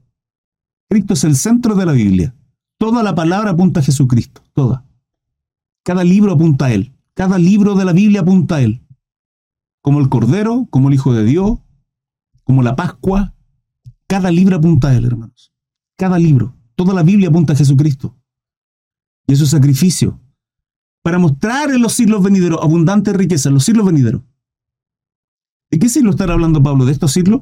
Cristo 0.89 1.15
es 1.15 1.25
el 1.25 1.37
centro 1.37 1.75
de 1.75 1.87
la 1.87 1.93
Biblia. 1.93 2.35
Toda 2.79 3.03
la 3.03 3.15
palabra 3.15 3.51
apunta 3.51 3.81
a 3.81 3.83
Jesucristo, 3.83 4.43
toda. 4.53 4.85
Cada 5.85 6.05
libro 6.05 6.33
apunta 6.33 6.67
a 6.67 6.73
Él. 6.73 6.93
Cada 7.15 7.39
libro 7.39 7.75
de 7.75 7.85
la 7.85 7.93
Biblia 7.93 8.21
apunta 8.21 8.57
a 8.57 8.63
Él. 8.63 8.85
Como 9.81 10.01
el 10.01 10.09
Cordero, 10.09 10.67
como 10.71 10.89
el 10.89 10.95
Hijo 10.95 11.13
de 11.13 11.25
Dios, 11.25 11.59
como 12.45 12.63
la 12.63 12.77
Pascua. 12.77 13.35
Cada 14.07 14.31
libro 14.31 14.57
apunta 14.57 14.89
a 14.89 14.95
Él, 14.95 15.05
hermanos. 15.05 15.53
Cada 15.97 16.19
libro. 16.19 16.57
Toda 16.75 16.95
la 16.95 17.03
Biblia 17.03 17.29
apunta 17.29 17.53
a 17.53 17.57
Jesucristo. 17.57 18.17
Y 19.27 19.35
es 19.35 19.49
sacrificio 19.49 20.22
para 21.03 21.19
mostrar 21.19 21.71
en 21.71 21.83
los 21.83 21.93
siglos 21.93 22.23
venideros 22.23 22.61
abundante 22.63 23.13
riqueza 23.13 23.49
en 23.49 23.55
los 23.55 23.65
siglos 23.65 23.85
venideros. 23.85 24.23
¿De 25.71 25.79
qué 25.79 25.89
siglo 25.89 26.11
estará 26.11 26.35
hablando 26.35 26.63
Pablo? 26.63 26.85
¿De 26.85 26.93
estos 26.93 27.13
siglos? 27.13 27.41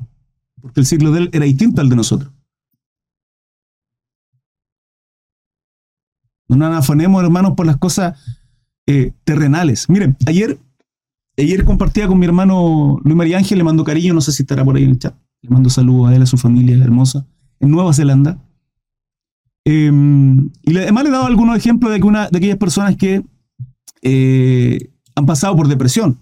Porque 0.61 0.81
el 0.81 0.87
siglo 0.87 1.13
de 1.13 1.21
él 1.21 1.31
era 1.33 1.45
distinto 1.45 1.81
al 1.81 1.89
de 1.89 1.97
nosotros. 1.97 2.33
No 6.49 6.57
nos 6.57 6.79
afanemos, 6.79 7.23
hermanos, 7.23 7.53
por 7.57 7.67
las 7.67 7.77
cosas 7.77 8.19
eh, 8.87 9.13
terrenales. 9.25 9.89
Miren, 9.89 10.17
ayer, 10.27 10.59
ayer 11.37 11.65
compartía 11.65 12.09
con 12.09 12.19
mi 12.19 12.27
hermano 12.27 12.99
Luis 13.05 13.17
María 13.17 13.39
Ángel, 13.39 13.59
le 13.59 13.65
mando 13.65 13.85
cariño, 13.85 14.15
no 14.15 14.21
sé 14.21 14.33
si 14.33 14.43
estará 14.43 14.65
por 14.65 14.77
ahí 14.77 14.85
en 14.85 14.91
el 14.91 14.99
chat. 14.99 15.15
Le 15.43 15.51
mando 15.51 15.71
saludos 15.71 16.11
a 16.11 16.17
él, 16.17 16.23
a 16.23 16.27
su 16.27 16.37
familia 16.37 16.77
hermosa, 16.77 17.27
en 17.61 17.71
Nueva 17.71 17.93
Zelanda. 17.93 18.43
Em, 19.65 20.51
y 20.63 20.77
además 20.77 21.05
le 21.05 21.11
he 21.11 21.13
dado 21.13 21.27
algunos 21.27 21.57
ejemplos 21.57 21.93
de, 21.93 22.01
que 22.01 22.07
una, 22.07 22.29
de 22.29 22.39
aquellas 22.39 22.57
personas 22.57 22.97
que 22.97 23.25
eh, 24.03 24.91
han 25.15 25.27
pasado 25.27 25.57
por 25.57 25.69
depresión. 25.69 26.19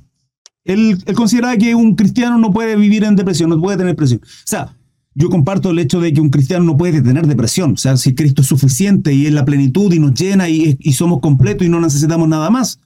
Él, 0.64 0.98
él 1.06 1.14
considera 1.14 1.56
que 1.56 1.74
un 1.74 1.94
cristiano 1.94 2.38
no 2.38 2.52
puede 2.52 2.76
vivir 2.76 3.04
en 3.04 3.16
depresión, 3.16 3.50
no 3.50 3.60
puede 3.60 3.78
tener 3.78 3.92
depresión. 3.92 4.20
O 4.22 4.46
sea, 4.46 4.76
yo 5.14 5.30
comparto 5.30 5.70
el 5.70 5.78
hecho 5.78 6.00
de 6.00 6.12
que 6.12 6.20
un 6.20 6.30
cristiano 6.30 6.64
no 6.64 6.76
puede 6.76 7.00
tener 7.00 7.26
depresión. 7.26 7.72
O 7.72 7.76
sea, 7.76 7.96
si 7.96 8.14
Cristo 8.14 8.42
es 8.42 8.48
suficiente 8.48 9.12
y 9.12 9.26
es 9.26 9.32
la 9.32 9.44
plenitud 9.44 9.92
y 9.92 9.98
nos 9.98 10.14
llena 10.14 10.48
y, 10.48 10.76
y 10.78 10.92
somos 10.92 11.20
completos 11.20 11.66
y 11.66 11.70
no 11.70 11.80
necesitamos 11.80 12.28
nada 12.28 12.50
más. 12.50 12.80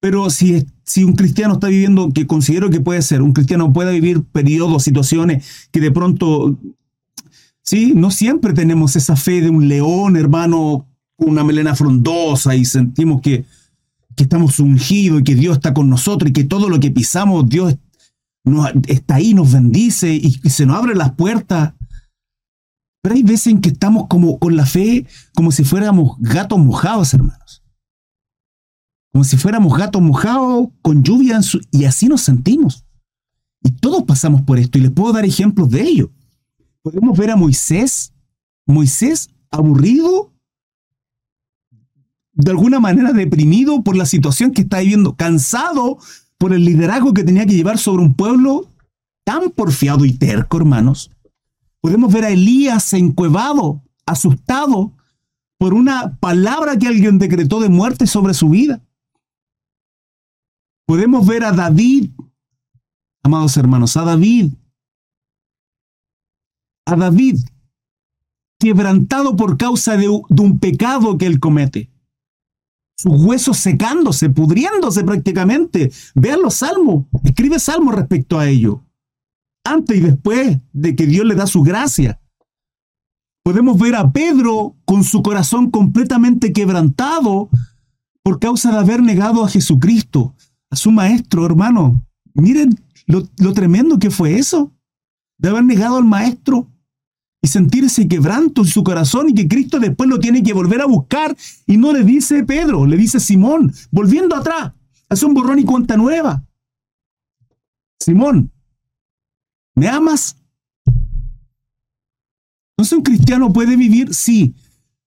Pero 0.00 0.30
si, 0.30 0.66
si 0.84 1.04
un 1.04 1.14
cristiano 1.14 1.54
está 1.54 1.68
viviendo, 1.68 2.10
que 2.12 2.26
considero 2.26 2.70
que 2.70 2.80
puede 2.80 3.02
ser, 3.02 3.20
un 3.20 3.32
cristiano 3.32 3.72
puede 3.72 3.92
vivir 3.92 4.22
periodos, 4.24 4.82
situaciones 4.82 5.68
que 5.70 5.80
de 5.80 5.90
pronto, 5.90 6.58
sí, 7.62 7.92
no 7.94 8.10
siempre 8.10 8.54
tenemos 8.54 8.96
esa 8.96 9.14
fe 9.14 9.42
de 9.42 9.50
un 9.50 9.68
león, 9.68 10.16
hermano, 10.16 10.88
una 11.18 11.44
melena 11.44 11.74
frondosa 11.74 12.56
y 12.56 12.64
sentimos 12.64 13.20
que, 13.20 13.44
que 14.20 14.24
estamos 14.24 14.58
ungidos 14.58 15.22
y 15.22 15.24
que 15.24 15.34
Dios 15.34 15.56
está 15.56 15.72
con 15.72 15.88
nosotros 15.88 16.28
y 16.28 16.34
que 16.34 16.44
todo 16.44 16.68
lo 16.68 16.78
que 16.78 16.90
pisamos, 16.90 17.48
Dios 17.48 17.78
está 18.86 19.14
ahí, 19.14 19.32
nos 19.32 19.50
bendice 19.50 20.12
y, 20.12 20.32
se 20.50 20.66
nos 20.66 20.76
abren 20.76 20.98
las 20.98 21.12
puertas. 21.12 21.72
Pero 23.02 23.14
hay 23.14 23.22
veces 23.22 23.46
en 23.46 23.62
que 23.62 23.70
estamos 23.70 24.08
como 24.08 24.38
con 24.38 24.56
la 24.56 24.66
fe, 24.66 25.06
como 25.34 25.50
si 25.52 25.64
fuéramos 25.64 26.16
gatos 26.18 26.58
mojados, 26.58 27.14
hermanos. 27.14 27.62
Como 29.10 29.24
si 29.24 29.38
fuéramos 29.38 29.74
gatos 29.74 30.02
mojados 30.02 30.68
con 30.82 31.02
lluvia 31.02 31.40
y 31.70 31.86
así 31.86 32.06
nos 32.06 32.20
sentimos. 32.20 32.84
Y 33.62 33.70
todos 33.70 34.02
pasamos 34.02 34.42
por 34.42 34.58
esto 34.58 34.76
y 34.76 34.82
les 34.82 34.90
puedo 34.90 35.14
dar 35.14 35.24
ejemplos 35.24 35.70
de 35.70 35.80
ello. 35.80 36.12
Podemos 36.82 37.16
ver 37.16 37.30
a 37.30 37.36
Moisés, 37.36 38.12
Moisés 38.66 39.30
aburrido 39.50 40.29
de 42.40 42.50
alguna 42.50 42.80
manera 42.80 43.12
deprimido 43.12 43.82
por 43.82 43.96
la 43.96 44.06
situación 44.06 44.52
que 44.52 44.62
está 44.62 44.80
viviendo, 44.80 45.14
cansado 45.14 45.98
por 46.38 46.52
el 46.52 46.64
liderazgo 46.64 47.12
que 47.12 47.24
tenía 47.24 47.46
que 47.46 47.54
llevar 47.54 47.78
sobre 47.78 48.02
un 48.02 48.14
pueblo 48.14 48.68
tan 49.24 49.50
porfiado 49.50 50.04
y 50.04 50.12
terco, 50.12 50.56
hermanos. 50.56 51.10
Podemos 51.80 52.12
ver 52.12 52.24
a 52.24 52.30
Elías 52.30 52.92
encuevado, 52.92 53.82
asustado 54.06 54.92
por 55.58 55.74
una 55.74 56.16
palabra 56.18 56.78
que 56.78 56.88
alguien 56.88 57.18
decretó 57.18 57.60
de 57.60 57.68
muerte 57.68 58.06
sobre 58.06 58.34
su 58.34 58.48
vida. 58.48 58.82
Podemos 60.86 61.26
ver 61.26 61.44
a 61.44 61.52
David, 61.52 62.10
amados 63.22 63.56
hermanos, 63.56 63.96
a 63.96 64.04
David, 64.04 64.52
a 66.86 66.96
David 66.96 67.36
quebrantado 68.60 69.36
por 69.36 69.56
causa 69.56 69.96
de, 69.96 70.08
un 70.08 70.58
pecado 70.60 71.18
que 71.18 71.26
él 71.26 71.40
comete. 71.40 71.90
Sus 73.00 73.18
huesos 73.18 73.56
secándose, 73.56 74.28
pudriéndose 74.28 75.02
prácticamente. 75.04 75.90
Vean 76.14 76.42
los 76.42 76.56
salmos, 76.56 77.06
escribe 77.24 77.58
salmos 77.58 77.94
respecto 77.94 78.38
a 78.38 78.46
ello. 78.46 78.84
Antes 79.64 79.96
y 79.96 80.00
después 80.00 80.58
de 80.74 80.94
que 80.94 81.06
Dios 81.06 81.24
le 81.24 81.34
da 81.34 81.46
su 81.46 81.62
gracia. 81.62 82.20
Podemos 83.42 83.78
ver 83.78 83.96
a 83.96 84.12
Pedro 84.12 84.76
con 84.84 85.02
su 85.02 85.22
corazón 85.22 85.70
completamente 85.70 86.52
quebrantado 86.52 87.48
por 88.22 88.38
causa 88.38 88.70
de 88.70 88.76
haber 88.76 89.02
negado 89.02 89.46
a 89.46 89.48
Jesucristo, 89.48 90.34
a 90.68 90.76
su 90.76 90.90
maestro, 90.90 91.46
hermano. 91.46 92.02
Miren 92.34 92.78
lo, 93.06 93.26
lo 93.38 93.54
tremendo 93.54 93.98
que 93.98 94.10
fue 94.10 94.38
eso, 94.38 94.74
de 95.38 95.48
haber 95.48 95.64
negado 95.64 95.96
al 95.96 96.04
maestro 96.04 96.68
y 97.42 97.48
sentir 97.48 97.84
ese 97.84 98.06
quebranto 98.06 98.62
en 98.62 98.66
su 98.66 98.84
corazón 98.84 99.30
y 99.30 99.34
que 99.34 99.48
Cristo 99.48 99.78
después 99.78 100.08
lo 100.08 100.18
tiene 100.18 100.42
que 100.42 100.52
volver 100.52 100.80
a 100.82 100.86
buscar 100.86 101.36
y 101.66 101.76
no 101.76 101.92
le 101.92 102.04
dice 102.04 102.44
Pedro, 102.44 102.86
le 102.86 102.96
dice 102.96 103.18
Simón, 103.20 103.72
volviendo 103.90 104.36
atrás, 104.36 104.72
hace 105.08 105.26
un 105.26 105.34
borrón 105.34 105.58
y 105.58 105.64
cuenta 105.64 105.96
nueva. 105.96 106.44
Simón, 107.98 108.50
¿me 109.74 109.88
amas? 109.88 110.36
Entonces 112.76 112.96
un 112.96 113.02
cristiano 113.02 113.52
puede 113.52 113.76
vivir, 113.76 114.14
sí, 114.14 114.54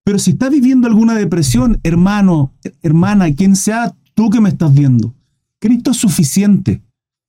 pero 0.03 0.19
si 0.19 0.31
está 0.31 0.49
viviendo 0.49 0.87
alguna 0.87 1.15
depresión, 1.15 1.79
hermano, 1.83 2.53
hermana, 2.81 3.33
quien 3.33 3.55
sea 3.55 3.95
tú 4.13 4.29
que 4.29 4.41
me 4.41 4.49
estás 4.49 4.73
viendo, 4.73 5.15
Cristo 5.59 5.91
es 5.91 5.97
suficiente. 5.97 6.81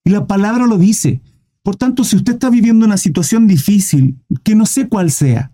Y 0.04 0.10
la 0.10 0.26
palabra 0.26 0.66
lo 0.66 0.76
dice. 0.76 1.22
Por 1.64 1.76
tanto, 1.76 2.04
si 2.04 2.16
usted 2.16 2.34
está 2.34 2.50
viviendo 2.50 2.84
una 2.84 2.98
situación 2.98 3.46
difícil, 3.46 4.20
que 4.44 4.54
no 4.54 4.66
sé 4.66 4.86
cuál 4.86 5.10
sea, 5.10 5.50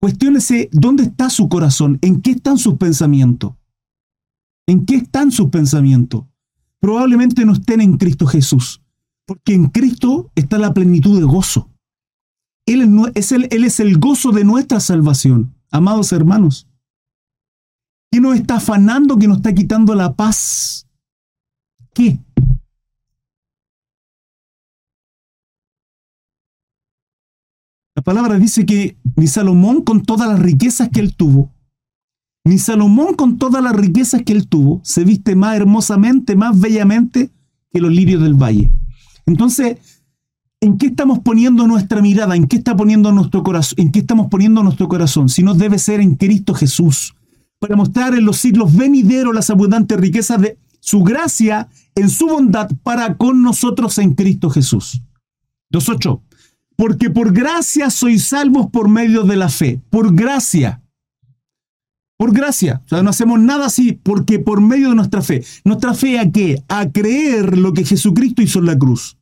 cuestiónese 0.00 0.68
dónde 0.72 1.04
está 1.04 1.30
su 1.30 1.48
corazón, 1.48 1.98
en 2.02 2.20
qué 2.20 2.32
están 2.32 2.58
sus 2.58 2.76
pensamientos. 2.76 3.52
¿En 4.66 4.84
qué 4.84 4.96
están 4.96 5.30
sus 5.30 5.48
pensamientos? 5.48 6.24
Probablemente 6.80 7.44
no 7.44 7.52
estén 7.52 7.80
en 7.80 7.98
Cristo 7.98 8.26
Jesús, 8.26 8.82
porque 9.24 9.54
en 9.54 9.66
Cristo 9.66 10.30
está 10.34 10.58
la 10.58 10.74
plenitud 10.74 11.16
de 11.16 11.24
gozo. 11.24 11.70
Él 12.66 13.12
es, 13.14 13.30
el, 13.80 13.98
gozo 13.98 14.32
de 14.32 14.44
nuestra 14.44 14.80
salvación, 14.80 15.54
amados 15.70 16.12
hermanos. 16.12 16.66
¿Qué 18.10 18.20
nos 18.20 18.34
está 18.34 18.56
afanando, 18.56 19.16
que 19.18 19.28
nos 19.28 19.38
está 19.38 19.54
quitando 19.54 19.94
la 19.94 20.14
paz? 20.14 20.88
¿Qué? 21.94 22.18
La 28.02 28.14
palabra 28.14 28.36
dice 28.36 28.66
que 28.66 28.96
ni 29.14 29.28
Salomón 29.28 29.82
con 29.82 30.02
todas 30.02 30.28
las 30.28 30.40
riquezas 30.40 30.88
que 30.88 30.98
él 30.98 31.14
tuvo, 31.14 31.52
ni 32.44 32.58
Salomón 32.58 33.14
con 33.14 33.38
todas 33.38 33.62
las 33.62 33.76
riquezas 33.76 34.22
que 34.22 34.32
él 34.32 34.48
tuvo, 34.48 34.80
se 34.82 35.04
viste 35.04 35.36
más 35.36 35.54
hermosamente, 35.54 36.34
más 36.34 36.58
bellamente 36.58 37.30
que 37.72 37.80
los 37.80 37.92
lirios 37.92 38.20
del 38.20 38.34
valle. 38.34 38.72
Entonces, 39.24 39.78
¿en 40.60 40.78
qué 40.78 40.86
estamos 40.86 41.20
poniendo 41.20 41.68
nuestra 41.68 42.02
mirada? 42.02 42.34
¿En 42.34 42.48
qué 42.48 42.56
está 42.56 42.76
poniendo 42.76 43.12
nuestro 43.12 43.44
corazón? 43.44 43.78
¿En 43.78 43.92
qué 43.92 44.00
estamos 44.00 44.26
poniendo 44.26 44.64
nuestro 44.64 44.88
corazón? 44.88 45.28
Si 45.28 45.44
no 45.44 45.54
debe 45.54 45.78
ser 45.78 46.00
en 46.00 46.16
Cristo 46.16 46.54
Jesús, 46.54 47.14
para 47.60 47.76
mostrar 47.76 48.16
en 48.16 48.24
los 48.24 48.38
siglos 48.38 48.74
venideros 48.74 49.32
las 49.32 49.48
abundantes 49.48 50.00
riquezas 50.00 50.40
de 50.40 50.58
su 50.80 51.04
gracia 51.04 51.68
en 51.94 52.10
su 52.10 52.26
bondad 52.26 52.68
para 52.82 53.16
con 53.16 53.42
nosotros 53.42 53.96
en 53.98 54.14
Cristo 54.14 54.50
Jesús. 54.50 55.00
2.8 55.72 56.20
porque 56.82 57.10
por 57.10 57.32
gracia 57.32 57.90
sois 57.90 58.24
salvos 58.24 58.66
por 58.72 58.88
medio 58.88 59.22
de 59.22 59.36
la 59.36 59.48
fe, 59.48 59.80
por 59.88 60.12
gracia. 60.12 60.82
Por 62.18 62.32
gracia. 62.32 62.82
O 62.84 62.88
sea, 62.88 63.04
no 63.04 63.10
hacemos 63.10 63.38
nada 63.38 63.66
así 63.66 63.92
porque 63.92 64.40
por 64.40 64.60
medio 64.60 64.88
de 64.88 64.96
nuestra 64.96 65.22
fe. 65.22 65.44
¿Nuestra 65.64 65.94
fe 65.94 66.18
a 66.18 66.32
qué? 66.32 66.64
A 66.66 66.90
creer 66.90 67.56
lo 67.56 67.72
que 67.72 67.84
Jesucristo 67.84 68.42
hizo 68.42 68.58
en 68.58 68.66
la 68.66 68.76
cruz. 68.76 69.16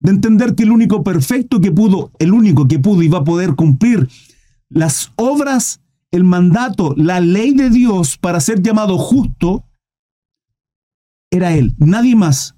De 0.00 0.10
entender 0.10 0.54
que 0.54 0.62
el 0.62 0.70
único 0.70 1.04
perfecto 1.04 1.60
que 1.60 1.70
pudo, 1.70 2.12
el 2.18 2.32
único 2.32 2.66
que 2.66 2.78
pudo 2.78 3.02
y 3.02 3.08
va 3.08 3.18
a 3.18 3.24
poder 3.24 3.56
cumplir 3.56 4.08
las 4.70 5.12
obras, 5.16 5.82
el 6.12 6.24
mandato, 6.24 6.94
la 6.96 7.20
ley 7.20 7.52
de 7.52 7.68
Dios 7.68 8.16
para 8.16 8.40
ser 8.40 8.62
llamado 8.62 8.96
justo, 8.96 9.66
era 11.30 11.52
Él, 11.52 11.74
nadie 11.76 12.16
más. 12.16 12.55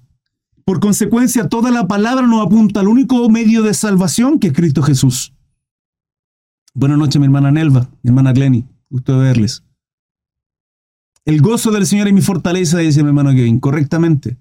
Por 0.69 0.79
consecuencia, 0.79 1.49
toda 1.49 1.71
la 1.71 1.87
palabra 1.87 2.27
nos 2.27 2.45
apunta 2.45 2.81
al 2.81 2.87
único 2.87 3.27
medio 3.27 3.63
de 3.63 3.73
salvación 3.73 4.37
que 4.37 4.49
es 4.49 4.53
Cristo 4.53 4.83
Jesús. 4.83 5.33
Buenas 6.75 6.99
noches, 6.99 7.19
mi 7.19 7.25
hermana 7.25 7.49
Nelva, 7.49 7.89
mi 8.03 8.09
hermana 8.09 8.33
Glenny. 8.33 8.67
Gusto 8.87 9.13
de 9.13 9.25
verles. 9.29 9.63
El 11.25 11.41
gozo 11.41 11.71
del 11.71 11.87
Señor 11.87 12.07
es 12.07 12.13
mi 12.13 12.21
fortaleza, 12.21 12.77
dice 12.77 13.01
mi 13.01 13.07
hermano 13.07 13.31
Kevin, 13.31 13.59
correctamente. 13.59 14.37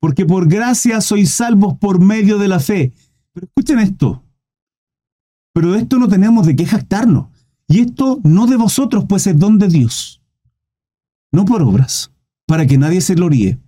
Porque 0.00 0.24
por 0.24 0.48
gracia 0.48 1.02
sois 1.02 1.30
salvos 1.32 1.76
por 1.78 2.00
medio 2.00 2.38
de 2.38 2.48
la 2.48 2.58
fe. 2.58 2.94
Pero 3.34 3.46
escuchen 3.46 3.78
esto. 3.78 4.24
Pero 5.52 5.72
de 5.72 5.80
esto 5.80 5.98
no 5.98 6.08
tenemos 6.08 6.46
de 6.46 6.56
qué 6.56 6.64
jactarnos. 6.64 7.26
Y 7.68 7.80
esto 7.80 8.18
no 8.24 8.46
de 8.46 8.56
vosotros, 8.56 9.04
pues 9.06 9.26
es 9.26 9.38
don 9.38 9.58
de 9.58 9.68
Dios. 9.68 10.22
No 11.32 11.44
por 11.44 11.60
obras, 11.60 12.12
para 12.46 12.66
que 12.66 12.78
nadie 12.78 13.02
se 13.02 13.14
gloríe. 13.14 13.58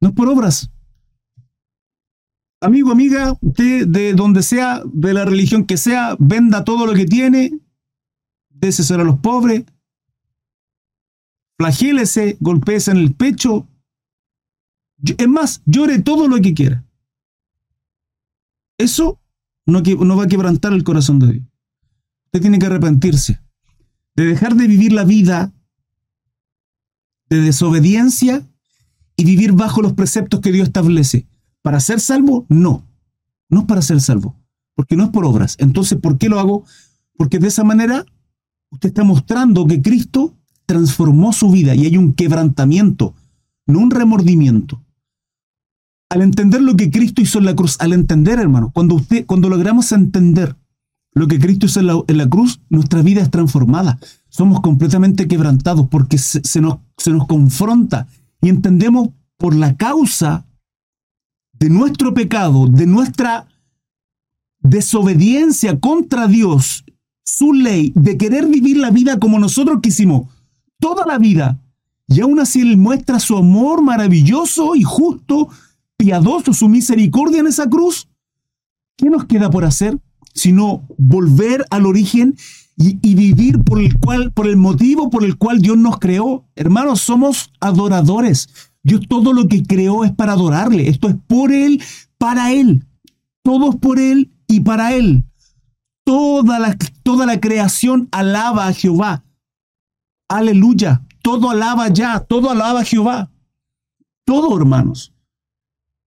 No 0.00 0.10
es 0.10 0.14
por 0.14 0.28
obras, 0.28 0.70
amigo, 2.60 2.90
amiga, 2.90 3.36
usted 3.40 3.86
de 3.86 4.14
donde 4.14 4.42
sea, 4.42 4.82
de 4.92 5.14
la 5.14 5.24
religión 5.24 5.64
que 5.64 5.76
sea, 5.76 6.16
venda 6.18 6.64
todo 6.64 6.86
lo 6.86 6.94
que 6.94 7.06
tiene, 7.06 7.58
déselo 8.50 9.02
a 9.02 9.06
los 9.06 9.18
pobres, 9.20 9.64
flagélese, 11.58 12.36
golpéese 12.40 12.90
en 12.90 12.98
el 12.98 13.14
pecho. 13.14 13.66
Es 15.18 15.28
más, 15.28 15.62
llore 15.66 16.00
todo 16.00 16.28
lo 16.28 16.40
que 16.40 16.54
quiera. 16.54 16.84
Eso 18.78 19.20
no, 19.66 19.80
no 19.80 20.16
va 20.16 20.24
a 20.24 20.28
quebrantar 20.28 20.72
el 20.72 20.84
corazón 20.84 21.18
de 21.18 21.32
Dios. 21.32 21.44
Usted 22.26 22.40
tiene 22.40 22.58
que 22.58 22.66
arrepentirse 22.66 23.40
de 24.16 24.24
dejar 24.24 24.56
de 24.56 24.66
vivir 24.66 24.92
la 24.92 25.04
vida 25.04 25.52
de 27.28 27.40
desobediencia 27.40 28.46
y 29.16 29.24
vivir 29.24 29.52
bajo 29.52 29.82
los 29.82 29.92
preceptos 29.92 30.40
que 30.40 30.52
Dios 30.52 30.68
establece. 30.68 31.26
¿Para 31.66 31.80
ser 31.80 31.98
salvo? 31.98 32.46
No. 32.48 32.84
No 33.50 33.62
es 33.62 33.66
para 33.66 33.82
ser 33.82 34.00
salvo. 34.00 34.36
Porque 34.76 34.94
no 34.94 35.02
es 35.02 35.10
por 35.10 35.24
obras. 35.24 35.56
Entonces, 35.58 35.98
¿por 35.98 36.16
qué 36.16 36.28
lo 36.28 36.38
hago? 36.38 36.64
Porque 37.16 37.40
de 37.40 37.48
esa 37.48 37.64
manera 37.64 38.06
usted 38.70 38.90
está 38.90 39.02
mostrando 39.02 39.66
que 39.66 39.82
Cristo 39.82 40.36
transformó 40.64 41.32
su 41.32 41.50
vida 41.50 41.74
y 41.74 41.84
hay 41.86 41.96
un 41.96 42.12
quebrantamiento, 42.12 43.16
no 43.66 43.80
un 43.80 43.90
remordimiento. 43.90 44.80
Al 46.08 46.22
entender 46.22 46.62
lo 46.62 46.76
que 46.76 46.88
Cristo 46.88 47.20
hizo 47.20 47.40
en 47.40 47.46
la 47.46 47.56
cruz, 47.56 47.74
al 47.80 47.94
entender, 47.94 48.38
hermano, 48.38 48.70
cuando 48.72 48.94
usted, 48.94 49.26
cuando 49.26 49.48
logramos 49.48 49.90
entender 49.90 50.54
lo 51.14 51.26
que 51.26 51.40
Cristo 51.40 51.66
hizo 51.66 51.80
en 51.80 52.16
la, 52.16 52.28
cruz, 52.28 52.60
nuestra 52.70 53.02
vida 53.02 53.22
es 53.22 53.30
transformada. 53.32 53.98
Somos 54.28 54.60
completamente 54.60 55.26
quebrantados 55.26 55.88
porque 55.88 56.16
se, 56.16 56.60
nos, 56.60 56.78
se 56.96 57.10
nos 57.10 57.26
confronta 57.26 58.06
y 58.40 58.50
entendemos 58.50 59.08
por 59.36 59.52
la 59.52 59.76
causa 59.76 60.45
de 61.58 61.70
nuestro 61.70 62.14
pecado, 62.14 62.66
de 62.66 62.86
nuestra 62.86 63.46
desobediencia 64.60 65.78
contra 65.78 66.28
Dios, 66.28 66.84
su 67.24 67.52
ley, 67.52 67.92
de 67.94 68.16
querer 68.16 68.46
vivir 68.46 68.76
la 68.76 68.90
vida 68.90 69.18
como 69.18 69.38
nosotros 69.38 69.80
quisimos, 69.82 70.28
toda 70.78 71.06
la 71.06 71.18
vida, 71.18 71.60
y 72.08 72.20
aún 72.20 72.38
así 72.38 72.60
Él 72.60 72.76
muestra 72.76 73.18
su 73.18 73.36
amor 73.36 73.82
maravilloso 73.82 74.76
y 74.76 74.82
justo, 74.82 75.48
piadoso, 75.96 76.52
su 76.52 76.68
misericordia 76.68 77.40
en 77.40 77.48
esa 77.48 77.68
cruz, 77.68 78.08
¿qué 78.96 79.10
nos 79.10 79.24
queda 79.24 79.50
por 79.50 79.64
hacer? 79.64 79.98
Sino 80.34 80.86
volver 80.98 81.64
al 81.70 81.86
origen 81.86 82.36
y, 82.76 82.98
y, 83.02 83.14
vivir 83.14 83.64
por 83.64 83.80
el 83.80 83.98
cual, 83.98 84.32
por 84.32 84.46
el 84.46 84.56
motivo 84.56 85.08
por 85.08 85.24
el 85.24 85.38
cual 85.38 85.62
Dios 85.62 85.78
nos 85.78 85.98
creó. 85.98 86.44
Hermanos, 86.54 87.00
somos 87.00 87.50
adoradores. 87.58 88.50
Dios 88.86 89.00
todo 89.08 89.32
lo 89.32 89.48
que 89.48 89.64
creó 89.64 90.04
es 90.04 90.12
para 90.12 90.34
adorarle. 90.34 90.88
Esto 90.88 91.08
es 91.08 91.16
por 91.26 91.50
Él, 91.50 91.82
para 92.18 92.52
Él. 92.52 92.86
Todo 93.42 93.70
es 93.70 93.76
por 93.76 93.98
Él 93.98 94.30
y 94.46 94.60
para 94.60 94.94
Él. 94.94 95.24
Toda 96.04 96.60
la, 96.60 96.76
toda 97.02 97.26
la 97.26 97.40
creación 97.40 98.08
alaba 98.12 98.68
a 98.68 98.72
Jehová. 98.72 99.24
Aleluya. 100.28 101.02
Todo 101.20 101.50
alaba 101.50 101.88
ya. 101.88 102.20
Todo 102.20 102.48
alaba 102.48 102.82
a 102.82 102.84
Jehová. 102.84 103.32
Todo, 104.24 104.56
hermanos. 104.56 105.12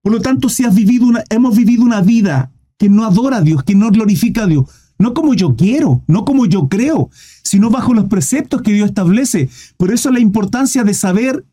Por 0.01 0.13
lo 0.13 0.21
tanto, 0.21 0.47
si 0.47 0.63
has 0.63 0.73
vivido 0.73 1.05
una, 1.05 1.21
hemos 1.29 1.57
vivido 1.57 1.83
una 1.83 1.99
vida 1.99 2.53
que 2.77 2.87
no 2.87 3.03
adora 3.03 3.37
a 3.37 3.41
Dios, 3.41 3.61
que 3.65 3.75
no 3.75 3.91
glorifica 3.91 4.43
a 4.43 4.47
Dios, 4.47 4.69
no 4.97 5.13
como 5.13 5.33
yo 5.33 5.57
quiero, 5.57 6.01
no 6.07 6.23
como 6.23 6.45
yo 6.45 6.69
creo, 6.69 7.09
sino 7.43 7.69
bajo 7.69 7.93
los 7.93 8.05
preceptos 8.05 8.61
que 8.61 8.71
Dios 8.71 8.87
establece. 8.87 9.49
Por 9.75 9.91
eso 9.91 10.11
la 10.11 10.21
importancia 10.21 10.85
de 10.85 10.93
saber 10.93 11.45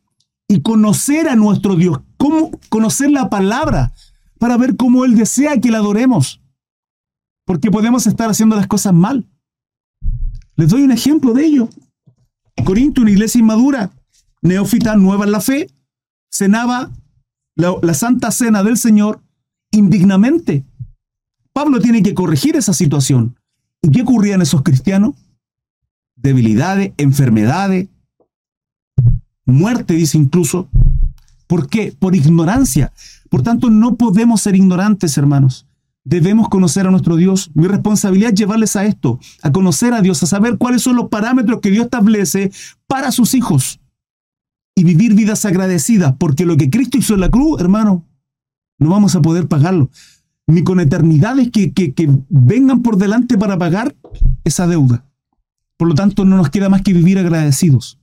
y 0.49 0.61
conocer 0.63 1.29
a 1.29 1.37
nuestro 1.37 1.77
Dios, 1.77 2.01
cómo 2.17 2.51
conocer 2.69 3.11
la 3.11 3.29
palabra, 3.29 3.93
para 4.39 4.57
ver 4.57 4.77
cómo 4.77 5.05
Él 5.05 5.17
desea 5.17 5.61
que 5.61 5.71
la 5.71 5.79
adoremos. 5.79 6.41
Porque 7.45 7.71
podemos 7.71 8.07
estar 8.07 8.29
haciendo 8.29 8.57
las 8.57 8.67
cosas 8.67 8.93
mal. 8.93 9.27
Les 10.57 10.69
doy 10.69 10.83
un 10.83 10.93
ejemplo 10.93 11.33
de 11.33 11.47
ello. 11.47 11.69
Corinto, 12.65 13.03
una 13.03 13.11
iglesia 13.11 13.39
inmadura, 13.39 13.91
neófita, 14.43 14.97
nueva 14.97 15.25
en 15.25 15.33
la 15.33 15.41
fe, 15.41 15.71
cenaba 16.31 16.91
la, 17.55 17.75
la 17.83 17.95
santa 17.95 18.31
cena 18.31 18.63
del 18.63 18.77
Señor 18.77 19.23
indignamente. 19.71 20.65
Pablo 21.53 21.81
tiene 21.81 22.03
que 22.03 22.15
corregir 22.15 22.57
esa 22.57 22.73
situación. 22.73 23.39
¿Y 23.83 23.91
qué 23.91 24.03
ocurría 24.03 24.35
en 24.35 24.43
esos 24.43 24.63
cristianos? 24.63 25.15
Debilidades, 26.17 26.93
enfermedades, 26.97 27.89
muerte, 29.47 29.95
dice 29.95 30.19
incluso. 30.19 30.69
¿Por 31.47 31.69
qué? 31.69 31.95
Por 31.99 32.15
ignorancia. 32.15 32.93
Por 33.31 33.43
tanto, 33.43 33.71
no 33.71 33.97
podemos 33.97 34.43
ser 34.43 34.57
ignorantes, 34.57 35.17
hermanos. 35.17 35.67
Debemos 36.05 36.49
conocer 36.49 36.87
a 36.87 36.91
nuestro 36.91 37.17
Dios. 37.17 37.51
Mi 37.55 37.67
responsabilidad 37.67 38.33
es 38.33 38.39
llevarles 38.39 38.77
a 38.77 38.85
esto, 38.85 39.19
a 39.43 39.51
conocer 39.51 39.95
a 39.95 40.03
Dios, 40.03 40.23
a 40.23 40.27
saber 40.27 40.59
cuáles 40.59 40.83
son 40.83 40.97
los 40.97 41.09
parámetros 41.09 41.61
que 41.61 41.71
Dios 41.71 41.87
establece 41.87 42.53
para 42.87 43.11
sus 43.11 43.35
hijos 43.35 43.81
y 44.77 44.85
vivir 44.85 45.15
vidas 45.15 45.45
agradecidas, 45.45 46.15
porque 46.19 46.45
lo 46.45 46.57
que 46.57 46.71
Cristo 46.71 46.99
hizo 46.99 47.15
en 47.15 47.21
la 47.21 47.31
cruz, 47.31 47.61
hermano, 47.61 48.05
no 48.79 48.91
vamos 48.91 49.17
a 49.17 49.23
poder 49.23 49.49
pagarlo, 49.49 49.91
ni 50.47 50.63
con 50.63 50.81
eternidades 50.81 51.51
que, 51.51 51.73
que, 51.73 51.95
que 51.95 52.09
vengan 52.29 52.83
por 52.83 52.99
delante 52.99 53.39
para 53.39 53.57
pagar 53.57 53.97
esa 54.45 54.67
deuda. 54.67 55.07
Por 55.79 55.89
lo 55.89 55.95
tanto, 55.95 56.25
no 56.25 56.37
nos 56.37 56.51
queda 56.51 56.69
más 56.69 56.83
que 56.83 56.93
vivir 56.93 57.19
agradecidos. 57.19 57.99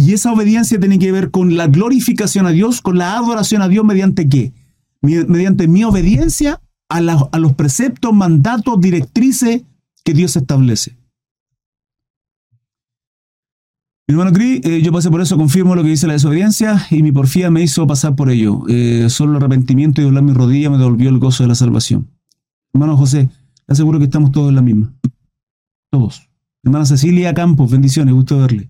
Y 0.00 0.14
esa 0.14 0.32
obediencia 0.32 0.80
tiene 0.80 0.98
que 0.98 1.12
ver 1.12 1.30
con 1.30 1.56
la 1.56 1.66
glorificación 1.66 2.46
a 2.46 2.50
Dios, 2.50 2.80
con 2.80 2.96
la 2.96 3.18
adoración 3.18 3.60
a 3.60 3.68
Dios 3.68 3.84
mediante 3.84 4.28
qué? 4.28 4.54
Mediante 5.02 5.68
mi 5.68 5.84
obediencia 5.84 6.60
a, 6.88 7.00
los 7.00 7.52
preceptos, 7.54 8.12
mandatos, 8.14 8.80
directrices 8.80 9.62
que 10.02 10.14
Dios 10.14 10.36
establece. 10.36 10.96
Mi 14.08 14.14
hermano 14.14 14.32
Cris, 14.32 14.60
eh, 14.64 14.82
yo 14.82 14.90
pasé 14.90 15.10
por 15.10 15.20
eso, 15.20 15.36
confirmo 15.36 15.74
lo 15.74 15.82
que 15.82 15.90
dice 15.90 16.06
la 16.06 16.14
desobediencia 16.14 16.84
y 16.90 17.02
mi 17.02 17.12
porfía 17.12 17.50
me 17.50 17.62
hizo 17.62 17.86
pasar 17.86 18.16
por 18.16 18.30
ello. 18.30 18.62
Eh, 18.68 19.06
solo 19.08 19.32
el 19.32 19.36
arrepentimiento 19.36 20.00
y 20.00 20.04
doblar 20.04 20.22
mi 20.22 20.32
rodilla 20.32 20.70
me 20.70 20.78
devolvió 20.78 21.10
el 21.10 21.18
gozo 21.18 21.44
de 21.44 21.48
la 21.48 21.54
salvación. 21.54 22.08
Hermano 22.72 22.96
José, 22.96 23.28
aseguro 23.68 23.98
que 23.98 24.06
estamos 24.06 24.32
todos 24.32 24.48
en 24.48 24.56
la 24.56 24.62
misma. 24.62 24.94
Todos. 25.90 26.28
Hermana 26.64 26.86
Cecilia 26.86 27.34
Campos, 27.34 27.70
bendiciones, 27.70 28.14
gusto 28.14 28.38
verle. 28.38 28.69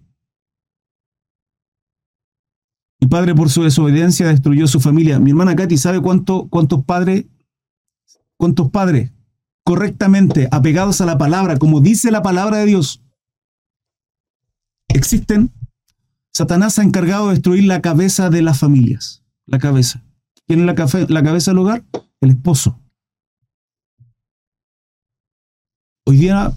Padre 3.10 3.34
por 3.34 3.50
su 3.50 3.62
desobediencia 3.62 4.28
destruyó 4.28 4.66
su 4.66 4.80
familia. 4.80 5.18
Mi 5.18 5.30
hermana 5.30 5.54
Katy, 5.54 5.76
¿sabe 5.76 6.00
cuánto, 6.00 6.48
cuántos 6.48 6.82
padres 6.84 7.26
¿Cuántos 8.40 8.70
padres 8.70 9.12
correctamente 9.64 10.48
apegados 10.50 11.02
a 11.02 11.04
la 11.04 11.18
palabra, 11.18 11.58
como 11.58 11.82
dice 11.82 12.10
la 12.10 12.22
palabra 12.22 12.56
de 12.56 12.64
Dios, 12.64 13.02
existen? 14.88 15.52
Satanás 16.32 16.78
ha 16.78 16.82
encargado 16.82 17.26
de 17.26 17.34
destruir 17.34 17.64
la 17.64 17.82
cabeza 17.82 18.30
de 18.30 18.40
las 18.40 18.58
familias. 18.58 19.22
La 19.44 19.58
cabeza. 19.58 20.02
¿Quién 20.46 20.60
es 20.60 20.66
la, 20.66 21.22
cabeza 21.22 21.50
del 21.50 21.58
hogar? 21.58 21.84
El 22.22 22.30
esposo. 22.30 22.80
Hoy 26.06 26.16
día, 26.16 26.50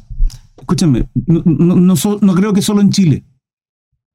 escúchenme, 0.56 1.10
no, 1.28 2.34
creo 2.34 2.54
que 2.54 2.62
solo 2.62 2.80
en 2.80 2.92
Chile. 2.92 3.26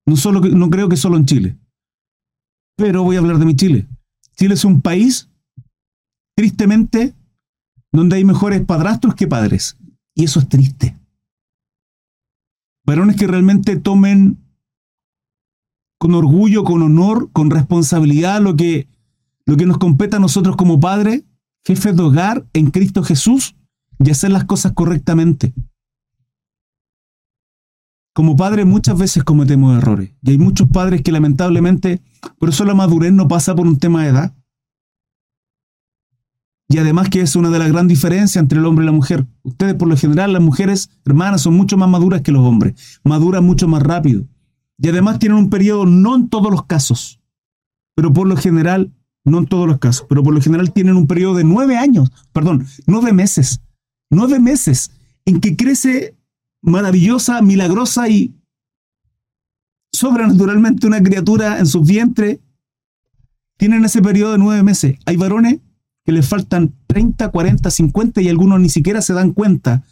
No, 0.07 0.17
solo, 0.17 0.41
no 0.41 0.71
creo 0.71 0.89
que 0.89 0.97
solo 0.97 1.19
en 1.19 1.27
Chile. 1.27 1.59
Pero 2.79 3.03
voy 3.03 3.17
a 3.17 3.19
hablar 3.19 3.39
de 3.39 3.45
mi 3.45 3.57
Chile. 3.57 3.89
Chile 4.37 4.55
es 4.55 4.65
un 4.65 4.81
país 4.81 5.29
tristemente 6.37 7.13
donde 7.91 8.15
hay 8.15 8.25
mejores 8.25 8.65
padrastros 8.65 9.17
que 9.17 9.27
padres. 9.27 9.77
Y 10.15 10.23
eso 10.23 10.39
es 10.39 10.49
triste. 10.49 10.97
Varones 12.87 13.17
que 13.17 13.27
realmente 13.27 13.75
tomen 13.75 14.39
con 15.99 16.15
orgullo, 16.15 16.63
con 16.63 16.83
honor, 16.83 17.31
con 17.33 17.51
responsabilidad 17.51 18.41
lo 18.41 18.55
que, 18.55 18.87
lo 19.45 19.57
que 19.57 19.67
nos 19.67 19.79
compete 19.79 20.15
a 20.15 20.21
nosotros 20.21 20.55
como 20.55 20.79
padres, 20.79 21.25
jefes 21.65 21.97
de 21.97 22.03
hogar 22.05 22.47
en 22.53 22.71
Cristo 22.71 23.03
Jesús 23.03 23.57
y 23.99 24.09
hacer 24.13 24.31
las 24.31 24.45
cosas 24.45 24.71
correctamente. 24.73 25.53
Como 28.19 28.35
padres 28.35 28.67
muchas 28.67 28.99
veces 28.99 29.23
cometemos 29.23 29.79
errores 29.79 30.11
y 30.23 30.33
hay 30.33 30.39
muchos 30.39 30.69
padres 30.69 31.03
que 31.03 31.13
lamentablemente, 31.13 32.03
por 32.41 32.49
eso 32.49 32.65
la 32.65 32.75
madurez 32.75 33.13
no 33.13 33.29
pasa 33.29 33.55
por 33.55 33.65
un 33.65 33.79
tema 33.79 34.03
de 34.03 34.09
edad, 34.09 34.35
y 36.69 36.79
además 36.79 37.11
que 37.11 37.21
es 37.21 37.37
una 37.37 37.51
de 37.51 37.61
las 37.61 37.71
grandes 37.71 37.97
diferencias 37.97 38.43
entre 38.43 38.59
el 38.59 38.65
hombre 38.65 38.83
y 38.83 38.87
la 38.87 38.93
mujer. 38.93 39.25
Ustedes 39.45 39.75
por 39.75 39.87
lo 39.87 39.97
general, 39.97 40.33
las 40.33 40.43
mujeres 40.43 40.91
hermanas 41.05 41.43
son 41.43 41.55
mucho 41.55 41.77
más 41.77 41.89
maduras 41.89 42.23
que 42.23 42.33
los 42.33 42.45
hombres, 42.45 42.99
maduran 43.05 43.45
mucho 43.45 43.69
más 43.69 43.85
rápido. 43.85 44.27
Y 44.79 44.89
además 44.89 45.21
tienen 45.21 45.39
un 45.39 45.49
periodo, 45.49 45.87
no 45.87 46.17
en 46.17 46.29
todos 46.29 46.51
los 46.51 46.65
casos, 46.65 47.21
pero 47.95 48.13
por 48.13 48.27
lo 48.27 48.37
general, 48.37 48.91
no 49.25 49.39
en 49.39 49.47
todos 49.47 49.69
los 49.69 49.79
casos, 49.79 50.07
pero 50.09 50.25
por 50.25 50.35
lo 50.35 50.41
general 50.41 50.73
tienen 50.73 50.97
un 50.97 51.07
periodo 51.07 51.37
de 51.37 51.45
nueve 51.45 51.77
años, 51.77 52.11
perdón, 52.33 52.67
nueve 52.85 53.13
meses, 53.13 53.61
nueve 54.11 54.41
meses 54.41 54.91
en 55.25 55.39
que 55.39 55.55
crece 55.55 56.18
maravillosa, 56.63 57.43
milagrosa 57.43 58.09
y 58.09 58.35
sobrenaturalmente 59.93 60.87
una 60.87 61.03
criatura 61.03 61.59
en 61.59 61.67
su 61.67 61.83
vientre. 61.83 62.41
Tienen 63.57 63.85
ese 63.85 64.01
periodo 64.01 64.33
de 64.33 64.39
nueve 64.39 64.63
meses. 64.63 64.99
Hay 65.07 65.17
varones 65.17 65.61
que 66.05 66.13
les 66.13 66.27
faltan 66.27 66.75
30, 66.87 67.31
40, 67.31 67.71
50 67.71 68.23
y 68.23 68.29
algunos 68.29 68.61
ni 68.61 68.69
siquiera 68.69 69.03
se 69.03 69.13
dan 69.13 69.33
cuenta 69.33 69.85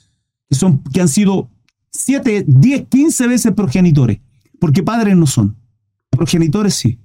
que, 0.48 0.54
son, 0.54 0.82
que 0.84 1.00
han 1.00 1.08
sido 1.08 1.50
7, 1.90 2.44
10, 2.46 2.88
15 2.88 3.26
veces 3.26 3.52
progenitores, 3.52 4.20
porque 4.60 4.82
padres 4.82 5.16
no 5.16 5.26
son. 5.26 5.56
Progenitores 6.10 6.74
sí. 6.74 7.00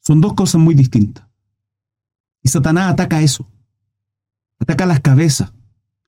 Son 0.00 0.20
dos 0.20 0.34
cosas 0.34 0.60
muy 0.60 0.74
distintas. 0.74 1.26
Y 2.42 2.48
Satanás 2.48 2.92
ataca 2.92 3.22
eso. 3.22 3.50
Ataca 4.58 4.86
las 4.86 5.00
cabezas. 5.00 5.52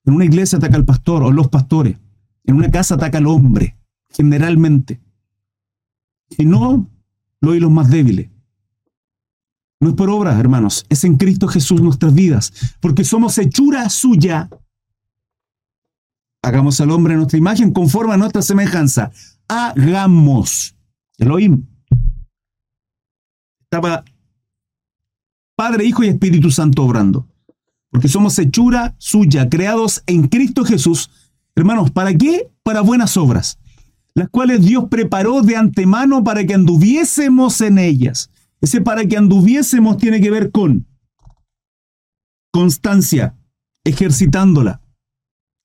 En 0.04 0.14
una 0.14 0.26
iglesia 0.26 0.58
ataca 0.58 0.76
al 0.76 0.84
pastor 0.84 1.22
o 1.22 1.32
los 1.32 1.48
pastores. 1.48 1.98
En 2.46 2.56
una 2.56 2.70
casa 2.70 2.94
ataca 2.94 3.18
al 3.18 3.26
hombre, 3.26 3.76
generalmente. 4.10 5.00
Y 6.38 6.44
no 6.44 6.88
los 7.40 7.60
los 7.60 7.70
más 7.70 7.90
débiles. 7.90 8.30
No 9.78 9.90
es 9.90 9.94
por 9.94 10.10
obra, 10.10 10.38
hermanos, 10.38 10.86
es 10.88 11.04
en 11.04 11.16
Cristo 11.16 11.48
Jesús 11.48 11.82
nuestras 11.82 12.14
vidas, 12.14 12.52
porque 12.80 13.04
somos 13.04 13.36
hechura 13.38 13.88
suya. 13.90 14.48
Hagamos 16.42 16.80
al 16.80 16.90
hombre 16.90 17.14
nuestra 17.14 17.38
imagen 17.38 17.72
conforme 17.72 18.14
a 18.14 18.16
nuestra 18.16 18.40
semejanza. 18.40 19.10
Hagamos. 19.48 20.74
Elohim. 21.18 21.66
Estaba 23.62 24.04
Padre, 25.56 25.84
Hijo 25.84 26.04
y 26.04 26.08
Espíritu 26.08 26.50
Santo 26.50 26.82
obrando. 26.84 27.26
Porque 27.90 28.08
somos 28.08 28.38
hechura 28.38 28.94
suya, 28.98 29.48
creados 29.48 30.02
en 30.06 30.28
Cristo 30.28 30.64
Jesús. 30.64 31.10
Hermanos, 31.56 31.90
¿para 31.90 32.14
qué? 32.14 32.50
Para 32.62 32.82
buenas 32.82 33.16
obras, 33.16 33.58
las 34.14 34.28
cuales 34.28 34.64
Dios 34.64 34.84
preparó 34.90 35.40
de 35.40 35.56
antemano 35.56 36.22
para 36.22 36.44
que 36.44 36.54
anduviésemos 36.54 37.60
en 37.62 37.78
ellas. 37.78 38.30
Ese 38.60 38.82
para 38.82 39.06
que 39.06 39.16
anduviésemos 39.16 39.96
tiene 39.96 40.20
que 40.20 40.30
ver 40.30 40.50
con 40.50 40.86
constancia, 42.52 43.34
ejercitándola. 43.84 44.80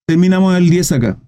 Terminamos 0.08 0.56
el 0.58 0.70
10 0.70 0.92
acá. 0.94 1.20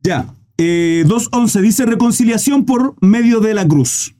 Ya, 0.00 0.26
2.11 0.58 1.58
eh, 1.58 1.62
dice 1.62 1.86
reconciliación 1.86 2.64
por 2.64 2.94
medio 3.00 3.40
de 3.40 3.54
la 3.54 3.66
cruz. 3.66 4.14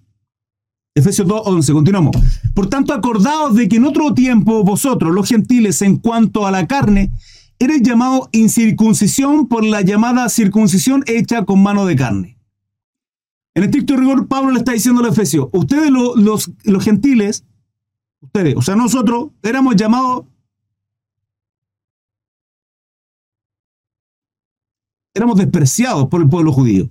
Efesios 0.97 1.27
2.11, 1.27 1.73
continuamos. 1.73 2.17
Por 2.55 2.69
tanto, 2.69 2.93
acordaos 2.93 3.57
de 3.57 3.69
que 3.69 3.77
en 3.77 3.85
otro 3.85 4.15
tiempo 4.15 4.63
vosotros, 4.63 5.13
los 5.13 5.29
gentiles, 5.29 5.83
en 5.83 5.97
cuanto 5.97 6.47
a 6.47 6.53
la 6.53 6.69
carne, 6.69 7.13
eres 7.59 7.83
llamado 7.83 8.29
incircuncisión 8.33 9.49
por 9.49 9.65
la 9.65 9.83
llamada 9.83 10.29
circuncisión 10.29 11.03
hecha 11.07 11.45
con 11.45 11.63
mano 11.63 11.87
de 11.87 11.97
carne. 11.97 12.39
En 13.55 13.63
estricto 13.63 13.97
rigor, 13.97 14.27
Pablo 14.27 14.51
le 14.51 14.59
está 14.59 14.73
diciendo 14.73 15.01
a 15.01 15.05
los 15.05 15.13
efesios, 15.13 15.49
ustedes 15.53 15.91
los, 15.91 16.51
los 16.65 16.85
gentiles, 16.85 17.45
ustedes, 18.21 18.57
o 18.57 18.63
sea, 18.63 18.75
nosotros 18.75 19.31
éramos 19.43 19.77
llamados, 19.77 20.25
éramos 25.15 25.37
despreciados 25.37 26.09
por 26.09 26.21
el 26.21 26.29
pueblo 26.29 26.53
judío. 26.53 26.91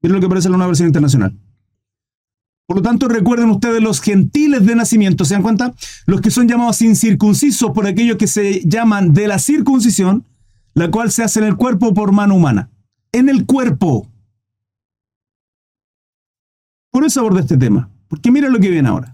Miren 0.00 0.14
lo 0.14 0.20
que 0.20 0.26
aparece 0.26 0.48
en 0.48 0.54
una 0.54 0.66
versión 0.66 0.88
internacional. 0.88 1.38
Por 2.66 2.78
lo 2.78 2.82
tanto, 2.82 3.06
recuerden 3.06 3.50
ustedes 3.50 3.80
los 3.80 4.00
gentiles 4.00 4.66
de 4.66 4.74
nacimiento, 4.74 5.24
¿se 5.24 5.34
dan 5.34 5.42
cuenta? 5.42 5.72
Los 6.06 6.20
que 6.20 6.32
son 6.32 6.48
llamados 6.48 6.82
incircuncisos 6.82 7.70
por 7.70 7.86
aquellos 7.86 8.16
que 8.16 8.26
se 8.26 8.62
llaman 8.64 9.14
de 9.14 9.28
la 9.28 9.38
circuncisión, 9.38 10.24
la 10.74 10.90
cual 10.90 11.12
se 11.12 11.22
hace 11.22 11.38
en 11.38 11.46
el 11.46 11.56
cuerpo 11.56 11.94
por 11.94 12.10
mano 12.12 12.34
humana. 12.34 12.70
En 13.12 13.28
el 13.28 13.46
cuerpo. 13.46 14.10
Por 16.90 17.04
eso 17.04 17.20
abordé 17.20 17.40
este 17.40 17.56
tema. 17.56 17.88
Porque 18.08 18.32
mira 18.32 18.48
lo 18.48 18.58
que 18.58 18.70
viene 18.70 18.88
ahora. 18.88 19.12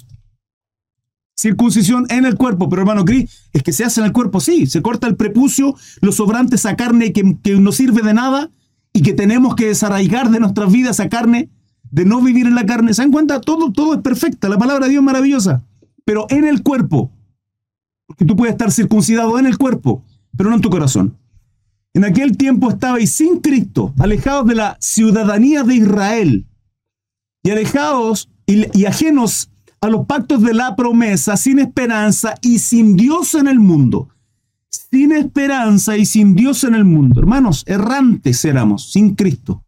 Circuncisión 1.37 2.07
en 2.09 2.25
el 2.25 2.37
cuerpo, 2.37 2.69
pero 2.69 2.83
hermano 2.83 3.05
Cris, 3.05 3.49
es 3.53 3.63
que 3.63 3.73
se 3.73 3.85
hace 3.85 4.01
en 4.01 4.07
el 4.07 4.13
cuerpo, 4.13 4.39
sí, 4.39 4.67
se 4.67 4.83
corta 4.83 5.09
el 5.09 5.17
prepucio, 5.17 5.75
los 6.01 6.17
sobrantes, 6.17 6.61
esa 6.61 6.77
carne 6.77 7.13
que, 7.13 7.37
que 7.43 7.59
no 7.59 7.73
sirve 7.73 8.03
de 8.03 8.15
nada 8.15 8.51
y 8.93 9.03
que 9.03 9.13
tenemos 9.13 9.57
que 9.57 9.67
desarraigar 9.67 10.31
de 10.31 10.41
nuestras 10.41 10.71
vidas 10.71 11.01
esa 11.01 11.09
carne, 11.09 11.51
de 11.93 12.05
no 12.07 12.21
vivir 12.21 12.47
en 12.47 12.57
la 12.57 12.67
carne. 12.67 12.93
¿Se 12.93 13.03
dan 13.03 13.13
cuenta? 13.13 13.41
Todo, 13.41 13.71
todo 13.71 13.95
es 13.95 14.01
perfecta, 14.01 14.49
la 14.49 14.59
palabra 14.59 14.87
de 14.87 14.91
Dios 14.91 15.03
es 15.03 15.05
maravillosa, 15.05 15.63
pero 16.05 16.27
en 16.31 16.45
el 16.45 16.65
cuerpo. 16.65 17.13
Porque 18.07 18.25
tú 18.25 18.35
puedes 18.35 18.55
estar 18.55 18.73
circuncidado 18.73 19.39
en 19.39 19.47
el 19.47 19.57
cuerpo, 19.57 20.03
pero 20.37 20.51
no 20.51 20.57
en 20.57 20.63
tu 20.63 20.71
corazón. 20.71 21.17
En 21.95 22.05
aquel 22.05 22.37
tiempo 22.37 22.71
estabais 22.71 23.13
sin 23.13 23.41
Cristo, 23.41 23.95
alejados 23.99 24.47
de 24.47 24.55
la 24.55 24.77
ciudadanía 24.81 25.63
de 25.63 25.75
Israel 25.77 26.47
y 27.43 27.51
alejados 27.51 28.31
y, 28.47 28.67
y 28.77 28.87
ajenos 28.87 29.51
a 29.83 29.89
los 29.89 30.07
pactos 30.07 30.43
de 30.43 30.55
la 30.55 30.75
promesa, 30.75 31.37
sin 31.37 31.59
esperanza 31.59 32.35
y 32.41 32.59
sin 32.61 32.97
Dios 32.97 33.35
en 33.35 33.49
el 33.49 33.61
mundo. 33.61 34.09
Sin 34.71 35.13
esperanza 35.13 35.99
y 35.99 36.07
sin 36.07 36.35
Dios 36.35 36.65
en 36.65 36.75
el 36.75 36.87
mundo. 36.87 37.21
Hermanos, 37.21 37.65
errantes 37.67 38.43
éramos, 38.47 38.91
sin 38.93 39.15
Cristo. 39.15 39.63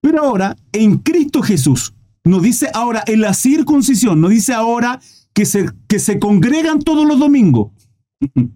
Pero 0.00 0.22
ahora, 0.22 0.56
en 0.72 0.98
Cristo 0.98 1.42
Jesús, 1.42 1.94
nos 2.24 2.42
dice 2.42 2.68
ahora 2.74 3.02
en 3.06 3.20
la 3.20 3.34
circuncisión, 3.34 4.20
nos 4.20 4.30
dice 4.30 4.52
ahora 4.54 5.00
que 5.32 5.44
se, 5.44 5.70
que 5.88 5.98
se 5.98 6.18
congregan 6.18 6.80
todos 6.80 7.06
los 7.06 7.18
domingos. 7.18 7.72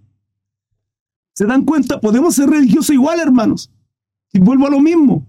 ¿Se 1.35 1.45
dan 1.45 1.63
cuenta? 1.65 1.99
Podemos 1.99 2.35
ser 2.35 2.49
religiosos 2.49 2.91
igual, 2.91 3.19
hermanos. 3.19 3.71
Y 4.31 4.39
vuelvo 4.39 4.67
a 4.67 4.69
lo 4.69 4.79
mismo. 4.79 5.27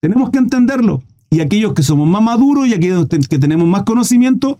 Tenemos 0.00 0.30
que 0.30 0.38
entenderlo 0.38 1.02
y 1.30 1.40
aquellos 1.40 1.74
que 1.74 1.82
somos 1.82 2.08
más 2.08 2.22
maduros 2.22 2.66
y 2.66 2.74
aquellos 2.74 3.08
que 3.08 3.38
tenemos 3.38 3.66
más 3.68 3.82
conocimiento, 3.82 4.58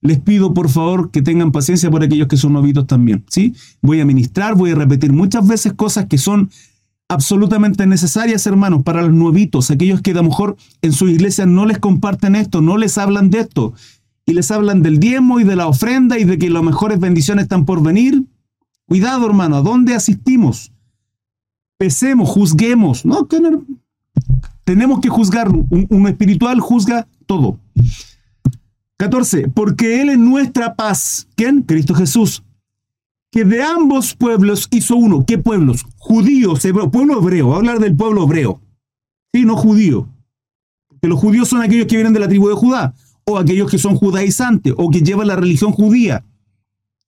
les 0.00 0.18
pido 0.18 0.54
por 0.54 0.68
favor 0.68 1.10
que 1.10 1.22
tengan 1.22 1.52
paciencia 1.52 1.90
por 1.90 2.02
aquellos 2.02 2.28
que 2.28 2.36
son 2.36 2.52
novitos 2.52 2.86
también, 2.86 3.24
¿sí? 3.28 3.54
Voy 3.82 4.00
a 4.00 4.04
ministrar, 4.04 4.54
voy 4.54 4.70
a 4.70 4.74
repetir 4.74 5.12
muchas 5.12 5.46
veces 5.46 5.72
cosas 5.74 6.06
que 6.06 6.18
son 6.18 6.50
absolutamente 7.08 7.86
necesarias, 7.86 8.46
hermanos, 8.46 8.82
para 8.82 9.02
los 9.02 9.12
nuevitos, 9.12 9.70
aquellos 9.70 10.02
que 10.02 10.10
a 10.10 10.14
lo 10.14 10.24
mejor 10.24 10.56
en 10.82 10.92
su 10.92 11.08
iglesia 11.08 11.46
no 11.46 11.66
les 11.66 11.78
comparten 11.78 12.34
esto, 12.34 12.60
no 12.60 12.76
les 12.76 12.98
hablan 12.98 13.30
de 13.30 13.40
esto, 13.40 13.74
y 14.24 14.34
les 14.34 14.50
hablan 14.50 14.82
del 14.82 14.98
diezmo 14.98 15.38
y 15.38 15.44
de 15.44 15.56
la 15.56 15.68
ofrenda 15.68 16.18
y 16.18 16.24
de 16.24 16.36
que 16.36 16.50
las 16.50 16.62
mejores 16.62 16.98
bendiciones 16.98 17.44
están 17.44 17.64
por 17.64 17.82
venir. 17.82 18.24
Cuidado, 18.86 19.26
hermano, 19.26 19.56
¿a 19.56 19.62
dónde 19.62 19.94
asistimos? 19.94 20.72
Pesemos, 21.78 22.28
juzguemos, 22.28 23.04
¿no? 23.04 23.28
Tenemos 24.64 25.00
que 25.00 25.08
juzgar. 25.08 25.48
Un, 25.48 26.08
espiritual 26.08 26.58
juzga 26.60 27.06
todo. 27.26 27.60
14. 28.96 29.48
Porque 29.48 30.02
Él 30.02 30.08
es 30.08 30.18
nuestra 30.18 30.74
paz. 30.74 31.28
¿Quién? 31.36 31.62
Cristo 31.62 31.94
Jesús. 31.94 32.42
Que 33.36 33.44
de 33.44 33.62
ambos 33.62 34.14
pueblos 34.14 34.66
hizo 34.70 34.96
uno. 34.96 35.26
¿Qué 35.26 35.36
pueblos? 35.36 35.84
Judíos, 35.98 36.66
pueblo 36.90 37.18
hebreo. 37.18 37.52
a 37.52 37.56
hablar 37.58 37.80
del 37.80 37.94
pueblo 37.94 38.24
hebreo. 38.24 38.62
Sí, 39.34 39.44
no 39.44 39.56
judío. 39.56 40.08
Que 41.02 41.08
los 41.08 41.20
judíos 41.20 41.48
son 41.48 41.60
aquellos 41.60 41.86
que 41.86 41.96
vienen 41.96 42.14
de 42.14 42.20
la 42.20 42.28
tribu 42.28 42.48
de 42.48 42.54
Judá. 42.54 42.94
O 43.24 43.36
aquellos 43.36 43.70
que 43.70 43.76
son 43.76 43.96
judaizantes. 43.96 44.72
O 44.78 44.90
que 44.90 45.02
llevan 45.02 45.26
la 45.26 45.36
religión 45.36 45.72
judía. 45.72 46.24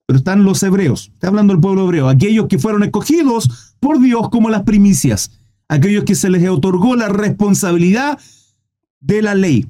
Pero 0.06 0.18
están 0.18 0.44
los 0.44 0.62
hebreos. 0.62 1.10
Está 1.14 1.28
hablando 1.28 1.54
del 1.54 1.62
pueblo 1.62 1.84
hebreo. 1.86 2.10
Aquellos 2.10 2.46
que 2.46 2.58
fueron 2.58 2.82
escogidos 2.82 3.74
por 3.80 3.98
Dios 3.98 4.28
como 4.28 4.50
las 4.50 4.64
primicias 4.64 5.30
aquellos 5.68 6.04
que 6.04 6.14
se 6.14 6.30
les 6.30 6.48
otorgó 6.48 6.96
la 6.96 7.08
responsabilidad 7.08 8.18
de 9.00 9.22
la 9.22 9.34
ley, 9.34 9.66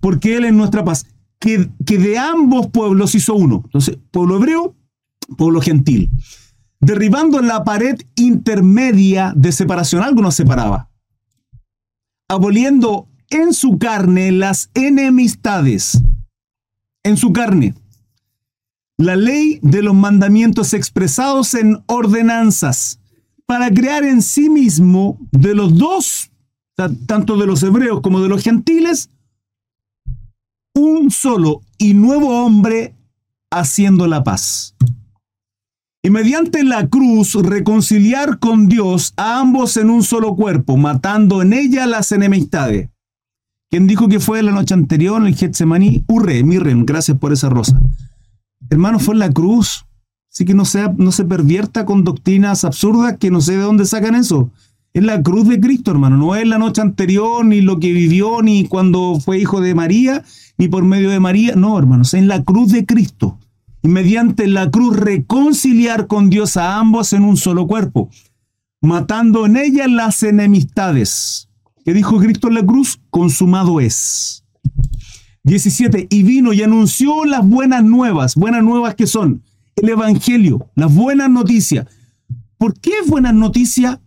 porque 0.00 0.36
Él 0.36 0.46
es 0.46 0.52
nuestra 0.52 0.84
paz, 0.84 1.06
que, 1.38 1.70
que 1.86 1.98
de 1.98 2.18
ambos 2.18 2.68
pueblos 2.68 3.14
hizo 3.14 3.34
uno. 3.34 3.62
Entonces, 3.66 3.98
pueblo 4.10 4.36
hebreo, 4.36 4.74
pueblo 5.36 5.60
gentil. 5.60 6.10
Derribando 6.80 7.40
la 7.42 7.64
pared 7.64 8.00
intermedia 8.16 9.32
de 9.36 9.52
separación, 9.52 10.02
algo 10.02 10.22
nos 10.22 10.34
separaba. 10.34 10.90
Aboliendo 12.28 13.08
en 13.28 13.54
su 13.54 13.78
carne 13.78 14.32
las 14.32 14.70
enemistades. 14.74 16.00
En 17.02 17.16
su 17.16 17.32
carne. 17.32 17.74
La 18.96 19.16
ley 19.16 19.58
de 19.62 19.82
los 19.82 19.94
mandamientos 19.94 20.74
expresados 20.74 21.54
en 21.54 21.82
ordenanzas 21.86 23.00
para 23.46 23.70
crear 23.70 24.04
en 24.04 24.22
sí 24.22 24.48
mismo 24.48 25.18
de 25.32 25.54
los 25.54 25.76
dos, 25.76 26.30
tanto 27.06 27.36
de 27.36 27.46
los 27.46 27.62
hebreos 27.62 28.00
como 28.00 28.20
de 28.20 28.28
los 28.28 28.42
gentiles, 28.42 29.10
un 30.74 31.10
solo 31.10 31.62
y 31.78 31.94
nuevo 31.94 32.44
hombre 32.44 32.94
haciendo 33.50 34.06
la 34.06 34.22
paz. 34.22 34.76
Y 36.02 36.08
mediante 36.08 36.64
la 36.64 36.88
cruz 36.88 37.34
reconciliar 37.34 38.38
con 38.38 38.68
Dios 38.68 39.12
a 39.16 39.38
ambos 39.38 39.76
en 39.76 39.90
un 39.90 40.02
solo 40.02 40.34
cuerpo, 40.34 40.78
matando 40.78 41.42
en 41.42 41.52
ella 41.52 41.86
las 41.86 42.10
enemistades. 42.12 42.88
¿Quién 43.70 43.86
dijo 43.86 44.08
que 44.08 44.18
fue 44.18 44.42
la 44.42 44.50
noche 44.50 44.74
anterior 44.74 45.20
en 45.20 45.28
el 45.28 45.36
Getsemaní? 45.36 46.02
Urre, 46.08 46.42
Mirren, 46.42 46.86
gracias 46.86 47.18
por 47.18 47.32
esa 47.32 47.50
rosa. 47.50 47.80
Hermano, 48.70 48.98
fue 48.98 49.14
en 49.14 49.20
la 49.20 49.30
cruz. 49.30 49.84
Así 50.32 50.44
que 50.44 50.54
no, 50.54 50.64
sea, 50.64 50.94
no 50.96 51.12
se 51.12 51.24
pervierta 51.24 51.84
con 51.84 52.02
doctrinas 52.02 52.64
absurdas 52.64 53.18
que 53.18 53.30
no 53.30 53.40
sé 53.40 53.52
de 53.52 53.62
dónde 53.62 53.84
sacan 53.84 54.14
eso. 54.14 54.50
Es 54.94 55.04
la 55.04 55.22
cruz 55.22 55.48
de 55.48 55.60
Cristo, 55.60 55.90
hermano. 55.90 56.16
No 56.16 56.34
es 56.34 56.46
la 56.46 56.58
noche 56.58 56.80
anterior, 56.80 57.44
ni 57.44 57.60
lo 57.60 57.78
que 57.78 57.92
vivió, 57.92 58.40
ni 58.40 58.66
cuando 58.66 59.20
fue 59.20 59.38
hijo 59.38 59.60
de 59.60 59.74
María, 59.74 60.24
ni 60.56 60.66
por 60.66 60.84
medio 60.84 61.10
de 61.10 61.20
María. 61.20 61.54
No, 61.56 61.78
hermanos, 61.78 62.14
es 62.14 62.24
la 62.24 62.42
cruz 62.42 62.72
de 62.72 62.86
Cristo. 62.86 63.38
Y 63.82 63.88
mediante 63.88 64.46
la 64.46 64.70
cruz 64.70 64.96
reconciliar 64.96 66.06
con 66.06 66.30
Dios 66.30 66.56
a 66.56 66.78
ambos 66.78 67.12
en 67.12 67.24
un 67.24 67.36
solo 67.36 67.66
cuerpo, 67.66 68.10
matando 68.80 69.46
en 69.46 69.56
ella 69.56 69.88
las 69.88 70.22
enemistades. 70.22 71.48
¿Qué 71.84 71.94
dijo 71.94 72.18
Cristo 72.18 72.48
en 72.48 72.54
la 72.54 72.66
cruz? 72.66 73.00
Consumado 73.10 73.80
es. 73.80 74.44
17. 75.44 76.08
Y 76.10 76.22
vino 76.22 76.52
y 76.52 76.62
anunció 76.62 77.24
las 77.24 77.46
buenas 77.46 77.82
nuevas. 77.82 78.34
Buenas 78.34 78.62
nuevas 78.62 78.94
que 78.94 79.06
son 79.06 79.42
el 79.76 79.88
Evangelio, 79.88 80.68
las 80.74 80.94
buenas 80.94 81.30
noticias. 81.30 81.86
¿Por 82.58 82.78
qué 82.78 82.92
buenas 83.06 83.34
noticias? 83.34 83.98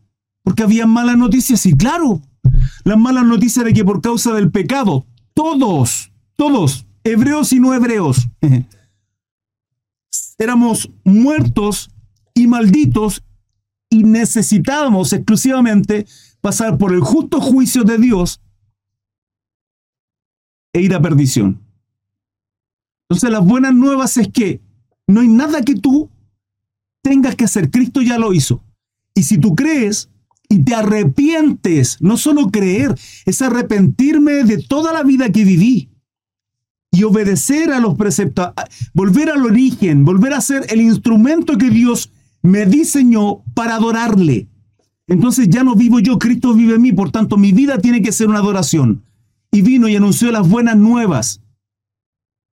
Porque 0.43 0.63
había 0.63 0.85
malas 0.85 1.17
noticias, 1.17 1.65
y 1.65 1.73
claro, 1.73 2.21
las 2.83 2.97
malas 2.97 3.25
noticias 3.25 3.65
de 3.65 3.73
que 3.73 3.83
por 3.83 4.01
causa 4.01 4.33
del 4.33 4.51
pecado, 4.51 5.05
todos, 5.33 6.11
todos, 6.35 6.85
hebreos 7.03 7.53
y 7.53 7.59
no 7.59 7.73
hebreos, 7.73 8.27
éramos 10.37 10.91
muertos 11.03 11.89
y 12.33 12.47
malditos 12.47 13.23
y 13.89 14.03
necesitábamos 14.03 15.13
exclusivamente 15.13 16.05
pasar 16.41 16.77
por 16.77 16.93
el 16.93 17.01
justo 17.01 17.39
juicio 17.39 17.83
de 17.83 17.97
Dios 17.97 18.41
e 20.73 20.81
ir 20.81 20.93
a 20.95 21.01
perdición. 21.01 21.61
Entonces 23.07 23.29
las 23.29 23.45
buenas 23.45 23.73
nuevas 23.75 24.17
es 24.17 24.27
que 24.29 24.61
no 25.07 25.21
hay 25.21 25.27
nada 25.27 25.61
que 25.61 25.75
tú 25.75 26.09
tengas 27.03 27.35
que 27.35 27.45
hacer. 27.45 27.69
Cristo 27.69 28.01
ya 28.01 28.17
lo 28.17 28.33
hizo. 28.33 28.63
Y 29.13 29.23
si 29.23 29.37
tú 29.37 29.55
crees 29.55 30.09
y 30.49 30.63
te 30.63 30.73
arrepientes, 30.73 31.97
no 32.01 32.17
solo 32.17 32.49
creer, 32.49 32.95
es 33.25 33.41
arrepentirme 33.41 34.43
de 34.43 34.57
toda 34.57 34.91
la 34.91 35.03
vida 35.03 35.31
que 35.31 35.43
viví 35.43 35.92
y 36.93 37.03
obedecer 37.03 37.73
a 37.73 37.81
los 37.81 37.95
preceptos, 37.95 38.51
volver 38.93 39.29
al 39.29 39.43
origen, 39.43 40.05
volver 40.05 40.33
a 40.33 40.39
ser 40.39 40.65
el 40.69 40.79
instrumento 40.79 41.57
que 41.57 41.69
Dios 41.69 42.09
me 42.41 42.65
diseñó 42.65 43.43
para 43.53 43.75
adorarle. 43.75 44.47
Entonces 45.07 45.49
ya 45.49 45.65
no 45.65 45.75
vivo 45.75 45.99
yo, 45.99 46.17
Cristo 46.17 46.53
vive 46.53 46.75
en 46.75 46.81
mí, 46.81 46.93
por 46.93 47.11
tanto 47.11 47.35
mi 47.35 47.51
vida 47.51 47.79
tiene 47.79 48.01
que 48.01 48.13
ser 48.13 48.29
una 48.29 48.39
adoración. 48.39 49.03
Y 49.51 49.61
vino 49.61 49.89
y 49.89 49.97
anunció 49.97 50.31
las 50.31 50.47
buenas 50.47 50.77
nuevas 50.77 51.43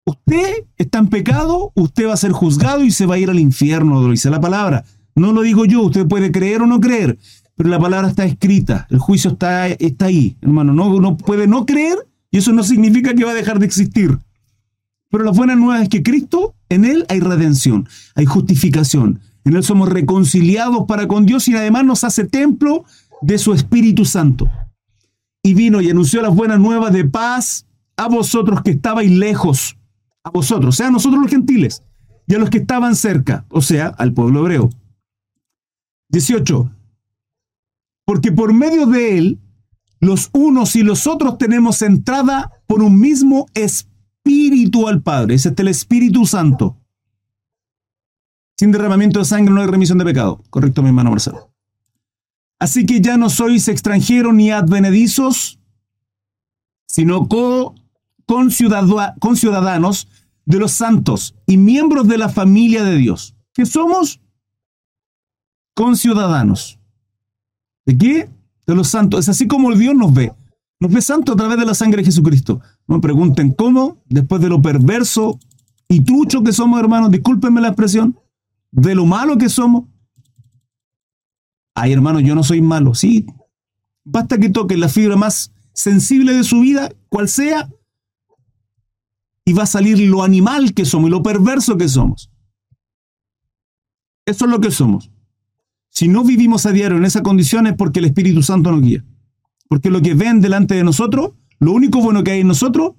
usted 0.09 0.65
está 0.77 0.99
en 0.99 1.09
pecado, 1.09 1.73
usted 1.75 2.09
va 2.09 2.15
a 2.15 2.19
ser 2.19 2.33
juzgado 2.33 2.83
y 2.83 2.91
se 2.91 3.07
va 3.07 3.17
a 3.17 3.19
ir 3.19 3.31
al 3.31 3.39
infierno, 3.39 4.03
lo 4.03 4.11
dice 4.11 4.31
la 4.31 4.41
palabra. 4.41 4.85
No 5.15 5.33
lo 5.33 5.43
digo 5.43 5.65
yo, 5.65 5.83
usted 5.83 6.07
puede 6.07 6.33
creer 6.33 6.63
o 6.63 6.67
no 6.67 6.81
creer, 6.81 7.19
pero 7.57 7.69
la 7.69 7.79
palabra 7.79 8.09
está 8.09 8.25
escrita, 8.25 8.87
el 8.91 8.99
juicio 8.99 9.33
está, 9.33 9.67
está 9.67 10.07
ahí, 10.07 10.37
hermano. 10.41 10.73
No, 10.73 11.01
no 11.01 11.17
puede 11.17 11.47
no 11.47 11.67
creer 11.67 11.99
y 12.31 12.39
eso 12.39 12.53
no 12.53 12.63
significa 12.63 13.15
que 13.15 13.25
va 13.25 13.33
a 13.33 13.35
dejar 13.35 13.59
de 13.59 13.67
existir. 13.67 14.19
Pero 15.11 15.25
la 15.25 15.31
buena 15.31 15.57
nueva 15.57 15.83
es 15.83 15.89
que 15.89 16.03
Cristo, 16.03 16.55
en 16.69 16.85
Él 16.85 17.07
hay 17.09 17.21
redención, 17.21 17.89
hay 18.15 18.27
justificación. 18.27 19.21
En 19.45 19.57
Él 19.57 19.63
somos 19.63 19.89
reconciliados 19.89 20.85
para 20.87 21.09
con 21.09 21.25
Dios 21.25 21.49
y 21.49 21.57
además 21.57 21.85
nos 21.85 22.05
hace 22.05 22.25
templo 22.25 22.85
de 23.23 23.39
su 23.39 23.55
Espíritu 23.55 24.05
Santo. 24.05 24.51
Y 25.43 25.55
vino 25.55 25.81
y 25.81 25.89
anunció 25.89 26.21
las 26.21 26.35
buenas 26.35 26.61
nuevas 26.61 26.93
de 26.93 27.05
paz 27.05 27.67
a 27.97 28.09
vosotros 28.09 28.63
que 28.63 28.73
estabais 28.73 29.11
lejos, 29.11 29.79
a 30.23 30.31
vosotros, 30.31 30.75
o 30.75 30.77
sea, 30.77 30.89
a 30.89 30.91
nosotros 30.91 31.23
los 31.23 31.31
gentiles, 31.31 31.83
y 32.27 32.35
a 32.35 32.39
los 32.39 32.51
que 32.51 32.59
estaban 32.59 32.95
cerca, 32.95 33.47
o 33.49 33.63
sea, 33.63 33.87
al 33.87 34.13
pueblo 34.13 34.41
hebreo. 34.41 34.71
18. 36.11 36.71
Porque 38.05 38.33
por 38.33 38.53
medio 38.53 38.87
de 38.87 39.19
él, 39.19 39.41
los 40.01 40.29
unos 40.33 40.77
y 40.77 40.83
los 40.83 41.07
otros 41.07 41.39
tenemos 41.39 41.81
entrada 41.83 42.53
por 42.67 42.83
un 42.83 43.01
mismo 43.01 43.47
espíritu 43.55 43.98
al 44.87 45.03
Padre. 45.03 45.35
Ese 45.35 45.49
es 45.49 45.55
el 45.59 45.69
Espíritu 45.69 46.27
Santo. 46.27 46.77
Sin 48.57 48.71
derramamiento 48.71 49.19
de 49.19 49.25
sangre 49.25 49.53
no 49.53 49.61
hay 49.61 49.67
remisión 49.67 49.99
de 49.99 50.05
pecado. 50.05 50.43
Correcto, 50.51 50.83
mi 50.83 50.89
hermano 50.89 51.11
Marcelo. 51.11 51.51
Así 52.59 52.87
que 52.87 53.01
ya 53.01 53.17
no 53.17 53.31
sois 53.31 53.69
extranjeros 53.69 54.35
ni 54.35 54.51
advenedizos, 54.51 55.61
sino 56.87 57.29
con 57.29 58.51
ciudadanos 58.51 60.09
de 60.45 60.59
los 60.59 60.73
santos 60.73 61.35
y 61.47 61.57
miembros 61.57 62.09
de 62.09 62.19
la 62.19 62.29
familia 62.29 62.83
de 62.83 62.97
Dios. 62.97 63.35
¿Qué 63.55 63.65
somos? 63.65 64.21
Conciudadanos. 65.75 66.79
¿De 67.87 67.97
qué? 67.97 68.29
De 68.67 68.75
los 68.75 68.89
santos. 68.89 69.21
Es 69.21 69.29
así 69.29 69.47
como 69.47 69.73
Dios 69.75 69.95
nos 69.95 70.13
ve. 70.13 70.33
Nos 70.81 70.93
ve 70.93 71.01
santos 71.01 71.35
a 71.35 71.39
través 71.39 71.59
de 71.59 71.67
la 71.67 71.75
sangre 71.75 72.03
de 72.03 72.07
Jesucristo. 72.07 72.61
No 72.89 72.97
me 72.97 73.01
pregunten 73.01 73.53
cómo, 73.53 74.03
después 74.07 74.41
de 74.41 74.49
lo 74.49 74.61
perverso 74.61 75.39
y 75.89 76.01
trucho 76.01 76.43
que 76.43 76.53
somos, 76.53 76.81
hermanos, 76.81 77.11
discúlpenme 77.11 77.61
la 77.61 77.69
expresión, 77.69 78.19
de 78.71 78.95
lo 78.95 79.07
malo 79.07 79.39
que 79.39 79.49
somos. 79.49 79.85
Ay, 81.75 81.93
hermano, 81.93 82.19
yo 82.19 82.35
no 82.35 82.43
soy 82.43 82.61
malo. 82.61 82.95
Sí, 82.95 83.27
basta 84.05 84.39
que 84.39 84.49
toque 84.49 84.77
la 84.77 84.89
fibra 84.89 85.17
más 85.17 85.53
sensible 85.73 86.33
de 86.33 86.45
su 86.45 86.61
vida, 86.61 86.91
cual 87.09 87.29
sea, 87.29 87.71
y 89.45 89.53
va 89.53 89.63
a 89.63 89.67
salir 89.67 90.01
lo 90.01 90.23
animal 90.23 90.75
que 90.75 90.85
somos 90.85 91.09
y 91.09 91.11
lo 91.11 91.23
perverso 91.23 91.77
que 91.77 91.89
somos. 91.89 92.31
Eso 94.27 94.45
es 94.45 94.51
lo 94.51 94.61
que 94.61 94.71
somos. 94.71 95.11
Si 95.91 96.09
no 96.09 96.25
vivimos 96.25 96.67
a 96.67 96.73
diario 96.73 96.99
en 96.99 97.05
esas 97.05 97.23
condiciones 97.23 97.73
es 97.73 97.79
porque 97.79 98.01
el 98.01 98.07
Espíritu 98.07 98.43
Santo 98.43 98.71
nos 98.71 98.83
guía. 98.83 99.05
Porque 99.69 99.91
lo 99.91 100.03
que 100.03 100.15
ven 100.15 100.41
delante 100.41 100.75
de 100.75 100.85
nosotros, 100.85 101.33
lo 101.61 101.73
único 101.73 102.01
bueno 102.01 102.23
que 102.23 102.33
hay 102.33 102.41
en 102.41 102.49
nosotros 102.49 102.93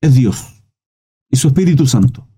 es 0.00 0.14
Dios 0.14 0.62
y 1.30 1.36
su 1.36 1.48
Espíritu 1.48 1.86
Santo 1.86 2.28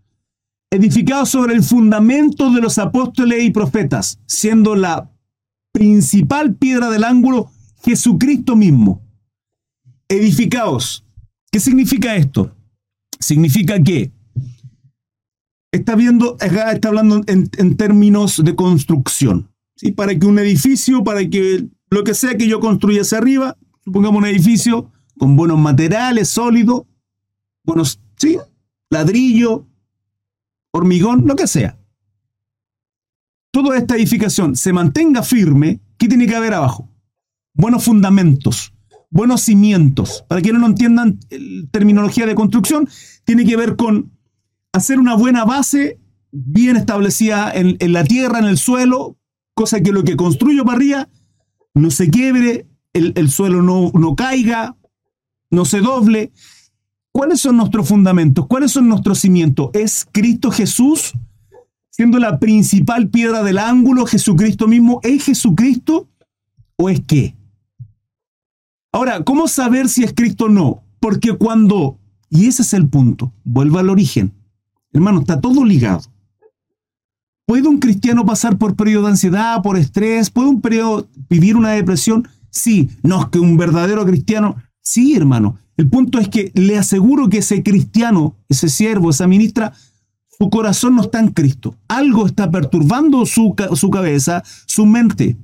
edificado 0.71 1.27
sobre 1.27 1.55
el 1.55 1.63
fundamento 1.63 2.51
de 2.53 2.61
los 2.61 2.79
apóstoles 2.79 3.43
y 3.43 3.51
profetas, 3.51 4.21
siendo 4.27 4.77
la 4.77 5.11
principal 5.73 6.55
piedra 6.55 6.91
del 6.91 7.05
ángulo 7.05 7.51
Jesucristo 7.83 8.57
mismo. 8.57 9.03
Edificaos. 10.09 11.05
¿Qué 11.51 11.59
significa 11.59 12.17
esto? 12.17 12.55
Significa 13.19 13.81
que 13.81 14.13
está 15.73 15.97
viendo, 15.97 16.37
está 16.41 16.89
hablando 16.89 17.21
en, 17.27 17.77
términos 17.77 18.43
de 18.45 18.55
construcción. 18.55 19.51
¿sí? 19.77 19.93
Para 19.93 20.17
que 20.17 20.27
un 20.27 20.39
edificio, 20.39 21.03
para 21.03 21.29
que 21.29 21.67
lo 21.91 22.05
que 22.05 22.15
sea 22.15 22.37
que 22.37 22.49
yo 22.49 22.61
construya 22.61 23.03
hacia 23.03 23.19
arriba, 23.19 23.57
supongamos 23.85 24.21
un 24.21 24.29
edificio 24.29 24.93
con 25.21 25.37
buenos 25.37 25.59
materiales, 25.59 26.31
sólidos, 26.31 26.85
buenos, 27.63 28.01
¿sí? 28.17 28.39
Ladrillo, 28.89 29.67
hormigón, 30.71 31.27
lo 31.27 31.37
que 31.37 31.47
sea. 31.47 31.79
Toda 33.51 33.77
esta 33.77 33.97
edificación 33.97 34.57
se 34.57 34.73
mantenga 34.73 35.23
firme, 35.23 35.83
¿qué 35.99 36.09
tiene 36.09 36.27
que 36.27 36.37
haber 36.37 36.55
abajo? 36.55 36.89
Buenos 37.53 37.85
fundamentos, 37.85 38.73
buenos 39.11 39.43
cimientos. 39.43 40.25
Para 40.27 40.41
quienes 40.41 40.63
no 40.63 40.69
entiendan 40.69 41.21
terminología 41.71 42.25
de 42.25 42.35
construcción, 42.35 42.89
tiene 43.25 43.45
que 43.45 43.59
ver 43.59 43.77
con 43.77 44.13
hacer 44.73 44.99
una 44.99 45.17
buena 45.17 45.45
base 45.45 46.01
bien 46.33 46.77
establecida 46.79 47.53
en, 47.53 47.77
la 47.93 48.05
tierra, 48.05 48.39
en 48.39 48.47
el 48.47 48.57
suelo, 48.57 49.19
cosa 49.53 49.83
que 49.83 49.93
lo 49.93 50.03
que 50.03 50.17
construyo 50.17 50.65
para 50.65 50.77
arriba 50.79 51.09
no 51.75 51.91
se 51.91 52.09
quiebre, 52.09 52.71
el, 52.95 53.31
suelo 53.31 53.61
no, 53.61 53.91
no 53.93 54.17
caiga, 54.17 54.79
no 55.51 55.65
se 55.65 55.81
doble. 55.81 56.33
¿Cuáles 57.13 57.41
son 57.41 57.57
nuestros 57.57 57.89
fundamentos? 57.89 58.47
¿Cuáles 58.47 58.71
son 58.71 58.89
nuestros 58.89 59.19
cimientos? 59.19 59.71
¿Es 59.73 60.07
Cristo 60.11 60.51
Jesús 60.51 61.13
siendo 61.91 62.19
la 62.19 62.39
principal 62.39 63.09
piedra 63.09 63.43
del 63.43 63.59
ángulo, 63.59 64.07
Jesucristo 64.07 64.69
mismo? 64.69 65.01
¿Es 65.03 65.25
Jesucristo 65.25 66.09
o 66.77 66.89
es 66.89 67.01
qué? 67.07 67.37
Ahora, 68.93 69.25
¿cómo 69.25 69.49
saber 69.49 69.89
si 69.89 70.05
es 70.05 70.13
Cristo 70.15 70.47
o 70.47 70.49
no? 70.49 70.83
Porque 71.01 71.33
cuando, 71.33 71.99
y 72.29 72.47
ese 72.47 72.63
es 72.63 72.73
el 72.75 72.89
punto, 72.89 73.33
vuelvo 73.45 73.79
al 73.79 73.91
origen, 73.91 74.33
hermano, 74.93 75.21
está 75.21 75.41
todo 75.41 75.65
ligado. 75.65 76.03
¿Puede 77.47 77.67
un 77.67 77.79
cristiano 77.79 78.25
pasar 78.25 78.59
por 78.59 78.77
periodo 78.77 79.07
de 79.07 79.11
ansiedad, 79.11 79.61
por 79.63 79.77
estrés? 79.77 80.31
¿Puede 80.31 80.49
un 80.49 80.61
periodo 80.61 81.09
vivir 81.29 81.57
una 81.57 81.71
depresión? 81.71 82.29
Sí, 82.51 82.91
no 83.03 83.23
es 83.23 83.27
que 83.29 83.41
un 83.41 83.57
verdadero 83.57 84.05
cristiano, 84.07 84.57
sí, 84.91 85.15
hermano, 85.15 85.59
el 85.77 85.89
punto 85.89 86.19
es 86.19 86.29
que 86.29 86.51
le 86.55 86.77
aseguro 86.77 87.29
que 87.29 87.39
ese 87.39 87.63
cristiano, 87.63 88.37
ese 88.49 88.69
siervo, 88.69 89.11
esa 89.11 89.27
ministra, 89.27 89.73
su 90.39 90.51
corazón 90.51 90.97
no 90.97 91.03
está 91.03 91.21
en 91.21 91.29
Cristo. 91.29 91.75
Algo 91.89 92.27
está 92.27 92.51
perturbando 92.51 93.25
su, 93.27 93.55
su 93.75 93.91
cabeza, 93.91 94.43
su 94.67 94.87
mente, 94.87 95.37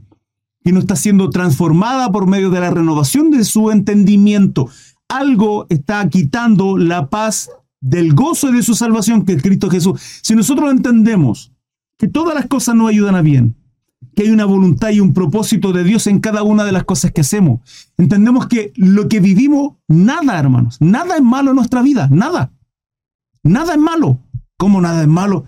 y 0.65 0.73
no 0.73 0.81
está 0.81 0.97
siendo 0.97 1.31
transformada 1.31 2.11
por 2.11 2.27
medio 2.27 2.51
de 2.51 2.61
la 2.61 2.71
renovación 2.71 3.31
de 3.31 3.45
su 3.45 3.71
entendimiento. 3.71 4.69
Algo 5.09 5.67
está 5.69 6.09
quitando 6.09 6.77
la 6.77 7.09
paz 7.09 7.51
del 7.81 8.15
gozo 8.15 8.51
de 8.51 8.63
su 8.63 8.75
salvación, 8.75 9.25
que 9.25 9.35
es 9.35 9.43
Cristo 9.43 9.71
Jesús. 9.71 10.01
Si 10.23 10.35
nosotros 10.35 10.71
entendemos 10.73 11.53
que 11.99 12.09
todas 12.09 12.35
las 12.35 12.47
cosas 12.47 12.75
nos 12.75 12.89
ayudan 12.89 13.15
a 13.15 13.23
bien, 13.23 13.55
que 14.17 14.23
hay 14.23 14.31
una 14.31 14.47
voluntad 14.47 14.91
y 14.91 15.01
un 15.01 15.13
propósito 15.13 15.73
de 15.73 15.85
Dios 15.85 16.07
en 16.07 16.21
cada 16.21 16.43
una 16.43 16.65
de 16.65 16.73
las 16.73 16.85
cosas 16.85 17.13
que 17.13 17.21
hacemos. 17.21 17.61
Entendemos 17.99 18.47
que 18.47 18.73
lo 18.75 19.09
que 19.09 19.21
vivimos, 19.21 19.75
nada, 19.89 20.39
hermanos, 20.39 20.79
nada 20.81 21.17
es 21.17 21.23
malo 21.23 21.51
en 21.51 21.57
nuestra 21.57 21.83
vida, 21.83 22.09
nada. 22.11 22.51
Nada 23.43 23.75
es 23.75 23.79
malo. 23.79 24.19
¿Cómo 24.57 24.81
nada 24.81 25.03
es 25.03 25.07
malo? 25.07 25.45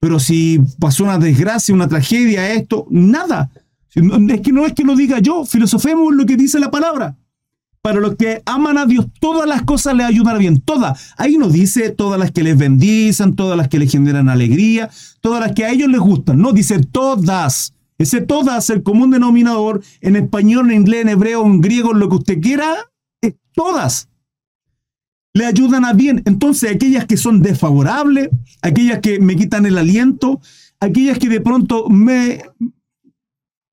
Pero 0.00 0.18
si 0.18 0.60
pasó 0.80 1.04
una 1.04 1.18
desgracia, 1.18 1.72
una 1.72 1.86
tragedia, 1.86 2.52
esto, 2.52 2.88
nada. 2.90 3.52
Es 3.94 4.40
que 4.40 4.52
no 4.52 4.66
es 4.66 4.72
que 4.72 4.82
lo 4.82 4.96
diga 4.96 5.20
yo, 5.20 5.44
filosofemos 5.44 6.12
lo 6.12 6.26
que 6.26 6.36
dice 6.36 6.58
la 6.58 6.72
palabra. 6.72 7.16
Para 7.80 8.00
los 8.00 8.16
que 8.16 8.42
aman 8.44 8.76
a 8.76 8.86
Dios, 8.86 9.06
todas 9.20 9.48
las 9.48 9.62
cosas 9.62 9.94
les 9.94 10.06
ayudan 10.06 10.36
bien, 10.38 10.60
todas. 10.60 11.12
Ahí 11.16 11.38
nos 11.38 11.52
dice 11.52 11.90
todas 11.90 12.18
las 12.18 12.32
que 12.32 12.42
les 12.42 12.58
bendicen, 12.58 13.36
todas 13.36 13.56
las 13.56 13.68
que 13.68 13.78
les 13.78 13.90
generan 13.90 14.28
alegría, 14.28 14.90
todas 15.20 15.40
las 15.40 15.52
que 15.52 15.64
a 15.64 15.70
ellos 15.70 15.88
les 15.88 16.00
gustan. 16.00 16.40
No, 16.40 16.52
dice 16.52 16.80
todas. 16.80 17.72
Ese 18.00 18.22
todas, 18.22 18.70
el 18.70 18.82
común 18.82 19.10
denominador, 19.10 19.82
en 20.00 20.16
español, 20.16 20.70
en 20.70 20.80
inglés, 20.80 21.02
en 21.02 21.10
hebreo, 21.10 21.44
en 21.44 21.60
griego, 21.60 21.92
lo 21.92 22.08
que 22.08 22.16
usted 22.16 22.40
quiera, 22.40 22.74
todas. 23.52 24.08
Le 25.34 25.44
ayudan 25.44 25.84
a 25.84 25.92
bien. 25.92 26.22
Entonces, 26.24 26.74
aquellas 26.74 27.04
que 27.04 27.18
son 27.18 27.42
desfavorables, 27.42 28.30
aquellas 28.62 29.00
que 29.00 29.20
me 29.20 29.36
quitan 29.36 29.66
el 29.66 29.76
aliento, 29.76 30.40
aquellas 30.80 31.18
que 31.18 31.28
de 31.28 31.42
pronto 31.42 31.90
me, 31.90 32.40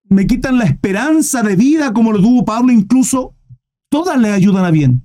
me 0.09 0.28
quitan 0.28 0.57
la 0.57 0.65
esperanza 0.65 1.41
de 1.41 1.55
vida, 1.55 1.93
como 1.93 2.11
lo 2.11 2.21
tuvo 2.21 2.43
Pablo 2.43 2.73
incluso, 2.73 3.34
todas 3.89 4.19
le 4.19 4.32
ayudan 4.32 4.65
a 4.65 4.71
bien. 4.71 5.03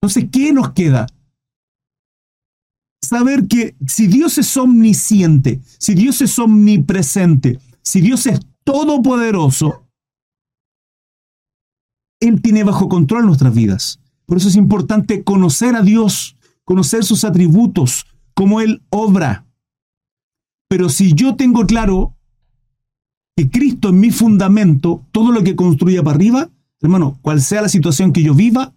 Entonces, 0.00 0.26
¿qué 0.30 0.52
nos 0.52 0.70
queda? 0.74 1.08
Saber 3.08 3.46
que 3.48 3.74
si 3.86 4.06
Dios 4.06 4.36
es 4.36 4.54
omnisciente, 4.56 5.60
si 5.78 5.94
Dios 5.94 6.20
es 6.20 6.38
omnipresente, 6.38 7.58
si 7.82 8.02
Dios 8.02 8.26
es 8.26 8.40
todopoderoso, 8.64 9.86
Él 12.20 12.42
tiene 12.42 12.64
bajo 12.64 12.88
control 12.88 13.24
nuestras 13.24 13.54
vidas. 13.54 14.00
Por 14.26 14.36
eso 14.36 14.48
es 14.48 14.56
importante 14.56 15.24
conocer 15.24 15.74
a 15.74 15.82
Dios, 15.82 16.36
conocer 16.64 17.02
sus 17.02 17.24
atributos, 17.24 18.04
cómo 18.34 18.60
Él 18.60 18.82
obra. 18.90 19.46
Pero 20.68 20.90
si 20.90 21.14
yo 21.14 21.34
tengo 21.34 21.64
claro 21.64 22.14
que 23.36 23.48
Cristo 23.48 23.88
es 23.88 23.94
mi 23.94 24.10
fundamento, 24.10 25.06
todo 25.12 25.32
lo 25.32 25.42
que 25.42 25.56
construya 25.56 26.02
para 26.02 26.16
arriba, 26.16 26.50
hermano, 26.82 27.18
cual 27.22 27.40
sea 27.40 27.62
la 27.62 27.70
situación 27.70 28.12
que 28.12 28.22
yo 28.22 28.34
viva, 28.34 28.74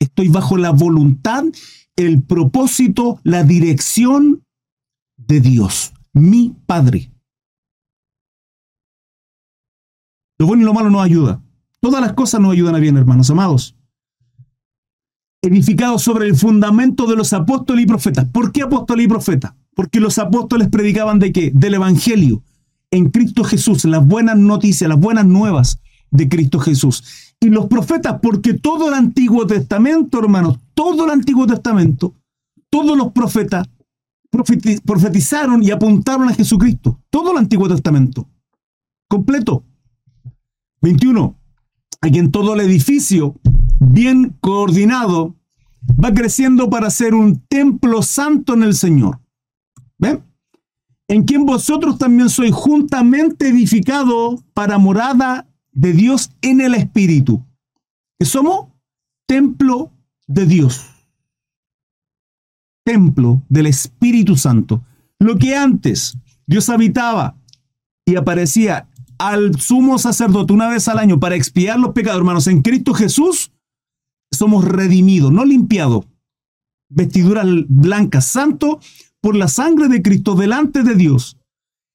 estoy 0.00 0.28
bajo 0.28 0.56
la 0.56 0.70
voluntad 0.70 1.44
el 1.96 2.22
propósito, 2.22 3.20
la 3.24 3.44
dirección 3.44 4.44
de 5.16 5.40
Dios, 5.40 5.92
mi 6.12 6.56
Padre. 6.66 7.12
Lo 10.38 10.46
bueno 10.46 10.62
y 10.62 10.66
lo 10.66 10.74
malo 10.74 10.90
nos 10.90 11.04
ayuda. 11.04 11.42
Todas 11.80 12.00
las 12.00 12.14
cosas 12.14 12.40
nos 12.40 12.52
ayudan 12.52 12.74
a 12.74 12.78
bien, 12.78 12.96
hermanos 12.96 13.30
amados. 13.30 13.76
Edificados 15.42 16.02
sobre 16.02 16.26
el 16.26 16.36
fundamento 16.36 17.06
de 17.06 17.16
los 17.16 17.32
apóstoles 17.32 17.84
y 17.84 17.86
profetas. 17.86 18.26
¿Por 18.26 18.52
qué 18.52 18.62
apóstoles 18.62 19.04
y 19.04 19.08
profetas? 19.08 19.54
Porque 19.74 20.00
los 20.00 20.18
apóstoles 20.18 20.68
predicaban 20.68 21.18
de 21.18 21.32
qué? 21.32 21.50
Del 21.54 21.74
Evangelio. 21.74 22.42
En 22.90 23.10
Cristo 23.10 23.44
Jesús, 23.44 23.84
las 23.84 24.06
buenas 24.06 24.36
noticias, 24.36 24.88
las 24.88 24.98
buenas 24.98 25.26
nuevas 25.26 25.80
de 26.10 26.28
Cristo 26.28 26.58
Jesús. 26.58 27.29
Y 27.40 27.48
los 27.48 27.66
profetas, 27.66 28.20
porque 28.20 28.54
todo 28.54 28.88
el 28.88 28.94
Antiguo 28.94 29.46
Testamento, 29.46 30.18
hermanos, 30.18 30.58
todo 30.74 31.06
el 31.06 31.10
Antiguo 31.10 31.46
Testamento, 31.46 32.14
todos 32.68 32.96
los 32.96 33.12
profetas 33.12 33.66
profetizaron 34.84 35.62
y 35.62 35.70
apuntaron 35.70 36.28
a 36.28 36.34
Jesucristo. 36.34 37.00
Todo 37.10 37.32
el 37.32 37.38
Antiguo 37.38 37.68
Testamento. 37.68 38.28
Completo. 39.08 39.64
21. 40.82 41.36
A 42.02 42.08
quien 42.08 42.30
todo 42.30 42.54
el 42.54 42.60
edificio, 42.60 43.34
bien 43.80 44.36
coordinado, 44.40 45.36
va 46.02 46.14
creciendo 46.14 46.70
para 46.70 46.90
ser 46.90 47.14
un 47.14 47.40
templo 47.48 48.02
santo 48.02 48.54
en 48.54 48.62
el 48.62 48.74
Señor. 48.74 49.20
¿Ven? 49.98 50.22
En 51.08 51.24
quien 51.24 51.44
vosotros 51.44 51.98
también 51.98 52.30
sois 52.30 52.54
juntamente 52.54 53.48
edificado 53.48 54.42
para 54.54 54.78
morada 54.78 55.49
de 55.72 55.92
Dios 55.92 56.32
en 56.42 56.60
el 56.60 56.74
Espíritu. 56.74 57.44
Que 58.18 58.26
somos 58.26 58.68
templo 59.26 59.92
de 60.26 60.46
Dios. 60.46 60.84
Templo 62.84 63.42
del 63.48 63.66
Espíritu 63.66 64.36
Santo. 64.36 64.84
Lo 65.18 65.38
que 65.38 65.54
antes 65.54 66.16
Dios 66.46 66.68
habitaba 66.68 67.36
y 68.04 68.16
aparecía 68.16 68.88
al 69.18 69.60
sumo 69.60 69.98
sacerdote 69.98 70.52
una 70.52 70.68
vez 70.68 70.88
al 70.88 70.98
año 70.98 71.20
para 71.20 71.36
expiar 71.36 71.78
los 71.78 71.92
pecados, 71.92 72.18
hermanos, 72.18 72.46
en 72.46 72.62
Cristo 72.62 72.94
Jesús 72.94 73.52
somos 74.30 74.64
redimidos, 74.64 75.30
no 75.30 75.44
limpiados. 75.44 76.06
Vestiduras 76.88 77.46
blancas, 77.68 78.24
santo 78.24 78.80
por 79.20 79.36
la 79.36 79.48
sangre 79.48 79.88
de 79.88 80.02
Cristo 80.02 80.34
delante 80.34 80.82
de 80.82 80.94
Dios. 80.94 81.36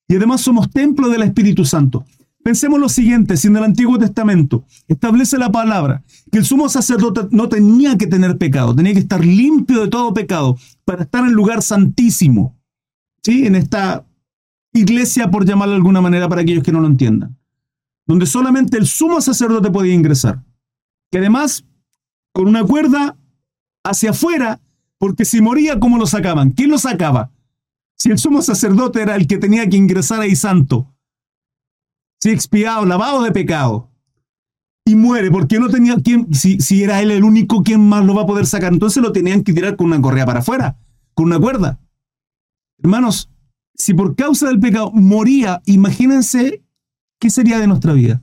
Y 0.07 0.15
además 0.15 0.41
somos 0.41 0.69
templo 0.69 1.09
del 1.09 1.23
Espíritu 1.23 1.65
Santo. 1.65 2.05
Pensemos 2.45 2.79
lo 2.79 2.89
siguiente, 2.89 3.37
si 3.37 3.47
en 3.47 3.55
el 3.55 3.63
Antiguo 3.63 3.97
Testamento 3.97 4.65
establece 4.87 5.39
la 5.39 5.51
palabra 5.51 6.03
que 6.31 6.37
el 6.37 6.45
sumo 6.45 6.69
sacerdote 6.69 7.21
no 7.31 7.49
tenía 7.49 7.97
que 7.97 8.05
tener 8.05 8.37
pecado, 8.37 8.75
tenía 8.75 8.93
que 8.93 8.99
estar 8.99 9.25
limpio 9.25 9.81
de 9.81 9.87
todo 9.87 10.13
pecado 10.13 10.55
para 10.83 11.05
estar 11.05 11.23
en 11.23 11.29
el 11.29 11.33
lugar 11.33 11.63
santísimo, 11.63 12.55
¿sí? 13.23 13.47
En 13.47 13.55
esta 13.55 14.05
iglesia, 14.73 15.31
por 15.31 15.43
llamarlo 15.43 15.71
de 15.71 15.77
alguna 15.77 16.01
manera 16.01 16.29
para 16.29 16.41
aquellos 16.43 16.63
que 16.63 16.71
no 16.71 16.81
lo 16.81 16.85
entiendan, 16.85 17.35
donde 18.05 18.27
solamente 18.27 18.77
el 18.77 18.85
sumo 18.85 19.21
sacerdote 19.21 19.71
podía 19.71 19.95
ingresar, 19.95 20.43
que 21.09 21.17
además 21.17 21.65
con 22.31 22.47
una 22.47 22.63
cuerda 22.63 23.17
hacia 23.83 24.11
afuera, 24.11 24.61
porque 24.99 25.25
si 25.25 25.41
moría, 25.41 25.79
¿cómo 25.79 25.97
lo 25.97 26.05
sacaban? 26.05 26.51
¿Quién 26.51 26.69
lo 26.69 26.77
sacaba? 26.77 27.31
Si 27.97 28.11
el 28.11 28.19
sumo 28.19 28.43
sacerdote 28.43 29.01
era 29.01 29.15
el 29.15 29.25
que 29.25 29.39
tenía 29.39 29.67
que 29.67 29.77
ingresar 29.77 30.21
ahí 30.21 30.35
santo, 30.35 30.94
si 32.25 32.31
expiado, 32.31 32.87
lavado 32.87 33.21
de 33.21 33.31
pecado, 33.31 33.91
y 34.83 34.95
muere 34.95 35.29
porque 35.29 35.59
no 35.59 35.69
tenía 35.69 35.95
quien, 35.97 36.33
si, 36.33 36.59
si 36.59 36.81
era 36.81 36.99
él 36.99 37.11
el 37.11 37.23
único, 37.23 37.61
¿quién 37.61 37.87
más 37.87 38.03
lo 38.03 38.15
va 38.15 38.23
a 38.23 38.25
poder 38.25 38.47
sacar? 38.47 38.73
Entonces 38.73 39.03
lo 39.03 39.11
tenían 39.11 39.43
que 39.43 39.53
tirar 39.53 39.75
con 39.75 39.85
una 39.85 40.01
correa 40.01 40.25
para 40.25 40.39
afuera, 40.39 40.75
con 41.13 41.27
una 41.27 41.37
cuerda. 41.37 41.79
Hermanos, 42.79 43.29
si 43.75 43.93
por 43.93 44.15
causa 44.15 44.47
del 44.47 44.59
pecado 44.59 44.91
moría, 44.91 45.61
imagínense 45.67 46.63
qué 47.19 47.29
sería 47.29 47.59
de 47.59 47.67
nuestra 47.67 47.93
vida. 47.93 48.19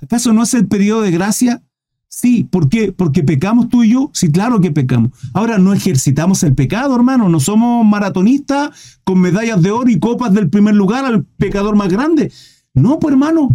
¿Acaso 0.00 0.32
no 0.32 0.44
es 0.44 0.54
el 0.54 0.68
periodo 0.68 1.02
de 1.02 1.10
gracia? 1.10 1.60
Sí, 2.06 2.44
¿por 2.44 2.68
qué? 2.68 2.92
Porque 2.92 3.24
pecamos 3.24 3.68
tú 3.68 3.82
y 3.82 3.94
yo. 3.94 4.10
Sí, 4.14 4.30
claro 4.30 4.60
que 4.60 4.70
pecamos. 4.70 5.10
Ahora 5.32 5.58
no 5.58 5.72
ejercitamos 5.72 6.44
el 6.44 6.54
pecado, 6.54 6.94
hermano. 6.94 7.28
No 7.28 7.40
somos 7.40 7.84
maratonistas 7.84 9.00
con 9.02 9.18
medallas 9.18 9.60
de 9.60 9.72
oro 9.72 9.90
y 9.90 9.98
copas 9.98 10.32
del 10.32 10.48
primer 10.50 10.76
lugar 10.76 11.04
al 11.04 11.24
pecador 11.24 11.74
más 11.74 11.88
grande. 11.88 12.30
No, 12.74 12.98
pues 12.98 13.12
hermano. 13.12 13.48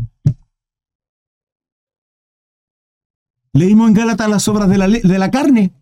Leímos 3.54 3.90
en 3.90 3.94
Gálatas 3.94 4.30
las 4.30 4.48
obras 4.48 4.70
de 4.70 4.78
la, 4.78 4.88
de 4.88 5.20
la 5.20 5.32
carne 5.32 5.74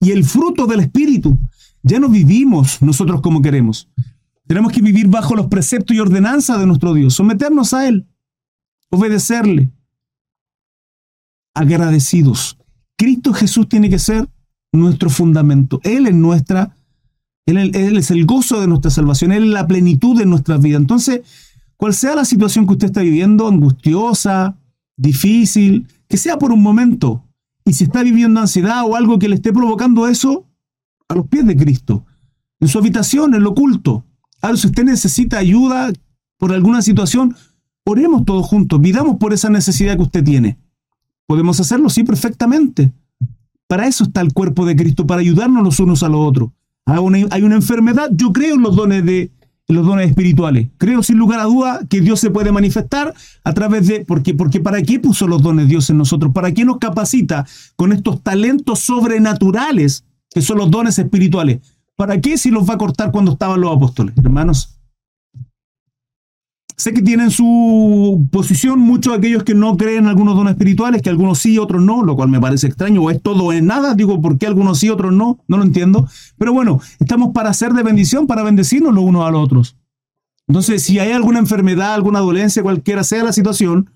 y 0.00 0.12
el 0.12 0.24
fruto 0.24 0.66
del 0.66 0.80
Espíritu. 0.80 1.36
Ya 1.82 1.98
no 1.98 2.08
vivimos 2.08 2.80
nosotros 2.82 3.20
como 3.20 3.42
queremos. 3.42 3.88
Tenemos 4.46 4.72
que 4.72 4.82
vivir 4.82 5.08
bajo 5.08 5.34
los 5.34 5.46
preceptos 5.46 5.96
y 5.96 6.00
ordenanzas 6.00 6.58
de 6.58 6.66
nuestro 6.66 6.92
Dios, 6.94 7.14
someternos 7.14 7.72
a 7.72 7.86
Él, 7.88 8.06
obedecerle, 8.90 9.70
agradecidos. 11.54 12.58
Cristo 12.96 13.32
Jesús 13.32 13.68
tiene 13.68 13.88
que 13.88 13.98
ser 13.98 14.28
nuestro 14.72 15.08
fundamento. 15.08 15.80
Él 15.84 16.06
es 16.06 16.14
nuestra, 16.14 16.76
él, 17.46 17.74
él, 17.74 17.96
es 17.96 18.10
el 18.10 18.26
gozo 18.26 18.60
de 18.60 18.66
nuestra 18.66 18.90
salvación, 18.90 19.32
Él 19.32 19.44
es 19.44 19.50
la 19.50 19.66
plenitud 19.66 20.18
de 20.18 20.26
nuestra 20.26 20.58
vida. 20.58 20.76
Entonces, 20.76 21.22
cual 21.80 21.94
sea 21.94 22.14
la 22.14 22.26
situación 22.26 22.66
que 22.66 22.74
usted 22.74 22.88
está 22.88 23.00
viviendo, 23.00 23.48
angustiosa, 23.48 24.54
difícil, 24.98 25.88
que 26.08 26.18
sea 26.18 26.38
por 26.38 26.52
un 26.52 26.62
momento, 26.62 27.24
y 27.64 27.72
si 27.72 27.84
está 27.84 28.02
viviendo 28.02 28.38
ansiedad 28.38 28.84
o 28.84 28.96
algo 28.96 29.18
que 29.18 29.30
le 29.30 29.36
esté 29.36 29.50
provocando 29.50 30.06
eso, 30.06 30.46
a 31.08 31.14
los 31.14 31.26
pies 31.26 31.46
de 31.46 31.56
Cristo, 31.56 32.04
en 32.60 32.68
su 32.68 32.78
habitación, 32.78 33.34
en 33.34 33.44
lo 33.44 33.52
oculto. 33.52 34.04
Ahora, 34.42 34.58
si 34.58 34.66
usted 34.66 34.84
necesita 34.84 35.38
ayuda 35.38 35.90
por 36.36 36.52
alguna 36.52 36.82
situación, 36.82 37.34
oremos 37.84 38.26
todos 38.26 38.46
juntos, 38.46 38.78
pidamos 38.78 39.16
por 39.16 39.32
esa 39.32 39.48
necesidad 39.48 39.96
que 39.96 40.02
usted 40.02 40.22
tiene. 40.22 40.58
¿Podemos 41.26 41.60
hacerlo? 41.60 41.88
Sí, 41.88 42.04
perfectamente. 42.04 42.92
Para 43.66 43.86
eso 43.86 44.04
está 44.04 44.20
el 44.20 44.34
cuerpo 44.34 44.66
de 44.66 44.76
Cristo, 44.76 45.06
para 45.06 45.22
ayudarnos 45.22 45.64
los 45.64 45.80
unos 45.80 46.02
a 46.02 46.10
los 46.10 46.20
otros. 46.20 46.50
Hay 46.84 47.42
una 47.42 47.54
enfermedad, 47.54 48.10
yo 48.12 48.34
creo 48.34 48.56
en 48.56 48.60
los 48.60 48.76
dones 48.76 49.02
de, 49.06 49.32
los 49.72 49.86
dones 49.86 50.08
espirituales. 50.08 50.68
Creo 50.78 51.02
sin 51.02 51.18
lugar 51.18 51.40
a 51.40 51.44
duda 51.44 51.80
que 51.88 52.00
Dios 52.00 52.20
se 52.20 52.30
puede 52.30 52.52
manifestar 52.52 53.14
a 53.44 53.54
través 53.54 53.86
de, 53.86 54.04
porque, 54.04 54.34
porque 54.34 54.60
¿para 54.60 54.82
qué 54.82 54.98
puso 54.98 55.26
los 55.26 55.42
dones 55.42 55.68
Dios 55.68 55.90
en 55.90 55.98
nosotros? 55.98 56.32
¿Para 56.32 56.52
qué 56.52 56.64
nos 56.64 56.78
capacita 56.78 57.46
con 57.76 57.92
estos 57.92 58.22
talentos 58.22 58.80
sobrenaturales 58.80 60.04
que 60.30 60.42
son 60.42 60.58
los 60.58 60.70
dones 60.70 60.98
espirituales? 60.98 61.58
¿Para 61.96 62.20
qué 62.20 62.38
si 62.38 62.50
los 62.50 62.68
va 62.68 62.74
a 62.74 62.78
cortar 62.78 63.10
cuando 63.10 63.32
estaban 63.32 63.60
los 63.60 63.74
apóstoles, 63.74 64.14
hermanos? 64.16 64.79
Sé 66.80 66.94
que 66.94 67.02
tienen 67.02 67.30
su 67.30 68.26
posición 68.32 68.78
muchos 68.78 69.14
aquellos 69.14 69.44
que 69.44 69.54
no 69.54 69.76
creen 69.76 70.04
en 70.04 70.06
algunos 70.06 70.34
dones 70.34 70.52
espirituales, 70.52 71.02
que 71.02 71.10
algunos 71.10 71.38
sí, 71.38 71.58
otros 71.58 71.82
no, 71.82 72.02
lo 72.02 72.16
cual 72.16 72.30
me 72.30 72.40
parece 72.40 72.68
extraño, 72.68 73.02
o 73.02 73.10
es 73.10 73.20
todo 73.20 73.44
o 73.44 73.52
es 73.52 73.62
nada, 73.62 73.92
digo, 73.92 74.22
¿por 74.22 74.38
qué 74.38 74.46
algunos 74.46 74.78
sí, 74.78 74.88
otros 74.88 75.12
no? 75.12 75.38
No 75.46 75.58
lo 75.58 75.62
entiendo. 75.62 76.08
Pero 76.38 76.54
bueno, 76.54 76.80
estamos 76.98 77.34
para 77.34 77.52
ser 77.52 77.74
de 77.74 77.82
bendición, 77.82 78.26
para 78.26 78.42
bendecirnos 78.42 78.94
los 78.94 79.04
unos 79.04 79.26
a 79.26 79.30
los 79.30 79.44
otros. 79.44 79.76
Entonces, 80.48 80.82
si 80.82 80.98
hay 80.98 81.12
alguna 81.12 81.38
enfermedad, 81.38 81.92
alguna 81.92 82.20
dolencia, 82.20 82.62
cualquiera 82.62 83.04
sea 83.04 83.24
la 83.24 83.34
situación, 83.34 83.90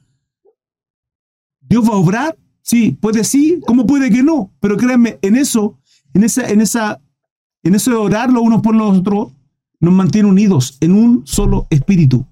Dios 1.63 1.89
va 1.89 1.95
a 1.95 1.97
obrar, 1.97 2.37
sí, 2.61 2.99
puede 3.01 3.25
sí, 3.25 3.63
como 3.67 3.87
puede 3.87 4.11
que 4.11 4.23
no, 4.23 4.53
pero 4.61 4.77
créanme, 4.77 5.19
en 5.23 5.37
eso, 5.37 5.79
en 6.13 6.23
esa, 6.23 6.51
en 6.51 6.61
esa, 6.61 7.01
en 7.63 7.77
eso 7.77 7.91
de 7.91 7.97
orar 7.97 8.31
los 8.31 8.43
unos 8.43 8.61
por 8.61 8.75
los 8.75 8.99
otros, 8.99 9.29
nos 9.81 9.95
mantiene 9.95 10.29
unidos 10.29 10.77
en 10.83 10.93
un 10.93 11.27
solo 11.27 11.67
espíritu 11.71 12.27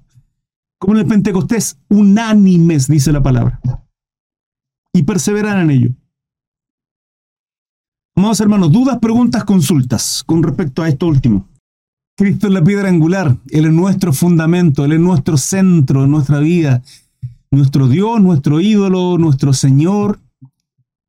como 0.82 0.94
en 0.94 1.00
el 1.02 1.06
Pentecostés, 1.06 1.78
unánimes, 1.90 2.88
dice 2.88 3.12
la 3.12 3.22
palabra, 3.22 3.60
y 4.92 5.04
perseveran 5.04 5.60
en 5.60 5.70
ello. 5.70 5.90
Amados 8.16 8.40
hermanos, 8.40 8.72
dudas, 8.72 8.98
preguntas, 8.98 9.44
consultas 9.44 10.24
con 10.26 10.42
respecto 10.42 10.82
a 10.82 10.88
esto 10.88 11.06
último. 11.06 11.48
Cristo 12.16 12.48
es 12.48 12.52
la 12.52 12.64
piedra 12.64 12.88
angular, 12.88 13.36
Él 13.50 13.66
es 13.66 13.72
nuestro 13.72 14.12
fundamento, 14.12 14.84
Él 14.84 14.94
es 14.94 14.98
nuestro 14.98 15.36
centro 15.36 16.02
de 16.02 16.08
nuestra 16.08 16.40
vida, 16.40 16.82
nuestro 17.52 17.86
Dios, 17.86 18.20
nuestro 18.20 18.60
ídolo, 18.60 19.18
nuestro 19.18 19.52
Señor. 19.52 20.18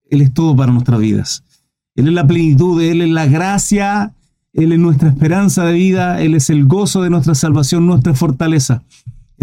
Él 0.07 0.21
es 0.21 0.35
todo 0.35 0.55
para 0.55 0.71
nuestras 0.71 0.99
vidas. 0.99 1.43
Él 1.95 2.09
es 2.09 2.13
la 2.13 2.27
plenitud, 2.27 2.79
Él 2.79 3.01
es 3.01 3.09
la 3.09 3.25
gracia, 3.25 4.13
Él 4.53 4.71
es 4.71 4.77
nuestra 4.77 5.09
esperanza 5.09 5.65
de 5.65 5.73
vida, 5.73 6.21
Él 6.21 6.35
es 6.35 6.51
el 6.51 6.67
gozo 6.67 7.01
de 7.01 7.09
nuestra 7.09 7.33
salvación, 7.33 7.87
nuestra 7.87 8.13
fortaleza. 8.13 8.83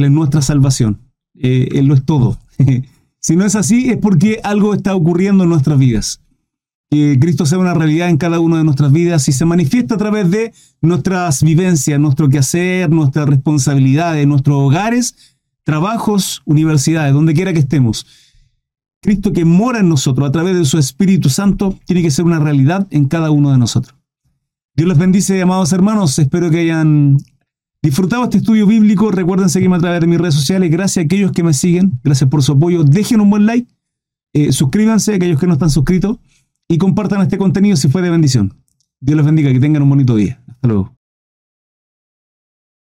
Él 0.01 0.07
es 0.07 0.11
nuestra 0.11 0.43
salvación. 0.43 1.01
Eh, 1.35 1.69
él 1.73 1.87
lo 1.87 1.95
es 1.95 2.05
todo. 2.05 2.39
si 3.21 3.37
no 3.37 3.45
es 3.45 3.55
así, 3.55 3.91
es 3.91 3.99
porque 3.99 4.41
algo 4.43 4.75
está 4.75 4.95
ocurriendo 4.95 5.45
en 5.45 5.51
nuestras 5.51 5.79
vidas. 5.79 6.21
Que 6.91 7.19
Cristo 7.21 7.47
sea 7.47 7.59
una 7.59 7.75
realidad 7.75 8.09
en 8.09 8.17
cada 8.17 8.41
una 8.41 8.59
de 8.59 8.65
nuestras 8.65 8.91
vidas 8.91 9.29
y 9.29 9.33
se 9.33 9.45
manifiesta 9.45 9.95
a 9.95 9.99
través 9.99 10.31
de 10.31 10.53
nuestras 10.81 11.43
vivencias, 11.43 12.01
nuestro 12.01 12.29
quehacer, 12.29 12.91
nuestras 12.91 13.29
responsabilidades, 13.29 14.27
nuestros 14.27 14.57
hogares, 14.59 15.15
trabajos, 15.63 16.43
universidades, 16.47 17.15
donde 17.15 17.35
quiera 17.35 17.53
que 17.53 17.61
estemos. 17.61 18.07
Cristo 19.03 19.33
que 19.33 19.45
mora 19.45 19.81
en 19.81 19.89
nosotros 19.89 20.29
a 20.29 20.33
través 20.33 20.57
de 20.57 20.65
su 20.65 20.79
Espíritu 20.79 21.31
Santo 21.31 21.79
tiene 21.87 22.03
que 22.03 22.11
ser 22.11 22.25
una 22.25 22.41
realidad 22.41 22.87
en 22.91 23.07
cada 23.07 23.31
uno 23.31 23.53
de 23.53 23.59
nosotros. 23.59 23.95
Dios 24.75 24.89
les 24.89 24.99
bendice, 24.99 25.41
amados 25.41 25.73
hermanos. 25.73 26.19
Espero 26.19 26.51
que 26.51 26.61
hayan 26.61 27.19
disfrutado 27.83 28.25
este 28.25 28.39
estudio 28.39 28.67
bíblico. 28.67 29.11
Recuerden 29.11 29.49
seguirme 29.49 29.77
a 29.77 29.81
través 29.81 30.01
de 30.01 30.07
mis 30.07 30.19
redes 30.19 30.35
sociales. 30.35 30.71
Gracias 30.71 31.03
a 31.03 31.07
aquellos 31.07 31.33
que 31.33 31.43
me 31.43 31.53
siguen. 31.53 31.99
Gracias 32.03 32.29
por 32.29 32.43
su 32.43 32.53
apoyo. 32.53 32.85
Dejen 32.85 33.21
un 33.21 33.31
buen 33.31 33.47
like. 33.47 33.69
Eh, 34.33 34.53
suscríbanse 34.53 35.13
a 35.13 35.17
aquellos 35.17 35.41
que 35.41 35.47
no 35.47 35.55
están 35.55 35.71
suscritos. 35.71 36.19
Y 36.69 36.79
compartan 36.79 37.21
este 37.23 37.39
contenido 37.39 37.77
si 37.77 37.89
fue 37.89 38.03
de 38.03 38.11
bendición. 38.11 38.55
Dios 39.01 39.17
los 39.17 39.27
bendiga. 39.27 39.53
Que 39.53 39.61
tengan 39.61 39.83
un 39.83 39.91
bonito 39.91 40.15
día. 40.17 40.41
Hasta 40.47 40.69
luego. 40.69 41.00